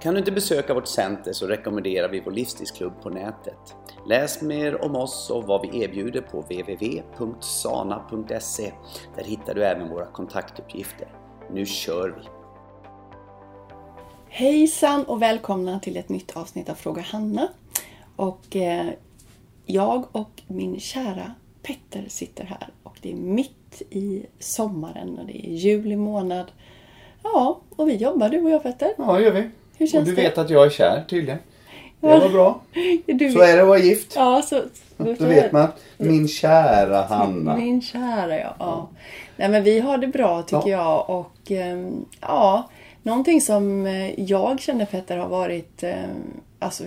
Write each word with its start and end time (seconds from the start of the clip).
Kan 0.00 0.14
du 0.14 0.18
inte 0.18 0.32
besöka 0.32 0.74
vårt 0.74 0.86
center 0.86 1.32
så 1.32 1.46
rekommenderar 1.46 2.08
vi 2.08 2.20
vår 2.20 2.32
livsstilsklubb 2.32 3.02
på 3.02 3.10
nätet. 3.10 3.76
Läs 4.06 4.42
mer 4.42 4.84
om 4.84 4.96
oss 4.96 5.30
och 5.30 5.44
vad 5.44 5.62
vi 5.62 5.82
erbjuder 5.82 6.20
på 6.20 6.40
www.sana.se. 6.40 7.12
Där 9.16 9.24
hittar 9.24 9.54
du 9.54 9.64
även 9.64 9.88
våra 9.88 10.06
kontaktuppgifter. 10.06 11.08
Nu 11.50 11.66
kör 11.66 12.08
vi! 12.08 12.22
Hejsan 14.28 15.04
och 15.04 15.22
välkomna 15.22 15.80
till 15.80 15.96
ett 15.96 16.08
nytt 16.08 16.36
avsnitt 16.36 16.68
av 16.68 16.74
Fråga 16.74 17.02
Hanna. 17.02 17.48
Och 18.16 18.56
eh, 18.56 18.86
jag 19.66 20.04
och 20.12 20.42
min 20.46 20.80
kära 20.80 21.34
Petter 21.62 22.04
sitter 22.08 22.44
här 22.44 22.68
och 22.82 22.98
det 23.02 23.12
är 23.12 23.16
mitt 23.16 23.82
i 23.90 24.26
sommaren 24.38 25.18
och 25.18 25.26
det 25.26 25.46
är 25.46 25.50
juli 25.50 25.96
månad. 25.96 26.52
Ja, 27.22 27.60
och 27.76 27.88
vi 27.88 27.96
jobbar 27.96 28.28
du 28.28 28.40
och 28.40 28.50
jag 28.50 28.62
Petter. 28.62 28.94
Ja, 28.98 29.12
det 29.12 29.22
gör 29.22 29.32
vi. 29.32 29.50
Hur 29.78 29.86
känns 29.86 30.02
och 30.02 30.14
du 30.14 30.14
det? 30.14 30.22
vet 30.22 30.38
att 30.38 30.50
jag 30.50 30.66
är 30.66 30.70
kär 30.70 31.04
tydligen. 31.08 31.38
Det 32.00 32.08
Ja. 32.08 32.18
var 32.18 32.28
bra. 32.28 32.60
Du 33.06 33.30
Så 33.30 33.40
är 33.40 33.56
det 33.56 33.62
att 33.62 33.68
vara 33.68 33.78
gift. 33.78 34.12
Ja, 34.16 34.42
så... 34.42 34.62
Då 34.96 35.26
vet 35.26 35.52
man. 35.52 35.68
Min 35.98 36.28
kära 36.28 37.02
Hanna. 37.02 37.56
Min 37.56 37.82
kära 37.82 38.38
ja. 38.38 38.54
ja. 38.58 38.88
Nej 39.36 39.48
men 39.48 39.62
vi 39.64 39.80
har 39.80 39.98
det 39.98 40.06
bra 40.06 40.42
tycker 40.42 40.70
jag 40.70 41.10
och 41.10 41.50
ehm, 41.50 42.04
ja, 42.20 42.70
någonting 43.02 43.40
som 43.40 43.86
eh, 43.86 44.20
jag 44.20 44.60
känner 44.60 44.84
Petter 44.86 45.16
har 45.16 45.28
varit 45.28 45.82
ehm, 45.82 46.08
alltså 46.58 46.84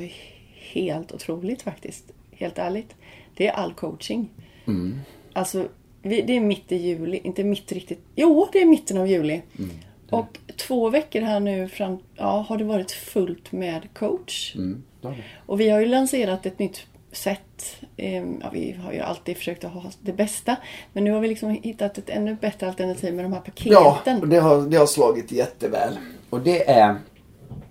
helt 0.74 1.12
otroligt 1.12 1.62
faktiskt. 1.62 2.04
Helt 2.32 2.58
ärligt. 2.58 2.96
Det 3.36 3.48
är 3.48 3.52
all 3.52 3.74
coaching. 3.74 4.30
Mm. 4.68 5.00
Alltså 5.34 5.66
vi, 6.02 6.22
det 6.22 6.36
är 6.36 6.40
mitt 6.42 6.72
i 6.72 6.76
juli, 6.76 7.20
inte 7.24 7.44
mitt 7.44 7.72
riktigt. 7.72 8.00
Jo, 8.16 8.48
det 8.52 8.62
är 8.62 8.66
mitten 8.66 8.98
av 8.98 9.08
juli. 9.08 9.42
Mm. 9.60 9.70
Och 10.10 10.38
två 10.58 10.90
veckor 10.90 11.22
här 11.22 11.40
nu 11.40 11.68
fram, 11.68 11.98
ja, 12.16 12.46
har 12.50 12.58
det 12.58 12.64
varit 12.64 12.92
fullt 12.92 13.52
med 13.52 13.94
coach. 13.94 14.56
Mm. 14.56 14.84
Ja. 15.02 15.14
Och 15.46 15.60
vi 15.60 15.70
har 15.70 15.80
ju 15.80 15.86
lanserat 15.86 16.46
ett 16.46 16.60
nytt 16.60 16.86
sätt. 17.12 17.76
Eh, 17.98 18.24
Ja, 18.42 18.50
vi 18.54 18.76
har 18.84 18.94
ju 18.94 19.00
alltid 19.00 19.38
försökt 19.38 19.64
att 19.64 19.72
ha 19.72 19.84
det 20.02 20.14
bästa. 20.14 20.56
Men 20.94 21.04
nu 21.04 21.12
har 21.12 21.20
vi 21.20 21.28
liksom 21.28 21.50
hittat 21.50 21.98
ett 21.98 22.10
ännu 22.10 22.36
bättre 22.36 22.68
alternativ 22.68 23.14
med 23.14 23.26
de 23.26 23.34
här 23.34 23.42
Ja, 23.56 23.92
paketen. 23.96 24.22
och 24.22 24.28
det 24.28 24.40
har, 24.40 24.62
det 24.62 24.78
har 24.78 24.86
slagit 24.86 25.32
jätteväl. 25.32 25.98
Och 26.30 26.40
det 26.42 26.70
är, 26.70 26.96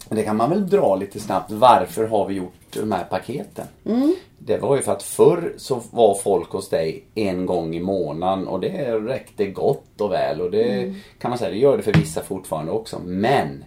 det 0.08 0.22
kan 0.22 0.36
man 0.36 0.50
väl 0.50 0.68
dra 0.68 0.96
lite 0.96 1.20
snabbt. 1.20 1.50
Varför 1.50 2.06
har 2.06 2.26
vi 2.26 2.34
gjort 2.34 2.57
de 2.80 2.92
här 2.92 3.04
paketen? 3.04 3.66
Mm. 3.84 4.14
Det 4.38 4.58
var 4.58 4.76
ju 4.76 4.82
för 4.82 4.92
att 4.92 5.02
förr 5.02 5.54
så 5.56 5.82
var 5.90 6.14
folk 6.14 6.50
hos 6.50 6.68
dig 6.68 7.04
en 7.14 7.46
gång 7.46 7.74
i 7.74 7.80
månaden 7.80 8.48
och 8.48 8.60
det 8.60 8.98
räckte 8.98 9.46
gott 9.46 10.00
och 10.00 10.12
väl. 10.12 10.40
Och 10.40 10.50
det 10.50 10.62
Mm. 10.82 10.94
kan 11.18 11.30
man 11.30 11.38
säga, 11.38 11.50
det 11.50 11.56
gör 11.58 11.76
det 11.76 11.82
för 11.82 11.92
vissa 11.92 12.22
fortfarande 12.22 12.72
också. 12.72 13.00
Men 13.04 13.64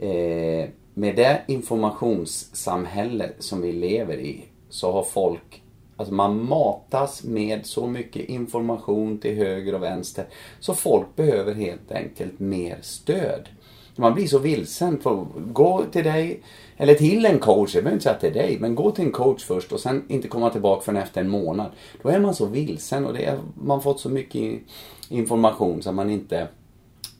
eh, 0.00 0.68
med 0.94 1.16
det 1.16 1.40
informationssamhälle 1.46 3.30
som 3.38 3.62
vi 3.62 3.72
lever 3.72 4.16
i 4.16 4.44
så 4.68 4.92
har 4.92 5.02
folk 5.02 5.62
Alltså 5.98 6.14
man 6.14 6.48
matas 6.48 7.24
med 7.24 7.66
så 7.66 7.86
mycket 7.86 8.28
information 8.28 9.18
till 9.18 9.36
höger 9.36 9.74
och 9.74 9.82
vänster. 9.82 10.24
Så 10.60 10.74
folk 10.74 11.16
behöver 11.16 11.54
helt 11.54 11.92
enkelt 11.92 12.40
mer 12.40 12.78
stöd. 12.82 13.48
Man 13.96 14.14
blir 14.14 14.26
så 14.26 14.38
vilsen. 14.38 15.00
För 15.00 15.26
gå 15.36 15.84
till 15.92 16.04
dig, 16.04 16.42
eller 16.76 16.94
till 16.94 17.26
en 17.26 17.38
coach, 17.38 17.74
jag 17.74 17.84
behöver 17.84 17.96
inte 17.96 18.04
säga 18.04 18.18
till 18.18 18.32
dig, 18.32 18.58
men 18.60 18.74
gå 18.74 18.90
till 18.90 19.04
en 19.04 19.12
coach 19.12 19.44
först 19.44 19.72
och 19.72 19.80
sen 19.80 20.04
inte 20.08 20.28
komma 20.28 20.50
tillbaka 20.50 20.82
förrän 20.82 21.02
efter 21.02 21.20
en 21.20 21.28
månad. 21.28 21.70
Då 22.02 22.08
är 22.08 22.20
man 22.20 22.34
så 22.34 22.46
vilsen 22.46 23.06
och 23.06 23.12
det 23.12 23.24
är, 23.24 23.38
man 23.54 23.82
fått 23.82 24.00
så 24.00 24.08
mycket 24.08 24.60
information 25.08 25.82
så 25.82 25.92
man 25.92 26.10
inte, 26.10 26.48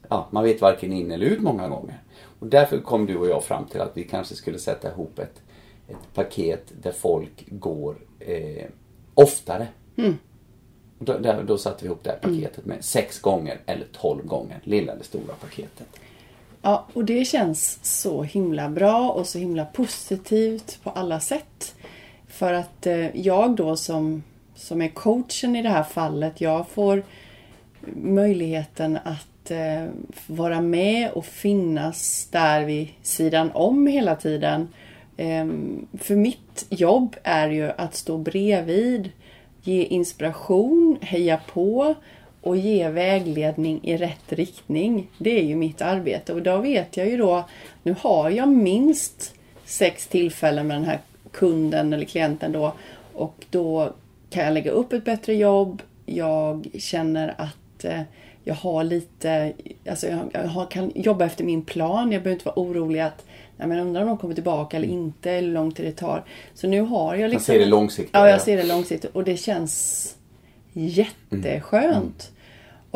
ja, 0.09 0.29
man 0.31 0.45
vet 0.45 0.61
varken 0.61 0.93
in 0.93 1.11
eller 1.11 1.27
ut 1.27 1.41
många 1.41 1.69
gånger. 1.69 2.03
Och 2.39 2.47
därför 2.47 2.79
kom 2.79 3.07
du 3.07 3.17
och 3.17 3.29
jag 3.29 3.45
fram 3.45 3.65
till 3.67 3.81
att 3.81 3.93
vi 3.95 4.05
kanske 4.05 4.35
skulle 4.35 4.59
sätta 4.59 4.91
ihop 4.91 5.19
ett, 5.19 5.43
ett 5.89 6.15
paket 6.15 6.73
där 6.83 6.93
folk 6.93 7.45
går 7.49 7.97
eh, 8.21 8.67
oftare. 9.15 9.67
Då, 10.99 11.19
där, 11.19 11.43
då 11.43 11.59
satte 11.59 11.85
vi 11.85 11.87
ihop 11.87 12.05
det 12.05 12.11
här 12.11 12.19
paketet 12.19 12.65
med 12.65 12.85
sex 12.85 13.21
gånger 13.21 13.61
eller 13.67 13.87
tolv 14.01 14.27
gånger, 14.27 14.61
lilla 14.65 14.93
eller 14.93 15.05
stora 15.05 15.35
paketet. 15.41 15.87
Ja, 16.67 16.87
och 16.93 17.05
det 17.05 17.25
känns 17.25 17.79
så 17.83 18.23
himla 18.23 18.69
bra 18.69 19.11
och 19.11 19.27
så 19.27 19.39
himla 19.39 19.65
positivt 19.65 20.79
på 20.83 20.91
alla 20.91 21.21
sätt. 21.21 21.75
För 22.29 22.53
att 22.53 22.87
eh, 22.87 23.17
jag 23.17 23.57
då 23.57 23.77
som, 23.77 24.23
som 24.55 24.83
är 24.83 24.89
coachen 24.89 25.57
i 25.57 25.63
det 25.63 25.69
här 25.69 25.83
fallet, 25.83 26.41
jag 26.41 26.69
får 26.69 27.03
möjligheten 27.97 28.99
att 29.05 29.51
eh, 29.51 29.85
vara 30.27 30.61
med 30.61 31.11
och 31.11 31.27
finnas 31.27 32.29
där 32.31 32.65
vid 32.65 32.89
sidan 33.03 33.51
om 33.55 33.87
hela 33.87 34.17
tiden. 34.17 34.69
Ehm, 35.17 35.87
för 35.99 36.17
mitt 36.17 36.67
jobb 36.69 37.17
är 37.23 37.49
ju 37.49 37.71
att 37.79 37.95
stå 37.95 38.19
bredvid, 38.19 39.11
ge 39.63 39.85
inspiration, 39.85 40.99
heja 41.01 41.41
på 41.53 41.95
och 42.47 42.57
ge 42.57 42.89
vägledning 42.89 43.81
i 43.83 43.97
rätt 43.97 44.33
riktning. 44.33 45.09
Det 45.19 45.39
är 45.39 45.45
ju 45.45 45.57
mitt 45.57 45.83
arbete 45.83 46.33
och 46.33 46.43
då 46.43 46.59
vet 46.59 46.97
jag 46.97 47.09
ju 47.09 47.17
då, 47.17 47.45
nu 47.83 47.95
har 48.01 48.31
jag 48.31 48.49
minst 48.49 49.35
sex 49.65 50.07
tillfällen 50.07 50.67
med 50.67 50.77
den 50.77 50.85
här 50.85 51.01
kunden 51.33 51.93
eller 51.93 52.05
klienten 52.05 52.53
då 52.53 52.73
och 53.15 53.45
då 53.51 53.93
kan 54.31 54.45
jag 54.45 54.55
lägga 54.55 54.71
upp 54.71 54.93
ett 54.93 55.05
bättre 55.05 55.35
jobb. 55.35 55.83
Jag 56.07 56.67
känner 56.79 57.35
att 57.39 57.85
eh, 57.85 58.01
jag 58.45 58.55
har 58.55 58.85
lite, 58.85 59.53
alltså 59.89 60.07
jag, 60.07 60.19
jag 60.33 60.71
kan 60.71 60.93
jobba 60.95 61.25
efter 61.25 61.45
min 61.45 61.63
plan. 61.63 62.13
Jag 62.13 62.23
behöver 62.23 62.33
inte 62.33 62.47
vara 62.47 62.61
orolig 62.61 63.01
att 63.01 63.25
Nej, 63.57 63.69
men 63.69 63.79
undrar 63.79 64.03
om 64.03 64.09
de 64.09 64.19
kommer 64.19 64.35
tillbaka 64.35 64.77
eller 64.77 64.89
inte, 64.89 65.31
eller 65.31 65.49
hur 65.49 65.55
lång 65.55 65.73
tid 65.73 65.87
det 65.87 65.93
tar. 65.93 66.25
Så 66.55 66.67
nu 66.67 66.81
har 66.81 67.15
jag 67.15 67.31
liksom... 67.31 67.55
ser 67.55 67.59
det 67.59 67.67
långsiktigt, 67.67 68.11
Ja, 68.15 68.21
ja. 68.21 68.31
jag 68.31 68.41
ser 68.41 68.57
det 68.57 68.63
långsiktigt. 68.63 69.11
Och 69.15 69.25
det 69.25 69.37
känns 69.37 70.17
jätteskönt. 70.73 72.33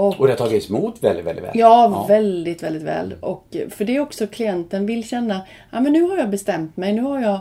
Och, 0.00 0.20
Och 0.20 0.26
det 0.26 0.32
har 0.32 0.38
tagits 0.38 0.70
emot 0.70 1.02
väldigt, 1.02 1.26
väldigt 1.26 1.44
väl. 1.44 1.52
Ja, 1.54 2.06
väldigt, 2.08 2.62
väldigt 2.62 2.82
väl. 2.82 3.14
Och 3.20 3.56
för 3.70 3.84
det 3.84 3.96
är 3.96 4.00
också 4.00 4.26
klienten 4.26 4.86
vill 4.86 5.08
känna, 5.08 5.40
ja 5.70 5.80
men 5.80 5.92
nu 5.92 6.02
har 6.02 6.16
jag 6.16 6.30
bestämt 6.30 6.76
mig, 6.76 6.92
nu 6.92 7.02
har 7.02 7.20
jag 7.20 7.38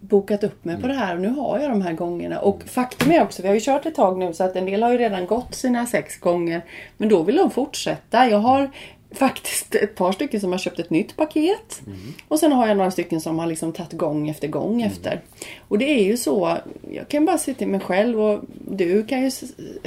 bokat 0.00 0.44
upp 0.44 0.64
mig 0.64 0.80
på 0.80 0.86
det 0.86 0.94
här 0.94 1.14
och 1.14 1.20
nu 1.20 1.28
har 1.28 1.58
jag 1.58 1.70
de 1.70 1.82
här 1.82 1.92
gångerna. 1.92 2.40
Och 2.40 2.62
faktum 2.66 3.12
är 3.12 3.22
också, 3.22 3.42
vi 3.42 3.48
har 3.48 3.54
ju 3.54 3.60
kört 3.60 3.86
ett 3.86 3.94
tag 3.94 4.18
nu 4.18 4.32
så 4.32 4.44
att 4.44 4.56
en 4.56 4.66
del 4.66 4.82
har 4.82 4.92
ju 4.92 4.98
redan 4.98 5.26
gått 5.26 5.54
sina 5.54 5.86
sex 5.86 6.16
gånger. 6.20 6.64
Men 6.96 7.08
då 7.08 7.22
vill 7.22 7.36
de 7.36 7.50
fortsätta. 7.50 8.28
Jag 8.28 8.38
har 8.38 8.70
faktiskt 9.14 9.74
ett 9.74 9.94
par 9.94 10.12
stycken 10.12 10.40
som 10.40 10.52
har 10.52 10.58
köpt 10.58 10.78
ett 10.78 10.90
nytt 10.90 11.16
paket. 11.16 11.82
Och 12.28 12.38
sen 12.38 12.52
har 12.52 12.66
jag 12.66 12.76
några 12.76 12.90
stycken 12.90 13.20
som 13.20 13.38
har 13.38 13.46
liksom 13.46 13.72
tagit 13.72 13.92
gång 13.92 14.28
efter 14.28 14.48
gång 14.48 14.82
efter. 14.82 15.20
Och 15.68 15.78
det 15.78 15.84
är 15.84 16.04
ju 16.04 16.16
så, 16.16 16.56
jag 16.90 17.08
kan 17.08 17.24
bara 17.24 17.38
se 17.38 17.54
till 17.54 17.68
mig 17.68 17.80
själv 17.80 18.20
och 18.20 18.40
du 18.68 19.04
kan 19.04 19.22
ju 19.22 19.30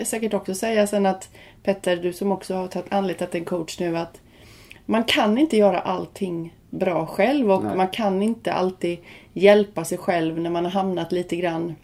säkert 0.04 0.34
också 0.34 0.56
säga 0.56 0.88
sen 0.88 1.06
att 1.06 1.30
Petter, 1.64 1.98
du 1.98 2.14
som 2.14 2.32
också 2.32 2.54
har 2.54 2.68
tagit 2.68 2.94
anlitat 2.94 3.36
en 3.36 3.46
coach 3.46 3.80
nu 3.80 3.98
att 3.98 4.22
man 4.86 5.04
kan 5.04 5.38
inte 5.38 5.58
göra 5.58 5.80
allting 5.80 6.56
bra 6.70 7.06
själv 7.06 7.52
och 7.52 7.64
Nej. 7.64 7.78
man 7.78 7.88
kan 7.88 8.24
inte 8.24 8.54
alltid 8.54 8.98
hjälpa 9.34 9.86
sig 9.86 9.98
själv 9.98 10.40
när 10.40 10.50
man 10.50 10.64
har 10.64 10.72
hamnat 10.72 11.12
lite 11.12 11.36
grann 11.36 11.76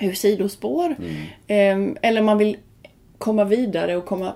ur 0.00 0.12
sidospår. 0.12 0.96
Ehm, 1.46 1.96
eller 2.02 2.22
man 2.22 2.38
vill 2.38 2.56
komma 3.18 3.44
vidare 3.44 3.96
och 3.96 4.06
komma 4.06 4.32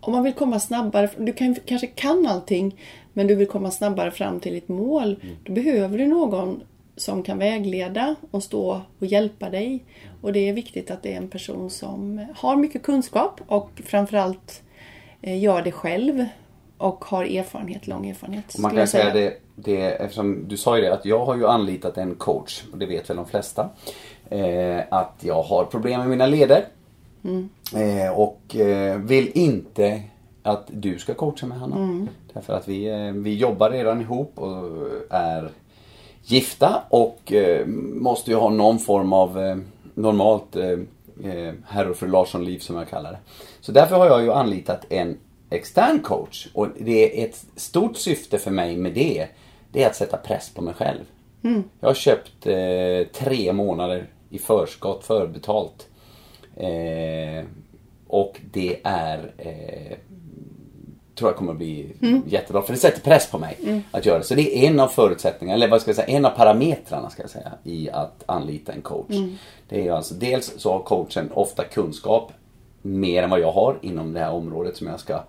om 0.00 0.12
man 0.12 0.24
vill 0.24 0.32
komma 0.32 0.60
snabbare, 0.60 1.10
du 1.18 1.32
kan, 1.32 1.56
kanske 1.66 1.86
kan 1.86 2.26
allting 2.26 2.80
men 3.12 3.26
du 3.26 3.34
vill 3.34 3.48
komma 3.48 3.70
snabbare 3.70 4.10
fram 4.10 4.40
till 4.40 4.56
ett 4.56 4.68
mål. 4.68 5.16
Då 5.44 5.52
behöver 5.52 5.98
du 5.98 6.06
någon 6.06 6.62
som 6.98 7.22
kan 7.22 7.38
vägleda 7.38 8.14
och 8.30 8.42
stå 8.42 8.80
och 8.98 9.06
hjälpa 9.06 9.50
dig. 9.50 9.84
Och 10.20 10.32
det 10.32 10.48
är 10.48 10.52
viktigt 10.52 10.90
att 10.90 11.02
det 11.02 11.12
är 11.12 11.16
en 11.16 11.28
person 11.28 11.70
som 11.70 12.26
har 12.36 12.56
mycket 12.56 12.82
kunskap 12.82 13.40
och 13.46 13.70
framförallt 13.84 14.62
eh, 15.22 15.42
gör 15.42 15.62
det 15.62 15.72
själv 15.72 16.24
och 16.78 17.04
har 17.04 17.24
erfarenhet, 17.24 17.86
lång 17.86 18.10
erfarenhet. 18.10 18.54
Och 18.54 18.60
man 18.60 18.70
kan 18.70 18.80
jag 18.80 18.88
säga 18.88 19.12
det, 19.12 19.34
det, 19.54 19.82
eftersom 19.82 20.48
du 20.48 20.56
sa 20.56 20.76
ju 20.76 20.82
det 20.82 20.94
att 20.94 21.04
jag 21.04 21.24
har 21.24 21.36
ju 21.36 21.46
anlitat 21.46 21.98
en 21.98 22.14
coach, 22.14 22.62
och 22.72 22.78
det 22.78 22.86
vet 22.86 23.10
väl 23.10 23.16
de 23.16 23.26
flesta. 23.26 23.68
Eh, 24.30 24.80
att 24.90 25.14
jag 25.20 25.42
har 25.42 25.64
problem 25.64 26.00
med 26.00 26.08
mina 26.08 26.26
leder. 26.26 26.64
Eh, 27.74 28.18
och 28.18 28.56
eh, 28.56 28.98
vill 28.98 29.30
inte 29.34 30.02
att 30.42 30.70
du 30.72 30.98
ska 30.98 31.14
coacha 31.14 31.46
med 31.46 31.58
Hanna. 31.58 32.06
Därför 32.32 32.52
att 32.52 32.68
vi, 32.68 32.88
eh, 32.88 33.12
vi 33.12 33.36
jobbar 33.36 33.70
redan 33.70 34.00
ihop 34.00 34.38
och 34.38 34.64
är 35.10 35.50
gifta 36.30 36.82
och 36.88 37.32
eh, 37.32 37.66
måste 37.66 38.30
ju 38.30 38.36
ha 38.36 38.50
någon 38.50 38.78
form 38.78 39.12
av 39.12 39.38
eh, 39.38 39.56
normalt 39.94 40.56
eh, 40.56 40.70
eh, 41.24 41.54
herr 41.66 41.90
och 41.90 41.96
fru 41.96 42.08
Larsson-liv 42.08 42.58
som 42.58 42.76
jag 42.76 42.88
kallar 42.88 43.12
det. 43.12 43.18
Så 43.60 43.72
därför 43.72 43.96
har 43.96 44.06
jag 44.06 44.22
ju 44.22 44.32
anlitat 44.32 44.84
en 44.88 45.18
extern 45.50 46.00
coach. 46.00 46.48
Och 46.54 46.68
det 46.78 47.22
är 47.22 47.28
ett 47.28 47.44
stort 47.56 47.96
syfte 47.96 48.38
för 48.38 48.50
mig 48.50 48.76
med 48.76 48.94
det. 48.94 49.26
Det 49.72 49.82
är 49.82 49.86
att 49.86 49.96
sätta 49.96 50.16
press 50.16 50.50
på 50.54 50.62
mig 50.62 50.74
själv. 50.74 51.04
Jag 51.80 51.88
har 51.88 51.94
köpt 51.94 52.46
eh, 52.46 53.12
tre 53.12 53.52
månader 53.52 54.06
i 54.30 54.38
förskott, 54.38 55.04
förbetalt. 55.04 55.88
Eh, 56.56 57.44
och 58.06 58.40
det 58.52 58.80
är 58.84 59.32
eh, 59.38 59.96
tror 61.18 61.30
jag 61.30 61.36
kommer 61.36 61.54
bli 61.54 61.92
jättebra. 62.26 62.62
För 62.62 62.72
det 62.72 62.78
sätter 62.78 63.00
press 63.00 63.30
på 63.30 63.38
mig 63.38 63.84
att 63.90 64.06
göra 64.06 64.18
det. 64.18 64.24
Så 64.24 64.34
det 64.34 64.58
är 64.58 64.68
en 64.68 64.80
av 64.80 64.88
förutsättningarna, 64.88 65.54
eller 65.56 65.68
vad 65.68 65.80
ska 65.80 65.88
jag 65.88 65.96
säga, 65.96 66.08
en 66.08 66.24
av 66.24 66.30
parametrarna 66.30 67.10
ska 67.10 67.22
jag 67.22 67.30
säga, 67.30 67.52
i 67.64 67.90
att 67.90 68.24
anlita 68.26 68.72
en 68.72 68.82
coach. 68.82 69.14
Det 69.68 69.88
är 69.88 69.92
alltså, 69.92 70.14
dels 70.14 70.54
så 70.56 70.72
har 70.72 70.80
coachen 70.80 71.30
ofta 71.34 71.64
kunskap 71.64 72.32
mer 72.82 73.22
än 73.22 73.30
vad 73.30 73.40
jag 73.40 73.52
har 73.52 73.78
inom 73.82 74.12
det 74.12 74.20
här 74.20 74.32
området 74.32 74.76
som 74.76 74.86
jag 74.86 75.00
ska 75.00 75.20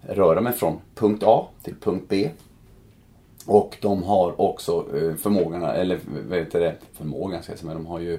röra 0.00 0.40
mig 0.40 0.52
från 0.52 0.80
punkt 0.94 1.22
A 1.26 1.46
till 1.62 1.74
punkt 1.80 2.04
B. 2.08 2.30
Och 3.46 3.76
de 3.80 4.02
har 4.02 4.40
också 4.40 4.86
eh, 4.96 5.16
förmågan, 5.16 5.62
eller 5.62 6.00
vad 6.28 6.38
heter 6.38 6.60
det, 6.60 6.74
förmågan 6.92 7.42
ska 7.42 7.52
jag 7.52 7.58
säga, 7.58 7.66
men 7.74 7.76
de 7.76 7.86
har 7.86 8.00
ju 8.00 8.14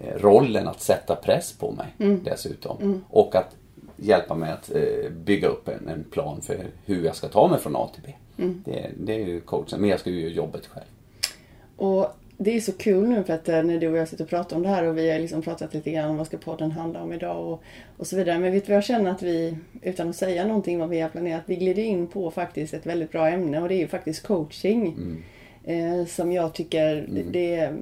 eh, 0.00 0.14
rollen 0.18 0.68
att 0.68 0.80
sätta 0.80 1.16
press 1.16 1.52
på 1.52 1.72
mig 1.72 1.86
dessutom. 2.24 2.76
Och 3.10 3.34
att 3.34 3.56
hjälpa 3.96 4.34
mig 4.34 4.52
att 4.52 4.70
eh, 4.74 5.10
bygga 5.10 5.48
upp 5.48 5.68
en, 5.68 5.88
en 5.88 6.04
plan 6.04 6.42
för 6.42 6.66
hur 6.84 7.04
jag 7.04 7.16
ska 7.16 7.28
ta 7.28 7.48
mig 7.48 7.60
från 7.60 7.76
A 7.76 7.90
till 7.94 8.02
B. 8.06 8.12
Det, 8.64 8.90
det 8.96 9.14
är 9.14 9.26
ju 9.26 9.40
coachen, 9.40 9.80
men 9.80 9.90
jag 9.90 10.00
ska 10.00 10.10
ju 10.10 10.20
göra 10.20 10.32
jobbet 10.32 10.66
själv. 10.66 10.86
Och 11.76 12.16
det 12.38 12.56
är 12.56 12.60
så 12.60 12.72
kul 12.72 13.08
nu 13.08 13.24
för 13.24 13.32
att 13.32 13.48
eh, 13.48 13.62
när 13.62 13.78
du 13.78 13.88
och 13.88 13.96
jag 13.96 14.08
sitter 14.08 14.24
och 14.24 14.30
pratar 14.30 14.56
om 14.56 14.62
det 14.62 14.68
här 14.68 14.84
och 14.84 14.98
vi 14.98 15.10
har 15.10 15.18
liksom 15.18 15.42
pratat 15.42 15.74
lite 15.74 15.90
grann 15.90 16.10
om 16.10 16.16
vad 16.16 16.26
ska 16.26 16.36
podden 16.36 16.70
handla 16.70 17.02
om 17.02 17.12
idag 17.12 17.52
och, 17.52 17.62
och 17.96 18.06
så 18.06 18.16
vidare. 18.16 18.38
Men 18.38 18.52
vet 18.52 18.66
du 18.66 18.72
vad 18.72 18.76
jag 18.76 18.84
känner 18.84 19.10
att 19.10 19.22
vi, 19.22 19.56
utan 19.82 20.08
att 20.10 20.16
säga 20.16 20.46
någonting 20.46 20.78
vad 20.78 20.88
vi 20.88 21.00
har 21.00 21.08
planerat, 21.08 21.42
vi 21.46 21.56
glider 21.56 21.82
in 21.82 22.06
på 22.06 22.30
faktiskt 22.30 22.74
ett 22.74 22.86
väldigt 22.86 23.12
bra 23.12 23.28
ämne 23.28 23.62
och 23.62 23.68
det 23.68 23.74
är 23.74 23.78
ju 23.78 23.88
faktiskt 23.88 24.26
coaching. 24.26 24.96
Eh, 25.64 26.06
som 26.06 26.32
jag 26.32 26.54
tycker 26.54 27.06
det 27.30 27.54
är 27.54 27.76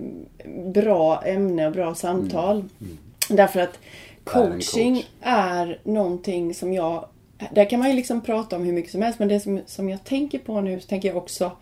bra 0.67 1.23
ämne 1.25 1.67
och 1.67 1.73
bra 1.73 1.95
samtal. 1.95 2.65
Därför 3.29 3.61
att 3.61 3.79
Är 4.27 4.31
coaching 4.33 4.95
coach. 4.95 5.05
är 5.21 5.81
någonting 5.85 6.55
som 6.55 6.73
jag 6.73 7.09
där 7.53 7.71
kan 7.71 7.79
man 7.81 7.91
ju 7.91 7.97
liksom 7.97 8.21
prata 8.21 8.57
om 8.57 8.65
hur 8.65 8.73
mycket 8.73 8.93
som 8.93 9.03
helst 9.03 9.19
men 9.19 9.29
det 9.29 9.41
som, 9.41 9.61
som 9.67 9.89
jag 9.89 10.05
tänker 10.05 10.39
på 10.39 10.61
nu 10.61 10.81
så 10.81 10.87
tänker 10.89 11.09
jag 11.09 11.17
också 11.17 11.53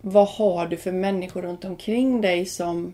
vad 0.00 0.28
har 0.28 0.66
du 0.66 0.76
för 0.76 0.92
människor 0.92 1.42
runt 1.42 1.64
omkring 1.64 2.20
dig 2.20 2.46
som 2.46 2.92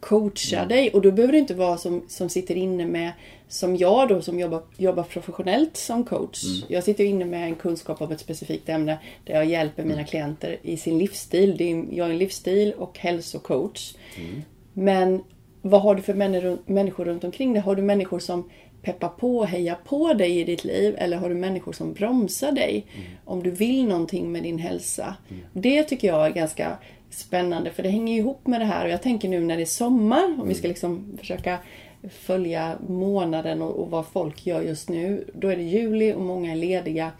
coachar 0.00 0.56
Mm. 0.56 0.68
dig? 0.68 0.90
Och 0.90 1.02
då 1.02 1.10
behöver 1.12 1.32
det 1.32 1.38
inte 1.38 1.54
vara 1.54 1.76
som, 1.78 2.02
som 2.08 2.28
sitter 2.28 2.54
inne 2.56 2.86
med, 2.86 3.12
som 3.48 3.76
jag 3.76 4.08
då 4.08 4.22
som 4.22 4.40
jobbar, 4.40 4.62
jobbar 4.76 5.02
professionellt 5.02 5.76
som 5.76 6.04
coach. 6.04 6.44
Mm. 6.44 6.66
Jag 6.68 6.84
sitter 6.84 7.04
inne 7.04 7.24
med 7.24 7.44
en 7.44 7.54
kunskap 7.54 8.00
om 8.02 8.12
ett 8.12 8.20
specifikt 8.20 8.68
ämne 8.68 8.98
där 9.24 9.34
jag 9.34 9.44
hjälper 9.46 9.82
mina 9.82 9.94
Mm. 9.94 10.06
klienter 10.06 10.56
i 10.62 10.76
sin 10.76 10.98
livsstil. 10.98 11.56
Det 11.56 11.72
är, 11.72 11.84
jag 11.90 12.06
är 12.06 12.10
en 12.10 12.18
livsstil 12.18 12.72
och 12.72 12.98
hälsocoach. 12.98 13.94
Mm. 14.16 14.42
Men 14.72 15.22
vad 15.70 15.82
har 15.82 15.94
du 15.94 16.02
för 16.02 16.14
människor, 16.66 17.04
runt 17.04 17.24
omkring 17.24 17.52
dig? 17.52 17.62
Har 17.62 17.76
du 17.76 17.82
människor 17.82 18.18
som 18.18 18.50
peppar 18.82 19.08
på 19.08 19.38
och 19.38 19.46
hejar 19.46 19.78
på 19.84 20.14
dig 20.14 20.40
i 20.40 20.44
ditt 20.44 20.64
liv? 20.64 20.94
Eller 20.98 21.16
har 21.16 21.28
du 21.28 21.34
människor 21.34 21.72
som 21.72 21.92
bromsar 21.92 22.52
dig 22.52 22.86
om 23.24 23.42
du 23.42 23.50
vill 23.50 23.86
någonting 23.86 24.32
med 24.32 24.42
din 24.42 24.58
hälsa? 24.58 25.16
Det 25.52 25.82
tycker 25.82 26.08
jag 26.08 26.26
är 26.26 26.30
ganska 26.30 26.76
spännande 27.10 27.70
för 27.70 27.82
det 27.82 27.88
hänger 27.88 28.16
ihop 28.16 28.46
med 28.46 28.60
det 28.60 28.64
här 28.64 28.84
och 28.84 28.90
jag 28.90 29.02
tänker 29.02 29.28
nu 29.28 29.40
när 29.40 29.56
det 29.56 29.62
är 29.62 29.66
sommar 29.66 30.36
om 30.40 30.48
vi 30.48 30.54
ska 30.54 30.68
liksom 30.68 31.16
försöka 31.18 31.58
följa 32.10 32.76
månaden 32.88 33.62
och, 33.62 33.82
och 33.82 33.90
vad 33.90 34.06
folk 34.06 34.46
gör 34.46 34.62
just 34.62 34.88
nu. 34.88 35.24
Då 35.34 35.48
är 35.48 35.56
det 35.56 35.62
juli 35.62 36.12
och 36.12 36.20
många 36.20 36.52
är 36.52 36.56
lediga. 36.56 37.10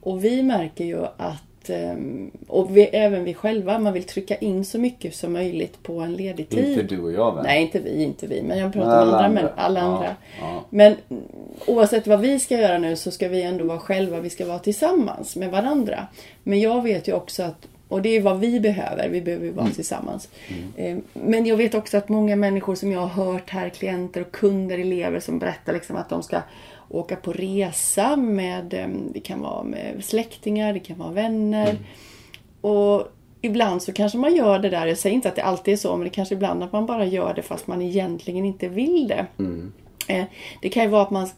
Och 0.00 0.24
vi 0.24 0.42
märker 0.42 0.84
ju 0.84 1.04
att, 1.16 1.42
ehm, 1.70 2.30
och 2.48 2.76
vi, 2.76 2.82
även 2.82 3.24
vi 3.24 3.34
själva, 3.34 3.78
man 3.78 3.92
vill 3.92 4.04
trycka 4.04 4.36
in 4.36 4.64
så 4.64 4.78
mycket 4.78 5.14
som 5.14 5.32
möjligt 5.32 5.82
på 5.82 6.00
en 6.00 6.12
ledig 6.12 6.48
tid. 6.48 6.68
Inte 6.78 6.82
du 6.94 7.02
och 7.02 7.12
jag 7.12 7.34
väl? 7.34 7.44
Nej, 7.44 7.62
inte 7.62 7.78
vi, 7.78 8.02
inte 8.02 8.26
vi. 8.26 8.42
Men 8.42 8.58
jag 8.58 8.72
pratar 8.72 8.88
Men 8.90 9.08
om 9.08 9.08
alla 9.08 9.18
andra, 9.18 9.26
andra. 9.26 9.42
men 9.42 9.50
alla 9.56 9.80
Ja, 9.80 9.86
andra. 9.86 10.16
ja. 10.40 10.64
Men 10.70 10.96
mm, 11.08 11.22
oavsett 11.66 12.06
vad 12.06 12.20
vi 12.20 12.38
ska 12.40 12.58
göra 12.60 12.78
nu 12.78 12.96
så 12.96 13.10
ska 13.10 13.28
vi 13.28 13.42
ändå 13.42 13.64
vara 13.64 13.78
själva. 13.78 14.20
Vi 14.20 14.30
ska 14.30 14.46
vara 14.46 14.58
tillsammans 14.58 15.36
med 15.36 15.50
varandra. 15.50 16.06
Men 16.42 16.60
jag 16.60 16.82
vet 16.82 17.08
ju 17.08 17.12
också 17.12 17.42
att, 17.42 17.66
och 17.88 18.02
det 18.02 18.16
är 18.16 18.20
vad 18.20 18.40
vi 18.40 18.60
behöver. 18.60 19.08
Vi 19.08 19.20
behöver 19.22 19.44
ju 19.46 19.52
vara 19.52 19.64
Mm. 19.64 19.74
tillsammans. 19.74 20.28
Eh, 20.76 20.96
Men 21.12 21.46
jag 21.46 21.56
vet 21.56 21.74
också 21.74 21.96
att 21.96 22.08
många 22.08 22.36
människor 22.36 22.74
som 22.74 22.92
jag 22.92 23.00
har 23.00 23.24
hört 23.24 23.50
här, 23.50 23.68
klienter 23.68 24.20
och 24.20 24.30
kunder, 24.32 24.78
elever 24.78 25.20
som 25.20 25.38
berättar 25.38 25.72
liksom 25.72 25.96
att 25.96 26.08
de 26.08 26.22
ska 26.22 26.40
åka 26.90 27.16
på 27.16 27.32
resa 27.32 28.16
med, 28.16 28.74
eh, 28.74 28.88
det 29.12 29.20
kan 29.20 29.40
vara 29.40 29.62
med 29.62 30.04
släktingar, 30.04 30.72
det 30.72 30.80
kan 30.80 30.98
vara 30.98 31.10
vänner. 31.10 31.70
Mm. 31.70 31.82
Och 32.60 33.08
ibland 33.40 33.82
så 33.82 33.92
kanske 33.92 34.18
man 34.18 34.34
gör 34.36 34.58
det 34.58 34.68
där, 34.70 34.86
jag 34.86 34.98
säger 34.98 35.14
inte 35.16 35.28
att 35.28 35.36
det 35.36 35.42
alltid 35.42 35.72
är 35.74 35.78
så, 35.78 35.96
men 35.96 36.04
det 36.04 36.10
kanske 36.10 36.34
ibland 36.34 36.62
att 36.62 36.72
man 36.72 36.86
bara 36.86 37.04
gör 37.04 37.34
det 37.34 37.42
fast 37.42 37.66
man 37.66 37.82
egentligen 37.82 38.44
inte 38.44 38.68
vill 38.68 39.08
det. 39.08 39.26
Eh, 40.08 40.24
Det 40.62 40.68
kan 40.68 40.82
ju 40.82 40.88
vara 40.88 41.02
att 41.02 41.10
man 41.10 41.28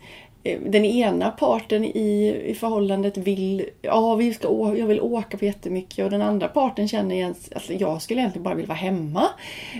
eh, 0.44 0.60
den 0.66 0.84
ena 0.84 1.30
parten 1.30 1.84
i, 1.84 2.42
i 2.46 2.54
förhållandet 2.54 3.16
vill, 3.16 3.64
ja 3.82 4.14
vi 4.14 4.34
ska 4.34 4.74
jag 4.78 4.86
vill 4.86 5.00
åka 5.00 5.38
på 5.38 5.44
jättemycket 5.44 6.04
och 6.04 6.10
den 6.10 6.22
andra 6.22 6.48
parten 6.48 6.88
känner 6.88 7.30
att 7.30 7.70
jag 7.70 8.02
skulle 8.02 8.20
egentligen 8.20 8.44
bara 8.44 8.54
vilja 8.54 8.68
vara 8.68 8.78
hemma. 8.78 9.24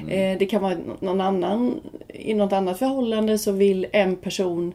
Eh, 0.09 0.39
Det 0.39 0.47
kan 0.51 0.63
vara 0.63 0.77
någon 1.01 1.21
annan, 1.21 1.81
i 2.09 2.35
något 2.35 2.53
annat 2.53 2.79
förhållande 2.79 3.39
så 3.39 3.53
vill 3.53 3.87
en 3.93 4.17
person 4.17 4.73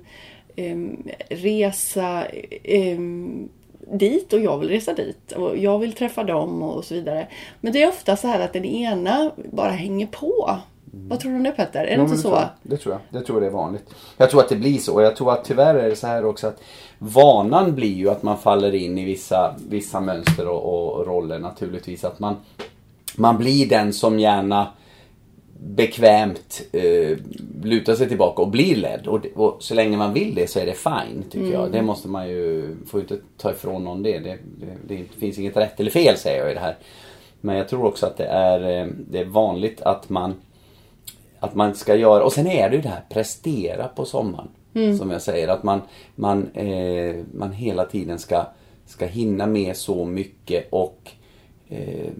resa 1.29 2.25
em, 2.63 3.49
dit 3.91 4.33
och 4.33 4.39
jag 4.39 4.57
vill 4.57 4.69
resa 4.69 4.93
dit 4.93 5.31
och 5.31 5.57
jag 5.57 5.79
vill 5.79 5.93
träffa 5.93 6.23
dem 6.23 6.61
och 6.63 6.85
så 6.85 6.93
vidare. 6.93 7.27
Men 7.61 7.73
det 7.73 7.83
är 7.83 7.89
ofta 7.89 8.15
så 8.15 8.27
här 8.27 8.39
att 8.39 8.53
den 8.53 8.65
ena 8.65 9.31
bara 9.51 9.71
hänger 9.71 10.07
på. 10.07 10.57
Vad 11.09 11.19
tror 11.19 11.31
du 11.31 11.37
om 11.37 11.43
det 11.43 11.51
Petter? 11.51 11.79
Är 11.79 11.85
det 11.85 11.91
Ja, 11.93 12.01
inte 12.01 12.09
men 12.13 12.17
så? 12.21 12.29
Det 12.29 12.33
tror, 12.37 12.43
jag. 12.63 12.71
det 12.71 12.77
tror 12.77 12.93
jag. 12.93 13.21
Det 13.21 13.25
tror 13.25 13.35
jag 13.37 13.43
det 13.43 13.47
är 13.47 13.61
vanligt. 13.61 13.83
Jag 14.17 14.29
tror 14.29 14.41
att 14.41 14.49
det 14.49 14.55
blir 14.55 14.77
så. 14.77 14.93
Och 14.93 15.01
jag 15.03 15.15
tror 15.15 15.33
att 15.33 15.45
tyvärr 15.45 15.75
är 15.75 15.89
det 15.89 15.95
så 15.95 16.07
här 16.07 16.25
också 16.25 16.47
att 16.47 16.61
vanan 16.97 17.75
blir 17.75 17.93
ju 17.93 18.09
att 18.09 18.23
man 18.23 18.37
faller 18.37 18.75
in 18.75 18.97
i 18.97 19.03
vissa, 19.05 19.55
vissa 19.69 19.99
mönster 19.99 20.47
och, 20.47 20.93
och 20.99 21.05
roller 21.07 21.39
naturligtvis. 21.39 22.03
Att 22.03 22.19
man, 22.19 22.35
man 23.15 23.37
blir 23.37 23.69
den 23.69 23.93
som 23.93 24.19
gärna 24.19 24.67
bekvämt 25.59 26.61
eh, 26.71 27.17
lutar 27.63 27.95
sig 27.95 28.07
tillbaka 28.07 28.41
och 28.41 28.47
blir 28.47 28.75
ledd. 28.75 29.07
Och, 29.07 29.25
och 29.35 29.63
så 29.63 29.73
länge 29.73 29.97
man 29.97 30.13
vill 30.13 30.35
det 30.35 30.49
så 30.49 30.59
är 30.59 30.65
det 30.65 30.73
fine 30.73 31.23
tycker 31.29 31.53
jag. 31.53 31.71
Det 31.71 31.81
måste 31.81 32.07
man 32.07 32.29
ju, 32.29 32.75
får 32.85 32.99
inte 32.99 33.17
ta 33.37 33.51
ifrån 33.51 33.83
någon 33.83 34.03
det. 34.03 34.19
Det, 34.19 34.37
det. 34.57 34.95
det 34.95 35.03
finns 35.19 35.39
inget 35.39 35.57
rätt 35.57 35.79
eller 35.79 35.91
fel 35.91 36.17
säger 36.17 36.39
jag 36.41 36.51
i 36.51 36.53
det 36.53 36.59
här. 36.59 36.77
Men 37.41 37.55
jag 37.55 37.69
tror 37.69 37.85
också 37.85 38.05
att 38.05 38.17
det 38.17 38.25
är, 38.25 38.81
eh, 38.81 38.87
det 39.09 39.19
är 39.19 39.25
vanligt 39.25 39.81
att 39.81 40.09
man 40.09 40.33
att 41.39 41.55
man 41.55 41.75
ska 41.75 41.95
göra, 41.95 42.23
och 42.23 42.33
sen 42.33 42.47
är 42.47 42.69
det 42.69 42.75
ju 42.75 42.81
det 42.81 42.89
här 42.89 43.03
prestera 43.09 43.87
på 43.87 44.05
sommaren. 44.05 44.47
Som 44.97 45.11
jag 45.11 45.21
säger, 45.21 45.47
att 45.47 45.63
man, 45.63 45.81
man, 46.15 46.47
eh, 46.53 47.15
man 47.33 47.51
hela 47.51 47.85
tiden 47.85 48.19
ska, 48.19 48.45
ska 48.85 49.05
hinna 49.05 49.45
med 49.45 49.77
så 49.77 50.05
mycket 50.05 50.67
och, 50.69 51.11
eh, 51.69 52.11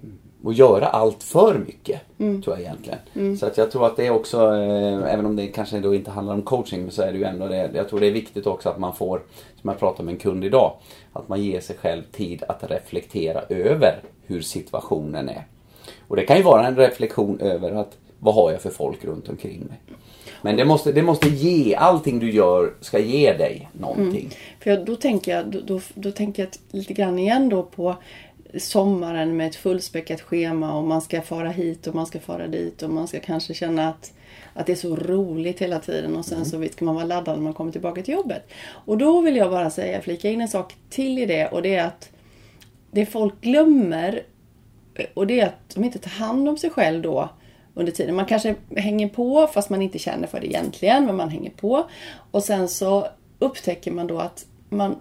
och 0.47 0.53
göra 0.53 0.87
allt 0.87 1.23
för 1.23 1.57
mycket. 1.57 2.01
Tror 2.17 2.43
jag 2.45 2.59
egentligen. 2.59 3.37
Så 3.37 3.45
att 3.45 3.57
jag 3.57 3.71
tror 3.71 3.85
att 3.85 3.97
det 3.97 4.07
är 4.07 4.11
också, 4.11 4.37
eh, 4.37 5.13
även 5.13 5.25
om 5.25 5.35
det 5.35 5.47
kanske 5.47 5.79
då 5.79 5.95
inte 5.95 6.11
handlar 6.11 6.33
om 6.33 6.41
coaching, 6.41 6.91
så 6.91 7.01
är 7.01 7.11
det 7.11 7.17
ju 7.17 7.23
ändå 7.23 7.47
det. 7.47 7.71
Jag 7.73 7.89
tror 7.89 7.99
det 7.99 8.07
är 8.07 8.11
viktigt 8.11 8.47
också 8.47 8.69
att 8.69 8.79
man 8.79 8.95
får, 8.95 9.21
som 9.61 9.69
jag 9.69 9.79
pratade 9.79 10.03
med 10.03 10.11
en 10.11 10.19
kund 10.19 10.45
idag, 10.45 10.73
att 11.13 11.29
man 11.29 11.43
ger 11.43 11.59
sig 11.59 11.77
själv 11.77 12.03
tid 12.11 12.43
att 12.47 12.71
reflektera 12.71 13.41
över 13.49 13.95
hur 14.25 14.41
situationen 14.41 15.29
är. 15.29 15.45
Och 16.07 16.15
det 16.15 16.25
kan 16.25 16.37
ju 16.37 16.43
vara 16.43 16.67
en 16.67 16.75
reflektion 16.75 17.39
över 17.39 17.71
att 17.71 17.97
vad 18.19 18.35
har 18.35 18.51
jag 18.51 18.61
för 18.61 18.69
folk 18.69 19.05
runt 19.05 19.29
omkring 19.29 19.59
mig. 19.59 19.79
Men 20.41 20.57
det 20.57 20.65
måste, 20.65 20.91
det 20.91 21.01
måste 21.01 21.29
ge, 21.29 21.75
allting 21.75 22.19
du 22.19 22.31
gör 22.31 22.73
ska 22.81 22.99
ge 22.99 23.33
dig 23.33 23.69
någonting. 23.71 24.29
För 24.59 24.69
jag, 24.69 24.85
då, 24.85 24.95
tänker 24.95 25.35
jag, 25.35 25.45
då, 25.45 25.59
då, 25.65 25.79
då 25.93 26.11
tänker 26.11 26.43
jag 26.43 26.79
lite 26.79 26.93
grann 26.93 27.19
igen 27.19 27.49
då 27.49 27.63
på 27.63 27.95
sommaren 28.57 29.37
med 29.37 29.47
ett 29.47 29.55
fullspäckat 29.55 30.21
schema 30.21 30.77
och 30.77 30.83
man 30.83 31.01
ska 31.01 31.21
fara 31.21 31.49
hit 31.49 31.87
och 31.87 31.95
man 31.95 32.05
ska 32.05 32.19
fara 32.19 32.47
dit 32.47 32.83
och 32.83 32.89
man 32.89 33.07
ska 33.07 33.19
kanske 33.19 33.53
känna 33.53 33.89
att, 33.89 34.13
att 34.53 34.65
det 34.65 34.71
är 34.71 34.75
så 34.75 34.95
roligt 34.95 35.61
hela 35.61 35.79
tiden 35.79 36.15
och 36.15 36.25
sen 36.25 36.45
så 36.45 36.65
ska 36.71 36.85
man 36.85 36.95
vara 36.95 37.05
laddad 37.05 37.35
när 37.35 37.43
man 37.43 37.53
kommer 37.53 37.71
tillbaka 37.71 38.01
till 38.01 38.13
jobbet. 38.13 38.49
Och 38.69 38.97
då 38.97 39.21
vill 39.21 39.35
jag 39.35 39.51
bara 39.51 39.69
säga, 39.69 40.01
flika 40.01 40.29
in 40.29 40.41
en 40.41 40.47
sak 40.47 40.75
till 40.89 41.19
i 41.19 41.25
det 41.25 41.47
och 41.47 41.61
det 41.61 41.75
är 41.75 41.85
att 41.85 42.09
det 42.91 43.05
folk 43.05 43.41
glömmer 43.41 44.23
och 45.13 45.27
det 45.27 45.39
är 45.39 45.45
att 45.45 45.75
de 45.75 45.83
inte 45.83 45.99
tar 45.99 46.11
hand 46.11 46.49
om 46.49 46.57
sig 46.57 46.69
själv 46.69 47.01
då 47.01 47.29
under 47.73 47.91
tiden. 47.91 48.15
Man 48.15 48.25
kanske 48.25 48.55
hänger 48.75 49.09
på 49.09 49.47
fast 49.47 49.69
man 49.69 49.81
inte 49.81 49.99
känner 49.99 50.27
för 50.27 50.39
det 50.39 50.47
egentligen, 50.47 51.05
men 51.05 51.15
man 51.15 51.29
hänger 51.29 51.51
på. 51.51 51.89
Och 52.31 52.43
sen 52.43 52.69
så 52.69 53.07
upptäcker 53.39 53.91
man 53.91 54.07
då 54.07 54.19
att 54.19 54.45
man 54.69 54.95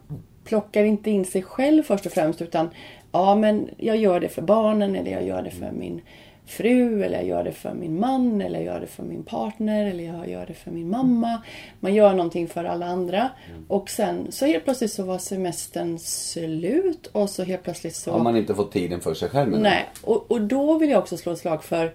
plockar 0.45 0.85
inte 0.85 1.11
in 1.11 1.25
sig 1.25 1.43
själv 1.43 1.83
först 1.83 2.07
och 2.07 2.13
främst 2.13 2.43
utan 2.43 2.71
ja 3.17 3.35
men 3.35 3.71
jag 3.77 3.97
gör 3.97 4.21
det 4.21 4.29
för 4.29 4.43
barnen 4.43 4.97
eller 4.97 5.11
jag 5.11 5.25
gör 5.27 5.43
det 5.43 5.51
för 5.51 5.71
min 5.73 6.01
fru 6.47 7.03
eller 7.05 7.17
jag 7.19 7.27
gör 7.27 7.45
det 7.45 7.53
för 7.53 7.75
min 7.75 8.01
man 8.01 8.41
eller 8.41 8.59
jag 8.59 8.65
gör 8.67 8.81
det 8.81 8.87
för 8.87 9.03
min 9.03 9.23
partner 9.23 9.87
eller 9.91 10.05
jag 10.05 10.29
gör 10.29 10.47
det 10.47 10.55
för 10.55 10.71
min 10.71 10.91
mamma. 10.91 11.43
Man 11.81 11.95
gör 11.95 12.15
någonting 12.15 12.49
för 12.49 12.65
alla 12.65 12.87
andra. 12.87 13.31
Och 13.69 13.91
sen 13.91 14.27
så 14.31 14.47
helt 14.47 14.65
plötsligt 14.65 14.93
så 14.93 15.03
var 15.03 15.19
semestern 15.19 15.99
slut 15.99 17.07
och 17.07 17.31
så 17.31 17.43
helt 17.43 17.63
plötsligt 17.63 17.95
så... 17.95 18.11
Har 18.13 18.19
man 18.19 18.37
inte 18.37 18.55
fått 18.55 18.73
tiden 18.73 19.01
för 19.01 19.15
sig 19.15 19.29
själv? 19.29 19.61
Nej, 19.61 19.85
och, 20.03 20.31
och 20.31 20.41
då 20.41 20.79
vill 20.79 20.91
jag 20.91 20.99
också 20.99 21.17
slå 21.17 21.33
ett 21.33 21.39
slag 21.39 21.65
för 21.65 21.95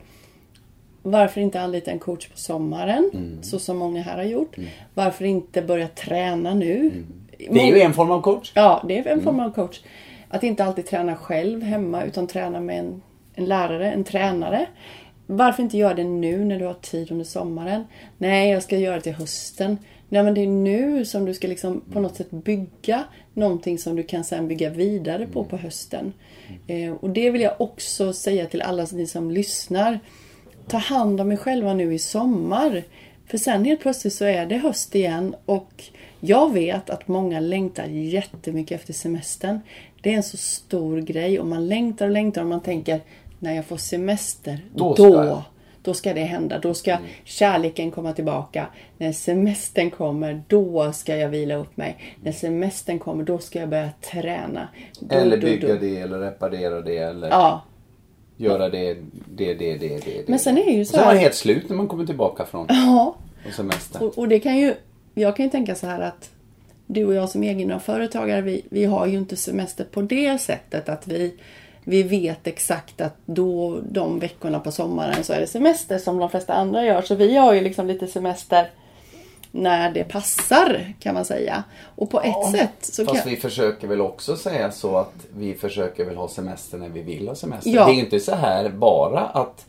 varför 1.03 1.41
inte 1.41 1.61
anlita 1.61 1.91
en 1.91 1.99
coach 1.99 2.27
på 2.27 2.37
sommaren, 2.37 3.09
Mm. 3.13 3.43
så 3.43 3.59
som 3.59 3.77
många 3.77 4.01
här 4.01 4.17
har 4.17 4.23
gjort. 4.23 4.55
Varför 4.93 5.25
inte 5.25 5.61
börja 5.61 5.87
träna 5.87 6.53
nu? 6.53 6.79
Mm. 6.79 7.05
Det 7.37 7.59
är 7.59 7.75
ju 7.75 7.81
en 7.81 7.93
form 7.93 8.11
av 8.11 8.21
coach. 8.21 8.51
Ja, 8.55 8.83
det 8.87 8.97
är 8.97 9.07
en 9.07 9.21
form 9.23 9.39
av 9.39 9.51
coach. 9.51 9.79
Att 10.31 10.43
inte 10.43 10.63
alltid 10.63 10.85
träna 10.85 11.15
själv 11.15 11.63
hemma 11.63 12.03
utan 12.03 12.27
träna 12.27 12.59
med 12.59 12.79
en, 12.79 13.01
en 13.33 13.45
lärare, 13.45 13.91
en 13.91 14.03
tränare. 14.03 14.67
Varför 15.27 15.63
inte 15.63 15.77
göra 15.77 15.93
det 15.93 16.03
nu 16.03 16.45
när 16.45 16.59
du 16.59 16.65
har 16.65 16.73
tid 16.73 17.11
under 17.11 17.25
sommaren? 17.25 17.83
Nej, 18.17 18.51
jag 18.51 18.63
ska 18.63 18.77
göra 18.77 18.95
det 18.95 19.01
till 19.01 19.13
hösten. 19.13 19.77
Nej, 20.09 20.23
men 20.23 20.33
det 20.33 20.41
är 20.41 20.47
nu 20.47 21.05
som 21.05 21.25
du 21.25 21.33
ska 21.33 21.47
liksom 21.47 21.81
på 21.93 21.99
något 21.99 22.15
sätt 22.15 22.31
bygga 22.31 23.03
någonting 23.33 23.77
som 23.77 23.95
du 23.95 24.03
kan 24.03 24.23
sen 24.23 24.47
bygga 24.47 24.69
vidare 24.69 25.27
på 25.27 25.43
på 25.43 25.57
hösten. 25.57 26.13
Eh, 26.67 26.93
och 26.93 27.09
det 27.09 27.29
vill 27.29 27.41
jag 27.41 27.61
också 27.61 28.13
säga 28.13 28.45
till 28.45 28.61
alla 28.61 28.87
ni 28.91 29.07
som 29.07 29.31
lyssnar. 29.31 29.99
Ta 30.67 30.77
hand 30.77 31.21
om 31.21 31.31
er 31.31 31.35
själva 31.35 31.73
nu 31.73 31.93
i 31.93 31.99
sommar. 31.99 32.83
För 33.27 33.37
sen 33.37 33.65
helt 33.65 33.81
plötsligt 33.81 34.13
så 34.13 34.25
är 34.25 34.45
det 34.45 34.57
höst 34.57 34.95
igen 34.95 35.35
och 35.45 35.83
jag 36.19 36.53
vet 36.53 36.89
att 36.89 37.07
många 37.07 37.39
längtar 37.39 37.85
jättemycket 37.85 38.79
efter 38.79 38.93
semestern. 38.93 39.59
Det 40.01 40.09
är 40.13 40.17
en 40.17 40.23
så 40.23 40.37
stor 40.37 40.97
grej 41.01 41.39
och 41.39 41.45
man 41.47 41.67
längtar 41.67 42.05
och 42.05 42.11
längtar 42.11 42.41
och 42.41 42.47
man 42.47 42.61
tänker 42.61 43.01
när 43.39 43.53
jag 43.55 43.65
får 43.65 43.77
semester, 43.77 44.59
Då 44.75 44.89
då 44.89 44.95
ska 44.95 45.03
då, 45.03 45.25
jag." 45.25 45.41
då 45.83 45.93
ska 45.93 46.13
det 46.13 46.21
hända. 46.23 46.59
Då 46.59 46.73
ska 46.73 46.97
kärleken 47.23 47.91
komma 47.91 48.13
tillbaka. 48.13 48.67
När 48.97 49.11
semestern 49.11 49.89
kommer, 49.91 50.43
då 50.47 50.91
ska 50.93 51.17
jag 51.17 51.29
vila 51.29 51.55
upp 51.55 51.77
mig. 51.77 51.97
När 52.23 52.31
semestern 52.31 52.99
kommer, 52.99 53.23
då 53.23 53.37
ska 53.39 53.59
jag 53.59 53.69
börja 53.69 53.89
träna. 54.11 54.67
Då, 54.99 55.15
Eller 55.15 55.37
då, 55.37 55.47
bygga 55.47 55.67
då. 55.73 55.79
det 55.79 55.97
eller 55.97 56.19
reparera 56.19 56.81
det 56.81 56.97
eller 56.97 57.29
Ja, 57.29 57.63
göra 58.37 58.69
det, 58.69 58.93
det, 59.35 59.53
det, 59.53 59.77
det, 59.77 60.05
det. 60.05 60.27
Men 60.29 60.39
sen 60.39 60.57
är 60.57 60.71
ju 60.71 60.81
Och 60.81 60.87
så 60.87 60.91
Sen 60.91 60.99
är 61.01 61.05
man 61.05 61.15
här- 61.15 61.21
helt 61.21 61.35
slut 61.35 61.69
när 61.69 61.75
man 61.75 61.87
kommer 61.87 62.05
tillbaka 62.05 62.45
från 62.45 62.65
ja. 62.69 63.15
från 63.43 63.51
semester. 63.53 64.03
Och, 64.03 64.17
och 64.17 64.27
det 64.27 64.39
kan 64.39 64.57
ju, 64.57 64.75
jag 65.13 65.35
kan 65.35 65.45
ju 65.45 65.51
tänka 65.51 65.75
så 65.75 65.87
här 65.87 66.01
att 66.01 66.29
du 66.93 67.05
och 67.05 67.13
jag 67.13 67.29
som 67.29 67.43
egenföretagare, 67.43 68.41
vi, 68.41 68.65
vi 68.69 68.85
har 68.85 69.05
ju 69.05 69.17
inte 69.17 69.35
semester 69.35 69.83
på 69.83 70.01
det 70.01 70.41
sättet 70.41 70.89
att 70.89 71.07
vi, 71.07 71.33
vi 71.83 72.03
vet 72.03 72.47
exakt 72.47 73.01
att 73.01 73.15
då, 73.25 73.79
de 73.89 74.19
veckorna 74.19 74.59
på 74.59 74.71
sommaren 74.71 75.23
så 75.23 75.33
är 75.33 75.39
det 75.39 75.47
semester 75.47 75.97
som 75.97 76.17
de 76.17 76.29
flesta 76.29 76.53
andra 76.53 76.85
gör. 76.85 77.01
Så 77.01 77.15
vi 77.15 77.37
har 77.37 77.53
ju 77.53 77.61
liksom 77.61 77.87
lite 77.87 78.07
semester 78.07 78.69
när 79.51 79.91
det 79.91 80.03
passar 80.03 80.93
kan 80.99 81.13
man 81.13 81.25
säga. 81.25 81.63
Och 81.95 82.09
på 82.09 82.21
ett 82.21 82.51
sätt 82.51 82.77
så 82.81 83.05
Fast 83.05 83.23
kan... 83.23 83.31
vi 83.31 83.37
försöker 83.37 83.87
väl 83.87 84.01
också 84.01 84.35
säga 84.35 84.71
så 84.71 84.97
att 84.97 85.27
vi 85.35 85.53
försöker 85.53 86.05
väl 86.05 86.15
ha 86.15 86.27
semester 86.27 86.77
när 86.77 86.89
vi 86.89 87.01
vill 87.01 87.27
ha 87.27 87.35
semester. 87.35 87.71
Ja. 87.71 87.85
Det 87.85 87.91
är 87.91 87.95
ju 87.95 87.99
inte 87.99 88.19
så 88.19 88.35
här 88.35 88.69
bara 88.69 89.19
att 89.19 89.65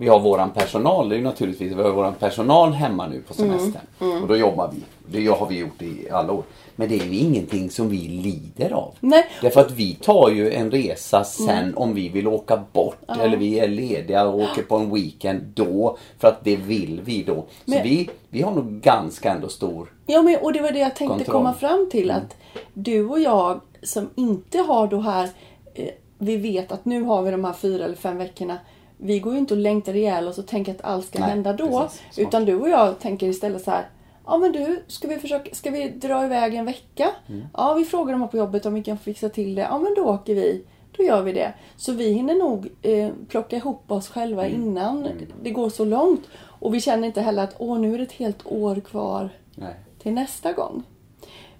vi 0.00 0.08
har 0.08 0.20
våran 0.20 0.50
personal. 0.50 1.08
Det 1.08 1.14
är 1.14 1.18
ju 1.18 1.24
naturligtvis, 1.24 1.72
vi 1.72 1.82
har 1.82 1.90
våran 1.92 2.14
personal 2.14 2.72
hemma 2.72 3.06
nu 3.08 3.20
på 3.22 3.42
Mm. 3.42 3.58
semestern. 3.58 4.22
Och 4.22 4.28
då 4.28 4.36
jobbar 4.36 4.70
vi. 4.74 4.82
Det 5.20 5.26
har 5.26 5.46
vi 5.46 5.58
gjort 5.58 5.82
i 5.82 6.10
alla 6.10 6.32
år. 6.32 6.42
Men 6.76 6.88
det 6.88 6.94
är 7.00 7.04
ju 7.06 7.18
ingenting 7.18 7.70
som 7.70 7.88
vi 7.88 7.96
lider 7.98 8.72
av. 8.72 8.94
Nej. 9.00 9.24
Därför 9.42 9.60
att 9.60 9.70
vi 9.70 9.94
tar 9.94 10.30
ju 10.30 10.52
en 10.52 10.70
resa 10.70 11.24
sen 11.24 11.74
om 11.76 11.94
vi 11.94 12.08
vill 12.08 12.28
åka 12.28 12.62
bort 12.72 12.96
eller 13.20 13.36
vi 13.36 13.58
är 13.58 13.68
lediga 13.68 14.26
och 14.26 14.38
åker 14.40 14.62
på 14.62 14.76
en 14.76 14.94
weekend 14.94 15.42
då. 15.54 15.96
För 16.18 16.28
att 16.28 16.44
det 16.44 16.56
vill 16.56 17.00
vi 17.04 17.22
då. 17.22 17.34
Så 17.34 17.70
Men- 17.70 17.82
vi, 17.82 18.10
vi 18.30 18.42
har 18.42 18.52
nog 18.52 18.80
ganska 18.80 19.30
ändå 19.32 19.48
stor 19.48 19.92
Ja, 20.06 20.22
men, 20.22 20.36
och 20.42 20.52
det 20.52 20.60
var 20.62 20.70
det 20.72 20.78
jag 20.78 20.96
tänkte 20.96 21.16
Kontroll. 21.16 21.32
komma 21.36 21.52
fram 21.54 21.88
till. 21.90 22.10
Att 22.10 22.36
du 22.74 23.08
och 23.08 23.20
jag 23.20 23.60
som 23.82 24.10
inte 24.14 24.58
har 24.58 24.86
då 24.86 25.00
här, 25.00 25.28
eh, 25.74 25.88
vi 26.18 26.36
vet 26.36 26.72
att 26.72 26.84
nu 26.84 27.02
har 27.02 27.22
vi 27.22 27.30
de 27.30 27.44
här 27.44 27.52
fyra 27.52 27.84
eller 27.84 27.96
fem 27.96 28.16
veckorna. 28.18 28.58
Vi 29.02 29.18
går 29.18 29.32
ju 29.32 29.38
inte 29.38 29.54
och 29.54 29.60
längtar 29.60 29.96
ihjäl 29.96 30.28
oss 30.28 30.38
och 30.38 30.46
tänker 30.46 30.72
att 30.74 30.84
allt 30.84 31.06
ska 31.06 31.18
Nej, 31.18 31.28
hända 31.28 31.52
då. 31.52 31.80
precis. 31.80 32.18
Utan 32.18 32.44
du 32.44 32.54
och 32.54 32.68
jag 32.68 32.98
tänker 32.98 33.26
istället 33.26 33.62
så 33.64 33.70
här. 33.70 33.88
Ja 34.26 34.38
men 34.38 34.52
du, 34.52 34.82
ska 34.86 35.08
vi, 35.08 35.18
försöka, 35.18 35.54
ska 35.54 35.70
vi 35.70 35.88
dra 35.88 36.24
iväg 36.24 36.54
en 36.54 36.64
vecka? 36.64 37.10
Mm. 37.28 37.46
Ja, 37.54 37.74
vi 37.74 37.84
frågar 37.84 38.12
dem 38.18 38.28
på 38.28 38.36
jobbet 38.36 38.66
om 38.66 38.74
vi 38.74 38.82
kan 38.82 38.98
fixa 38.98 39.28
till 39.28 39.54
det. 39.54 39.62
Ja 39.62 39.78
men 39.78 39.94
då 39.94 40.02
åker 40.04 40.34
vi. 40.34 40.64
Då 40.96 41.02
gör 41.02 41.22
vi 41.22 41.32
det. 41.32 41.52
Så 41.76 41.92
vi 41.92 42.12
hinner 42.12 42.34
nog 42.34 42.68
eh, 42.82 43.10
plocka 43.28 43.56
ihop 43.56 43.90
oss 43.90 44.08
själva 44.08 44.46
Mm. 44.46 44.62
innan 44.62 45.08
det 45.42 45.50
går 45.50 45.68
så 45.70 45.84
långt. 45.84 46.22
Och 46.42 46.74
vi 46.74 46.80
känner 46.80 47.06
inte 47.06 47.20
heller 47.20 47.44
att 47.44 47.54
åh 47.58 47.78
nu 47.78 47.94
är 47.94 47.98
det 47.98 48.04
ett 48.04 48.12
helt 48.12 48.46
år 48.46 48.80
kvar 48.80 49.28
Nej. 49.54 49.74
till 50.02 50.12
nästa 50.12 50.52
gång. 50.52 50.82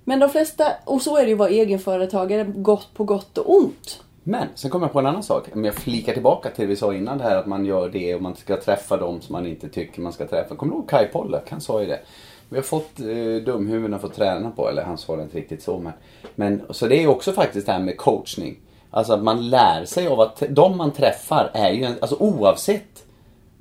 Men 0.05 0.19
de 0.21 0.29
flesta, 0.31 0.65
och 0.85 1.03
så 1.03 1.17
är 1.17 1.23
det 1.23 1.29
ju 1.29 1.33
att 1.35 1.39
vara 1.39 1.49
egenföretagare, 1.51 2.45
gott 2.45 2.95
på 2.95 3.05
gott 3.05 3.39
och 3.39 3.55
ont. 3.57 4.03
Men 4.31 4.49
sen 4.55 4.71
kommer 4.71 4.87
jag 4.87 4.93
på 4.93 4.99
en 4.99 5.07
annan 5.07 5.23
sak. 5.23 5.45
Om 5.55 5.65
jag 5.65 5.75
flikar 5.75 6.13
tillbaka 6.13 6.51
till 6.51 6.63
det 6.65 6.69
vi 6.69 6.77
sa 6.77 6.95
innan 6.95 7.19
det 7.19 7.25
här 7.25 7.37
att 7.37 7.47
man 7.47 7.65
gör 7.67 7.89
det 7.89 8.15
och 8.15 8.23
man 8.23 8.35
ska 8.37 8.61
träffa 8.61 8.97
dem 8.97 9.21
som 9.21 9.33
man 9.33 9.47
inte 9.47 9.69
tycker 9.69 10.01
man 10.01 10.13
ska 10.13 10.27
träffa. 10.27 10.57
Kommer 10.57 10.73
du 10.73 10.79
ihåg 10.79 10.89
Kai 10.89 11.07
Pollak? 11.07 11.51
Han 11.51 11.61
sa 11.61 11.81
ju 11.81 11.87
det. 11.87 12.01
Vi 12.49 12.57
har 12.57 12.63
fått 12.63 13.01
eh, 13.01 13.45
dumhuvuden 13.45 13.95
att 13.95 14.01
få 14.01 14.09
träna 14.09 14.51
på, 14.51 14.69
eller 14.69 14.83
han 14.83 14.99
sa 14.99 15.17
det 15.17 15.23
inte 15.23 15.39
riktigt 15.39 15.63
så 15.63 15.79
men. 15.79 15.93
men 16.35 16.63
så 16.71 16.87
det 16.87 16.97
är 16.97 17.01
ju 17.01 17.09
också 17.09 17.33
faktiskt 17.33 17.67
det 17.67 17.73
här 17.73 17.81
med 17.81 17.97
coachning. 17.97 18.57
Alltså 18.91 19.13
att 19.13 19.23
man 19.23 19.49
lär 19.51 19.85
sig 19.85 20.07
av 20.09 20.21
att 20.21 20.43
de 20.49 20.77
man 20.77 20.91
träffar 20.91 21.51
är 21.55 21.71
ju, 21.71 21.85
en, 21.85 21.95
alltså 22.01 22.17
oavsett 22.21 23.05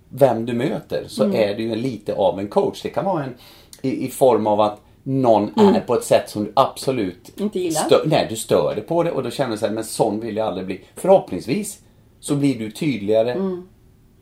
vem 0.09 0.45
du 0.45 0.53
möter 0.53 1.03
så 1.07 1.23
Mm. 1.23 1.35
är 1.35 1.55
du 1.55 1.63
ju 1.63 1.75
lite 1.75 2.15
av 2.15 2.39
en 2.39 2.47
coach. 2.47 2.81
Det 2.81 2.89
kan 2.89 3.05
vara 3.05 3.23
en 3.23 3.33
i, 3.81 4.05
i 4.05 4.09
form 4.09 4.47
av 4.47 4.61
att 4.61 4.81
någon 5.03 5.59
är 5.75 5.79
på 5.81 5.93
ett 5.95 6.03
sätt 6.03 6.29
som 6.29 6.43
du 6.43 6.51
absolut 6.55 7.29
Mm. 7.37 7.43
Inte 7.45 7.59
gillar. 7.59 7.81
stö- 7.81 8.01
nej, 8.05 8.25
du 8.29 8.35
stör 8.35 8.75
dig 8.75 8.83
på 8.83 9.03
det 9.03 9.11
och 9.11 9.23
då 9.23 9.29
känner 9.31 9.51
du 9.51 9.57
så 9.57 9.65
här, 9.65 9.73
men 9.73 9.83
sån 9.83 10.19
vill 10.19 10.35
jag 10.37 10.47
aldrig 10.47 10.65
bli. 10.65 10.81
Förhoppningsvis 10.95 11.79
så 12.19 12.35
blir 12.35 12.59
du 12.59 12.71
tydligare 12.71 13.31
Mm. 13.31 13.67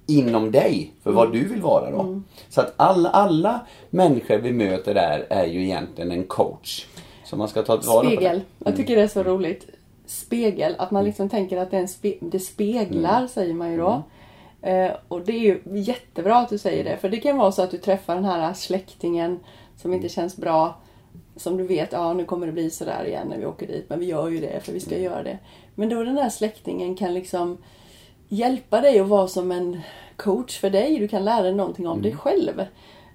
inom 0.08 0.52
dig 0.52 0.94
för 1.04 1.12
vad 1.12 1.34
du 1.34 1.48
vill 1.48 1.62
vara 1.62 1.92
då. 1.92 2.22
Så 2.50 2.62
att 2.62 2.74
alla, 2.78 3.10
alla 3.10 3.60
människor 3.90 4.38
vi 4.38 4.52
möter 4.52 4.94
där 4.94 5.26
är 5.30 5.46
ju 5.46 5.64
egentligen 5.64 6.12
en 6.12 6.24
coach. 6.24 6.86
Så 7.26 7.36
man 7.36 7.48
ska 7.48 7.62
ta 7.62 7.78
tillvara 7.78 8.04
på 8.04 8.06
Spegel. 8.10 8.22
det. 8.24 8.30
Mm. 8.30 8.44
Jag 8.66 8.76
tycker 8.76 8.96
det 8.96 9.02
är 9.02 9.08
så 9.08 9.24
roligt. 9.24 9.68
Spegel. 10.06 10.76
Att 10.78 10.92
man 10.92 11.06
liksom 11.06 11.30
tänker 11.30 11.58
att 11.58 11.72
det, 11.72 11.78
en 11.78 11.88
spe, 11.88 12.14
det 12.20 12.40
speglar, 12.40 13.18
Mm. 13.18 13.28
säger 13.30 13.54
man 13.54 13.72
ju 13.72 13.78
då. 13.78 14.04
Eh, 14.62 14.92
och 15.08 15.22
det 15.22 15.32
är 15.32 15.40
ju 15.40 15.62
jättebra 15.66 16.38
att 16.38 16.50
du 16.50 16.58
säger 16.58 16.84
det. 16.84 16.98
För 16.98 17.10
det 17.10 17.18
kan 17.18 17.38
vara 17.38 17.52
så 17.52 17.62
att 17.62 17.72
du 17.72 17.78
träffar 17.78 18.16
den 18.16 18.26
här 18.26 18.54
släktingen 18.54 19.40
som 19.78 19.92
Mm. 19.92 19.96
inte 20.04 20.10
känns 20.14 20.38
bra. 20.38 20.76
Som 21.36 21.58
du 21.58 21.68
vet, 21.68 21.92
ja 21.92 22.14
nu 22.14 22.26
kommer 22.26 22.46
det 22.46 22.52
bli 22.54 22.70
sådär 22.70 23.06
igen 23.08 23.28
när 23.28 23.38
vi 23.38 23.46
åker 23.46 23.68
dit. 23.68 23.86
Men 23.90 24.00
vi 24.00 24.06
gör 24.06 24.28
ju 24.30 24.40
det 24.40 24.60
för 24.66 24.72
vi 24.74 24.80
ska 24.80 24.92
Mm. 24.96 25.04
göra 25.04 25.24
det. 25.24 25.38
Men 25.76 25.90
då 25.90 26.04
den 26.04 26.18
här 26.18 26.30
släktingen 26.30 26.96
kan 26.96 27.14
liksom 27.14 27.58
hjälpa 28.30 28.82
dig 28.82 29.00
att 29.00 29.08
vara 29.08 29.28
som 29.28 29.52
en 29.52 29.82
coach 30.16 30.60
för 30.60 30.70
dig. 30.70 31.00
Du 31.00 31.08
kan 31.08 31.26
lära 31.26 31.42
dig 31.42 31.54
någonting 31.56 31.88
om 31.88 32.02
dig 32.02 32.12
Mm. 32.12 32.20
själv. 32.22 32.62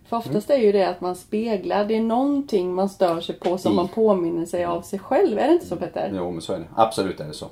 För 0.08 0.16
oftast 0.16 0.50
är 0.50 0.56
ju 0.56 0.72
det 0.72 0.88
att 0.88 1.00
man 1.00 1.16
speglar, 1.16 1.84
det 1.84 1.96
är 1.96 2.00
någonting 2.00 2.74
man 2.74 2.88
stör 2.88 3.20
sig 3.20 3.34
på 3.38 3.58
som 3.58 3.72
I. 3.72 3.76
man 3.76 3.88
påminner 3.88 4.46
sig 4.46 4.64
av 4.64 4.82
sig 4.82 4.98
själv. 4.98 5.38
Är 5.38 5.46
det 5.48 5.52
inte 5.54 5.66
så 5.66 5.76
Petter? 5.76 6.12
Jo, 6.16 6.30
men 6.30 6.40
så 6.42 6.52
är 6.52 6.58
det. 6.58 6.64
Absolut 6.76 7.20
är 7.20 7.26
det 7.26 7.32
så. 7.34 7.46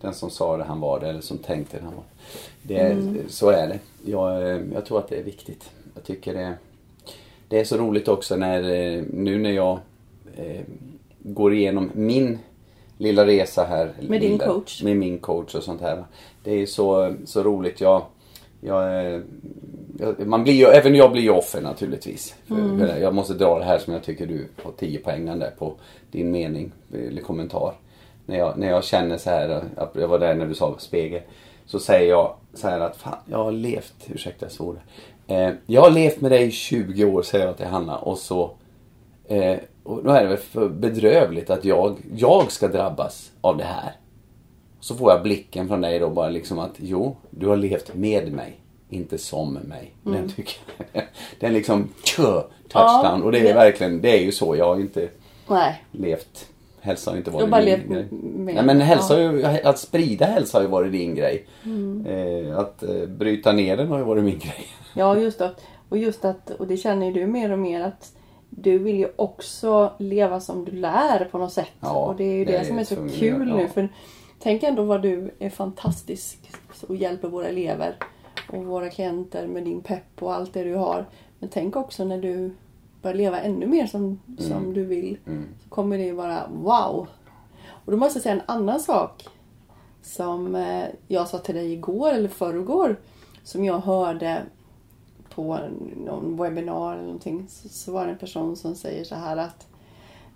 Den 0.00 0.14
som 0.14 0.30
sa 0.30 0.56
det, 0.56 0.64
han 0.64 0.80
var 0.80 1.00
det. 1.00 1.08
Eller 1.08 1.20
som 1.20 1.38
tänkte 1.38 1.76
det, 1.78 1.84
han 1.84 1.94
var 1.94 2.04
det. 2.62 2.78
är- 2.78 2.90
Mm. 2.92 3.18
Så 3.28 3.50
är 3.50 3.68
det. 3.68 3.78
Jag, 4.10 4.42
eh, 4.42 4.60
jag 4.74 4.84
tror 4.86 4.98
att 4.98 5.08
det 5.08 5.16
är 5.18 5.22
viktigt. 5.22 5.70
Jag 5.94 6.04
tycker 6.04 6.34
det, 6.34 6.54
det 7.50 7.60
är 7.60 7.64
så 7.64 7.76
roligt 7.76 8.08
också 8.08 8.36
när, 8.36 8.62
eh, 8.62 9.02
nu 9.12 9.38
när 9.38 9.50
jag 9.50 9.78
eh, 10.36 10.60
går 11.18 11.54
igenom 11.54 11.90
min 11.94 12.38
lilla 12.98 13.26
resa 13.26 13.64
här. 13.64 13.92
Med 14.00 14.20
din 14.20 14.38
coach. 14.38 14.82
Med 14.82 14.96
min 14.96 15.18
coach 15.18 15.54
och 15.54 15.62
sånt 15.62 15.80
här. 15.80 16.04
Det 16.44 16.62
är 16.62 16.66
så, 16.66 17.14
så 17.24 17.42
roligt. 17.42 17.80
Jag, 17.80 18.02
jag, 18.60 19.06
eh, 19.06 19.20
jag, 19.98 20.26
man 20.26 20.42
blir 20.42 20.52
ju, 20.52 20.64
även 20.64 20.94
jag 20.94 21.12
blir 21.12 21.22
ju 21.22 21.30
offer 21.30 21.60
naturligtvis. 21.60 22.34
Mm. 22.50 23.02
jag 23.02 23.14
måste 23.14 23.34
dra 23.34 23.58
det 23.58 23.64
här 23.64 23.78
som 23.78 23.92
jag 23.92 24.02
tycker 24.02 24.26
du 24.26 24.48
har 24.62 24.72
10 24.72 24.98
poäng 24.98 25.26
där 25.26 25.52
på 25.58 25.74
din 26.10 26.30
mening 26.30 26.72
eller 26.94 27.22
kommentar. 27.22 27.74
När 28.26 28.38
jag, 28.38 28.58
när 28.58 28.68
jag 28.68 28.84
känner 28.84 29.18
så 29.18 29.30
här, 29.30 29.62
jag 29.92 30.08
var 30.08 30.18
där 30.18 30.34
när 30.34 30.46
du 30.46 30.54
sa 30.54 30.78
spegel. 30.78 31.22
Så 31.66 31.78
säger 31.78 32.10
jag 32.10 32.34
så 32.54 32.68
här 32.68 32.80
att 32.80 32.96
fan, 32.96 33.18
jag 33.26 33.44
har 33.44 33.52
levt, 33.52 33.94
ursäkta 34.06 34.48
svor. 34.48 34.80
Eh, 35.30 35.50
jag 35.66 35.80
har 35.80 35.90
levt 35.90 36.20
med 36.20 36.30
dig 36.30 36.46
i 36.46 36.50
20 36.50 37.04
år 37.04 37.22
säger 37.22 37.46
jag 37.46 37.56
till 37.56 37.66
Hanna 37.66 37.98
och 37.98 38.18
så 38.18 38.50
eh, 39.28 39.56
och 39.82 40.04
då 40.04 40.10
är 40.10 40.22
det 40.22 40.28
väl 40.28 40.38
för 40.38 40.68
bedrövligt 40.68 41.50
att 41.50 41.64
jag, 41.64 41.96
jag 42.16 42.52
ska 42.52 42.68
drabbas 42.68 43.32
av 43.40 43.56
det 43.56 43.64
här. 43.64 43.92
Så 44.80 44.94
får 44.94 45.12
jag 45.12 45.22
blicken 45.22 45.68
från 45.68 45.80
dig 45.80 45.98
då 45.98 46.10
bara 46.10 46.28
liksom 46.28 46.58
att 46.58 46.72
jo, 46.76 47.16
du 47.30 47.46
har 47.46 47.56
levt 47.56 47.94
med 47.94 48.32
mig. 48.32 48.60
Inte 48.88 49.18
som 49.18 49.52
mig. 49.52 49.92
Den 50.02 50.28
tycker 50.28 50.56
jag, 50.92 51.04
den 51.40 51.52
liksom 51.52 51.88
tjö, 52.04 52.42
touchdown. 52.68 53.20
Ja, 53.20 53.24
och 53.24 53.32
det 53.32 53.48
är 53.48 53.54
verkligen, 53.54 54.00
det 54.00 54.18
är 54.18 54.22
ju 54.22 54.32
så. 54.32 54.56
Jag 54.56 54.66
har 54.66 54.80
inte 54.80 55.08
Nej. 55.48 55.84
levt 55.92 56.49
hälsa 56.80 57.10
har 57.10 57.16
ju 57.16 57.18
inte 57.18 57.30
varit 57.30 57.50
min 57.50 57.64
levt 57.64 57.88
grej. 57.88 58.08
med. 58.10 58.54
Nej, 58.54 58.64
men 58.64 58.80
hälsa 58.80 59.20
ja. 59.20 59.58
att 59.64 59.78
sprida 59.78 60.26
hälsa 60.26 60.58
har 60.58 60.62
ju 60.62 60.68
varit 60.68 60.92
din 60.92 61.14
grej. 61.14 61.46
Mm. 61.64 62.06
Eh, 62.06 62.58
att 62.58 62.82
eh, 62.82 63.06
bryta 63.06 63.52
ner 63.52 63.76
den 63.76 63.88
har 63.88 63.98
ju 63.98 64.04
varit 64.04 64.24
min 64.24 64.38
grej. 64.38 64.66
Ja, 64.94 65.16
just 65.16 65.38
det. 65.38 65.50
Och 65.88 65.98
just 65.98 66.24
att, 66.24 66.50
och 66.50 66.66
det 66.66 66.76
känner 66.76 67.06
ju 67.06 67.12
du 67.12 67.26
mer 67.26 67.52
och 67.52 67.58
mer 67.58 67.80
att 67.80 68.12
du 68.50 68.78
vill 68.78 68.96
ju 68.96 69.08
också 69.16 69.92
leva 69.98 70.40
som 70.40 70.64
du 70.64 70.72
lär 70.72 71.24
på 71.24 71.38
något 71.38 71.52
sätt. 71.52 71.70
Ja, 71.80 72.06
och 72.06 72.16
det 72.16 72.24
är 72.24 72.34
ju 72.34 72.44
det, 72.44 72.58
det 72.58 72.64
som 72.64 72.78
är 72.78 72.84
så 72.84 72.94
så- 72.94 73.08
kul 73.18 73.48
ja. 73.48 73.56
nu. 73.56 73.68
För 73.68 73.88
tänk 74.38 74.62
ändå 74.62 74.82
vad 74.82 75.02
du 75.02 75.30
är 75.38 75.50
fantastisk 75.50 76.50
och 76.88 76.96
hjälper 76.96 77.28
våra 77.28 77.46
elever 77.46 77.96
och 78.48 78.64
våra 78.64 78.90
klienter 78.90 79.46
med 79.46 79.64
din 79.64 79.80
pepp 79.80 80.22
och 80.22 80.34
allt 80.34 80.54
det 80.54 80.64
du 80.64 80.74
har. 80.74 81.06
Men 81.38 81.48
tänk 81.48 81.76
också 81.76 82.04
när 82.04 82.18
du 82.18 82.54
börjar 83.02 83.16
leva 83.16 83.40
ännu 83.40 83.66
mer 83.66 83.86
som, 83.86 84.20
som 84.38 84.74
du 84.74 84.84
vill. 84.84 85.18
Så 85.62 85.68
kommer 85.68 85.98
det 85.98 86.12
vara 86.12 86.48
wow. 86.52 87.06
Och 87.84 87.92
då 87.92 87.98
måste 87.98 88.16
jag 88.16 88.22
säga 88.22 88.34
en 88.34 88.42
annan 88.46 88.80
sak 88.80 89.28
som 90.02 90.54
eh, 90.56 90.84
jag 91.08 91.28
sa 91.28 91.38
till 91.38 91.54
dig 91.54 91.72
igår 91.72 92.10
eller 92.10 92.28
förrgår 92.28 92.96
som 93.44 93.64
jag 93.64 93.78
hörde 93.78 94.42
på 95.34 95.58
någon 95.96 96.36
webbinar 96.36 96.92
eller 96.92 97.02
någonting 97.02 97.46
så, 97.48 97.68
så 97.68 97.92
var 97.92 98.06
det 98.06 98.12
en 98.12 98.18
person 98.18 98.56
som 98.56 98.74
säger 98.74 99.04
så 99.04 99.14
här 99.14 99.36
att 99.36 99.66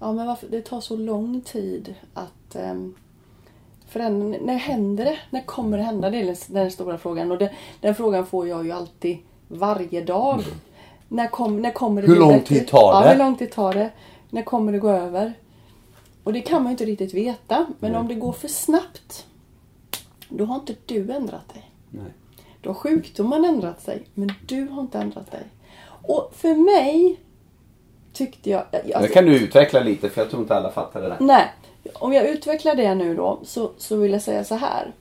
ja 0.00 0.12
men 0.12 0.26
varför 0.26 0.48
det 0.48 0.62
tar 0.62 0.80
så 0.80 0.96
lång 0.96 1.40
tid 1.40 1.94
att 2.14 2.56
um, 2.56 2.94
förändra, 3.86 4.38
när 4.40 4.56
händer 4.56 5.04
det? 5.04 5.18
När 5.30 5.40
kommer 5.40 5.78
det 5.78 5.84
hända? 5.84 6.10
Det 6.10 6.20
är 6.20 6.24
den, 6.24 6.36
den 6.48 6.70
stora 6.70 6.98
frågan 6.98 7.30
och 7.30 7.38
det, 7.38 7.52
den 7.80 7.94
frågan 7.94 8.26
får 8.26 8.48
jag 8.48 8.64
ju 8.64 8.72
alltid 8.72 9.18
varje 9.48 10.04
dag. 10.04 10.42
När, 11.14 11.28
kom, 11.28 11.62
när 11.62 11.70
kommer 11.70 12.02
det. 12.02 12.08
Hur 12.08 12.16
lång 12.16 12.32
bättre? 12.32 12.54
tid 12.54 12.68
tar 12.68 13.00
det? 13.00 13.06
Ja, 13.06 13.12
hur 13.12 13.18
lång 13.18 13.36
tid 13.36 13.52
tar 13.52 13.74
det? 13.74 13.90
När 14.30 14.42
kommer 14.42 14.72
det 14.72 14.78
gå 14.78 14.90
över? 14.90 15.32
Och 16.24 16.32
det 16.32 16.40
kan 16.40 16.62
man 16.62 16.70
ju 16.70 16.70
inte 16.70 16.84
riktigt 16.84 17.14
veta. 17.14 17.66
Men 17.78 17.92
Nej. 17.92 18.00
om 18.00 18.08
det 18.08 18.14
går 18.14 18.32
för 18.32 18.48
snabbt 18.48 19.26
då 20.28 20.44
har 20.44 20.54
inte 20.54 20.74
du 20.86 21.12
ändrat 21.12 21.54
dig. 21.54 21.70
Nej. 21.90 22.12
Då 22.60 22.70
har 22.70 22.74
sjukdomen 22.74 23.44
ändrat 23.44 23.82
sig, 23.82 24.02
men 24.14 24.32
du 24.46 24.68
har 24.68 24.80
inte 24.80 24.98
ändrat 24.98 25.30
dig. 25.30 25.44
Och 25.86 26.32
för 26.36 26.54
mig 26.54 27.20
tyckte 28.12 28.50
jag... 28.50 28.64
jag 28.84 29.02
Det 29.02 29.08
kan 29.08 29.24
du 29.24 29.36
utveckla 29.36 29.80
lite 29.80 30.10
för 30.10 30.20
jag 30.20 30.30
tror 30.30 30.42
inte 30.42 30.54
alla 30.54 30.70
fattar 30.70 31.02
det 31.02 31.08
där. 31.08 31.16
Nej, 31.20 31.52
om 31.94 32.12
jag 32.12 32.26
utvecklar 32.28 32.74
det 32.74 32.94
nu 32.94 33.16
då 33.16 33.40
så, 33.44 33.70
så 33.78 33.96
vill 33.96 34.12
jag 34.12 34.22
säga 34.22 34.44
så 34.44 34.54
här. 34.54 34.92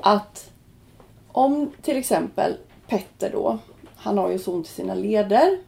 Att 0.00 0.50
om 1.32 1.70
till 1.82 1.96
exempel 1.96 2.56
Petter 2.86 3.30
då, 3.32 3.58
han 4.02 4.18
har 4.18 4.30
ju 4.30 4.38
så 4.38 4.52
ont 4.52 4.66
i 4.66 4.70
sina 4.70 4.94
leder. 4.94 5.58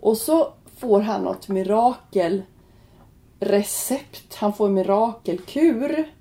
Och 0.00 0.16
så 0.16 0.52
får 0.76 1.00
han 1.00 1.22
något 1.22 1.48
mirakelrecept. 1.48 4.34
Han 4.34 4.52
får 4.52 4.66
en 4.66 4.74
mirakelkur. 4.74 6.12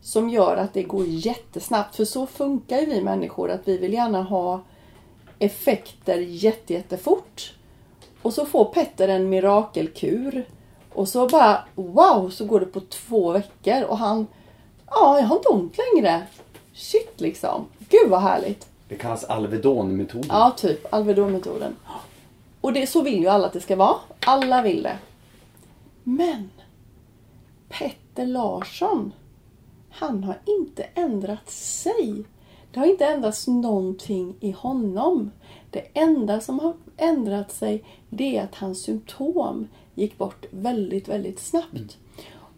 Som 0.00 0.28
gör 0.28 0.56
att 0.56 0.74
det 0.74 0.82
går 0.82 1.06
jättesnabbt. 1.06 1.96
För 1.96 2.04
så 2.04 2.26
funkar 2.26 2.78
ju 2.78 2.86
vi 2.86 3.02
människor. 3.02 3.50
Att 3.50 3.68
vi 3.68 3.78
vill 3.78 3.92
gärna 3.92 4.22
ha 4.22 4.60
effekter 5.38 6.18
jätte, 6.18 6.72
jättefort. 6.72 7.54
Och 8.22 8.34
så 8.34 8.46
får 8.46 8.64
Petter 8.64 9.08
en 9.08 9.28
mirakelkur. 9.28 10.44
Och 10.92 11.08
så 11.08 11.28
bara 11.28 11.64
wow 11.74 12.30
så 12.30 12.44
går 12.44 12.60
det 12.60 12.66
på 12.66 12.80
två 12.80 13.32
veckor 13.32 13.82
och 13.82 13.98
han 13.98 14.26
Ja, 14.94 15.18
jag 15.18 15.26
har 15.26 15.36
inte 15.36 15.48
ont 15.48 15.78
längre. 15.78 16.26
Shit 16.74 17.20
liksom. 17.20 17.66
Gud 17.88 18.10
vad 18.10 18.20
härligt. 18.20 18.71
Det 18.92 18.98
kallas 18.98 19.24
Alvedon-metoden. 19.24 20.28
Ja, 20.28 20.54
typ 20.56 20.94
Alvedon-metoden. 20.94 21.76
Och 22.60 22.72
det, 22.72 22.86
så 22.86 23.02
vill 23.02 23.20
ju 23.20 23.28
alla 23.28 23.46
att 23.46 23.52
det 23.52 23.60
ska 23.60 23.76
vara. 23.76 23.96
Alla 24.20 24.62
vill 24.62 24.82
det. 24.82 24.98
Men 26.04 26.50
Petter 27.68 28.26
Larsson, 28.26 29.12
han 29.90 30.24
har 30.24 30.38
inte 30.44 30.82
ändrat 30.82 31.50
sig. 31.50 32.24
Det 32.72 32.80
har 32.80 32.86
inte 32.86 33.06
ändrats 33.06 33.46
någonting 33.46 34.34
i 34.40 34.50
honom. 34.50 35.30
Det 35.70 35.88
enda 35.94 36.40
som 36.40 36.58
har 36.58 36.74
ändrat 36.96 37.52
sig 37.52 37.84
det 38.08 38.36
är 38.36 38.44
att 38.44 38.54
hans 38.54 38.82
symptom 38.82 39.68
gick 39.94 40.18
bort 40.18 40.46
väldigt, 40.50 41.08
väldigt 41.08 41.40
snabbt. 41.40 41.98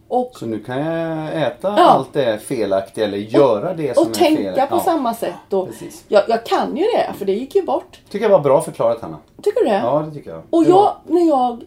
Och 0.07 0.31
Så 0.35 0.45
nu 0.45 0.59
kan 0.59 0.77
jag 0.85 1.41
äta 1.41 1.73
Ja. 1.77 1.83
allt 1.85 2.13
det 2.13 2.39
felaktiga 2.39 3.05
eller 3.05 3.17
göra 3.17 3.73
det 3.73 3.93
som 3.95 4.03
och 4.03 4.09
är 4.09 4.13
tänka 4.13 4.53
fel. 4.55 4.67
på 4.67 4.75
Ja. 4.75 4.79
samma 4.79 5.13
sätt. 5.13 5.53
Och 5.53 5.67
Precis. 5.67 6.05
jag, 6.07 6.23
jag 6.27 6.45
kan 6.45 6.77
ju 6.77 6.83
det, 6.83 7.13
för 7.17 7.25
det 7.25 7.33
gick 7.33 7.55
ju 7.55 7.61
bort. 7.61 7.99
Tycker 8.09 8.25
jag 8.25 8.31
var 8.37 8.39
bra 8.43 8.61
förklarat 8.61 9.01
Hanna. 9.01 9.17
Tycker 9.43 9.59
du 9.59 9.65
det? 9.69 9.77
Ja, 9.83 9.99
det 10.07 10.11
tycker 10.13 10.31
jag. 10.31 10.41
Och 10.49 10.63
jag, 10.63 10.71
var- 10.75 10.97
när 11.05 11.27
jag 11.27 11.63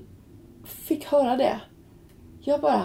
fick 0.65 1.07
höra 1.07 1.37
det, 1.37 1.61
jag 2.41 2.61
bara... 2.61 2.83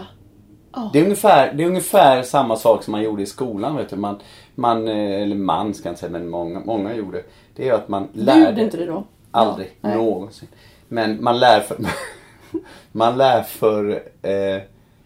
Det 0.93 0.99
är, 0.99 1.03
ungefär, 1.03 1.53
det 1.53 1.63
är 1.63 1.67
ungefär 1.67 2.23
samma 2.23 2.55
sak 2.55 2.83
som 2.83 2.91
man 2.91 3.03
gjorde 3.03 3.21
i 3.23 3.25
skolan. 3.25 3.75
Vet 3.75 3.89
du. 3.89 3.95
Man, 3.95 4.19
man, 4.55 4.87
eh, 4.87 5.21
eller 5.21 5.35
man 5.35 5.73
ska 5.73 5.87
jag 5.89 5.91
inte 5.91 5.99
säga, 5.99 6.11
men 6.11 6.29
många, 6.29 6.59
många 6.59 6.93
gjorde. 6.95 7.23
Det 7.55 7.69
är 7.69 7.73
att 7.73 7.87
man 7.87 8.07
Du 8.13 8.21
lärde... 8.23 8.39
gjorde 8.49 8.61
inte 8.63 8.77
det 8.77 8.85
då? 8.85 9.03
Aldrig. 9.31 9.71
Ja, 9.81 9.95
någonsin. 9.95 10.47
Men 10.87 11.23
man 11.23 11.39
lär 11.39 11.59
för... 11.59 11.77
man 12.91 13.17
lär 13.17 13.41
för... 13.41 13.91
Eh, 14.21 14.61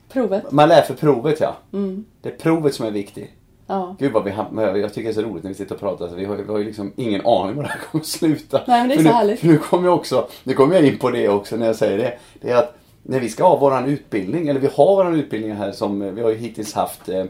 Provet? 0.10 0.52
man 0.52 0.70
lär 0.70 0.82
för 0.82 0.94
provet 0.94 1.40
ja. 1.40 1.58
Mm. 1.74 2.06
Det 2.22 2.30
är 2.30 2.38
provet 2.38 2.74
som 2.74 2.86
är 2.86 2.92
viktigt. 2.92 3.30
Ja. 3.68 3.96
Gud 4.00 4.12
vad 4.12 4.24
vi 4.24 4.32
ham- 4.32 4.78
jag 4.78 4.94
tycker 4.94 5.10
det 5.10 5.12
är 5.20 5.22
så 5.24 5.30
roligt 5.30 5.44
när 5.44 5.52
vi 5.52 5.56
sitter 5.56 5.76
och 5.76 5.82
pratar. 5.82 6.08
Så 6.08 6.16
vi, 6.16 6.26
har, 6.26 6.36
vi 6.36 6.52
har 6.52 6.58
ju 6.58 6.64
liksom 6.64 6.94
ingen 6.96 7.22
aning 7.26 7.56
vad 7.56 7.66
det 7.66 7.70
här 7.70 7.80
kommer 7.92 8.02
att 8.02 8.08
sluta. 8.08 8.62
Nej, 8.68 8.80
men 8.80 8.88
det 8.90 8.94
är 8.94 8.98
För 8.98 9.04
så 9.04 9.10
nu, 9.10 9.16
härligt. 9.16 9.40
För 9.40 9.48
nu 9.48 9.58
kommer 9.58 9.88
jag 9.88 9.96
också, 9.96 10.28
nu 10.44 10.54
kommer 10.54 10.76
jag 10.76 10.86
in 10.86 10.98
på 10.98 11.10
det 11.10 11.30
också 11.30 11.56
när 11.56 11.66
jag 11.66 11.76
säger 11.76 11.98
det. 11.98 12.18
Det 12.42 12.52
är 12.52 12.56
att 12.56 12.78
när 13.04 13.20
vi 13.20 13.30
ska 13.30 13.44
ha 13.48 13.58
våran 13.58 13.86
utbildning, 13.86 14.48
eller 14.48 14.60
vi 14.60 14.68
har 14.68 14.96
våran 14.96 15.16
utbildning 15.16 15.56
här 15.56 15.72
som 15.72 16.16
vi 16.16 16.22
har 16.22 16.30
ju 16.30 16.36
hittills 16.36 16.74
haft 16.74 17.10
eh, 17.10 17.26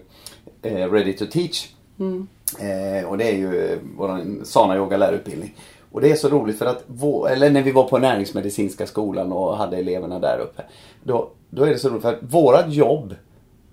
eh, 0.62 0.92
Ready 0.92 1.14
to 1.14 1.26
Teach. 1.26 1.68
Mm. 2.00 2.28
Eh, 2.60 3.10
och 3.10 3.18
det 3.18 3.24
är 3.30 3.36
ju 3.36 3.72
eh, 3.72 3.78
våran 3.98 4.42
Sana 4.46 4.76
Yoga 4.78 4.98
lärarutbildning. 4.98 5.56
Och 5.98 6.02
det 6.04 6.12
är 6.12 6.16
så 6.16 6.30
roligt 6.30 6.58
för 6.58 6.66
att, 6.66 6.84
vår, 6.88 7.30
eller 7.30 7.50
när 7.50 7.62
vi 7.62 7.72
var 7.72 7.84
på 7.84 7.98
näringsmedicinska 7.98 8.88
skolan 8.88 9.32
och 9.32 9.58
hade 9.58 9.78
eleverna 9.78 10.20
där 10.20 10.40
uppe. 10.40 10.64
Då, 11.04 11.30
då 11.50 11.64
är 11.64 11.70
det 11.70 11.80
så 11.80 11.90
roligt 11.90 12.02
för 12.02 12.14
att 12.14 12.20
vårat 12.22 12.74
jobb 12.74 13.16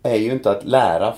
är 0.02 0.16
ju 0.16 0.32
inte 0.32 0.50
att 0.50 0.64
lära 0.64 1.14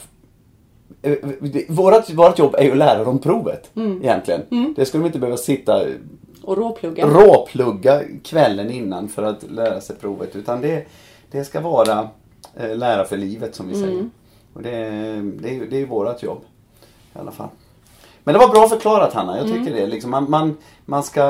Eh, 1.03 1.17
det- 1.41 1.65
Vårat, 1.71 2.11
vårat 2.11 2.39
jobb 2.39 2.55
är 2.59 2.63
ju 2.65 2.71
att 2.71 2.77
lära 2.77 3.05
dem 3.05 3.19
provet 3.19 3.71
egentligen. 4.03 4.43
Det 4.77 4.85
ska 4.85 4.99
de 4.99 5.07
inte 5.07 5.19
behöva 5.19 5.37
sitta 5.37 5.83
Och 6.43 6.57
råplugga? 6.57 7.07
råplugga 7.07 8.03
kvällen 8.25 8.71
innan 8.71 9.09
för 9.09 9.23
att 9.23 9.51
lära 9.51 9.81
sig 9.81 9.97
provet. 9.97 10.37
Utan 10.37 10.61
det, 10.61 10.87
det 11.31 11.45
ska 11.45 11.61
vara 11.61 12.09
eh, 12.57 12.77
lära 12.77 13.05
för 13.05 13.17
livet 13.17 13.55
som 13.55 13.69
vi 13.69 13.75
säger. 13.75 14.09
Och 14.55 14.63
det, 14.63 14.71
det, 15.41 15.67
det 15.71 15.77
är 15.77 15.81
ju 15.81 15.87
vårat 15.87 16.23
jobb. 16.23 16.41
I 17.15 17.19
alla 17.19 17.31
fall. 17.33 17.49
Men 18.27 18.33
det 18.33 18.39
var 18.39 18.49
bra 18.49 18.69
förklarat 18.69 19.13
Hanna, 19.13 19.39
jag 19.39 19.47
tycker 19.47 19.75
det. 19.75 19.87
Liksom 19.87 20.11
man, 20.11 20.31
man, 20.31 20.57
man 20.85 21.03
ska... 21.03 21.23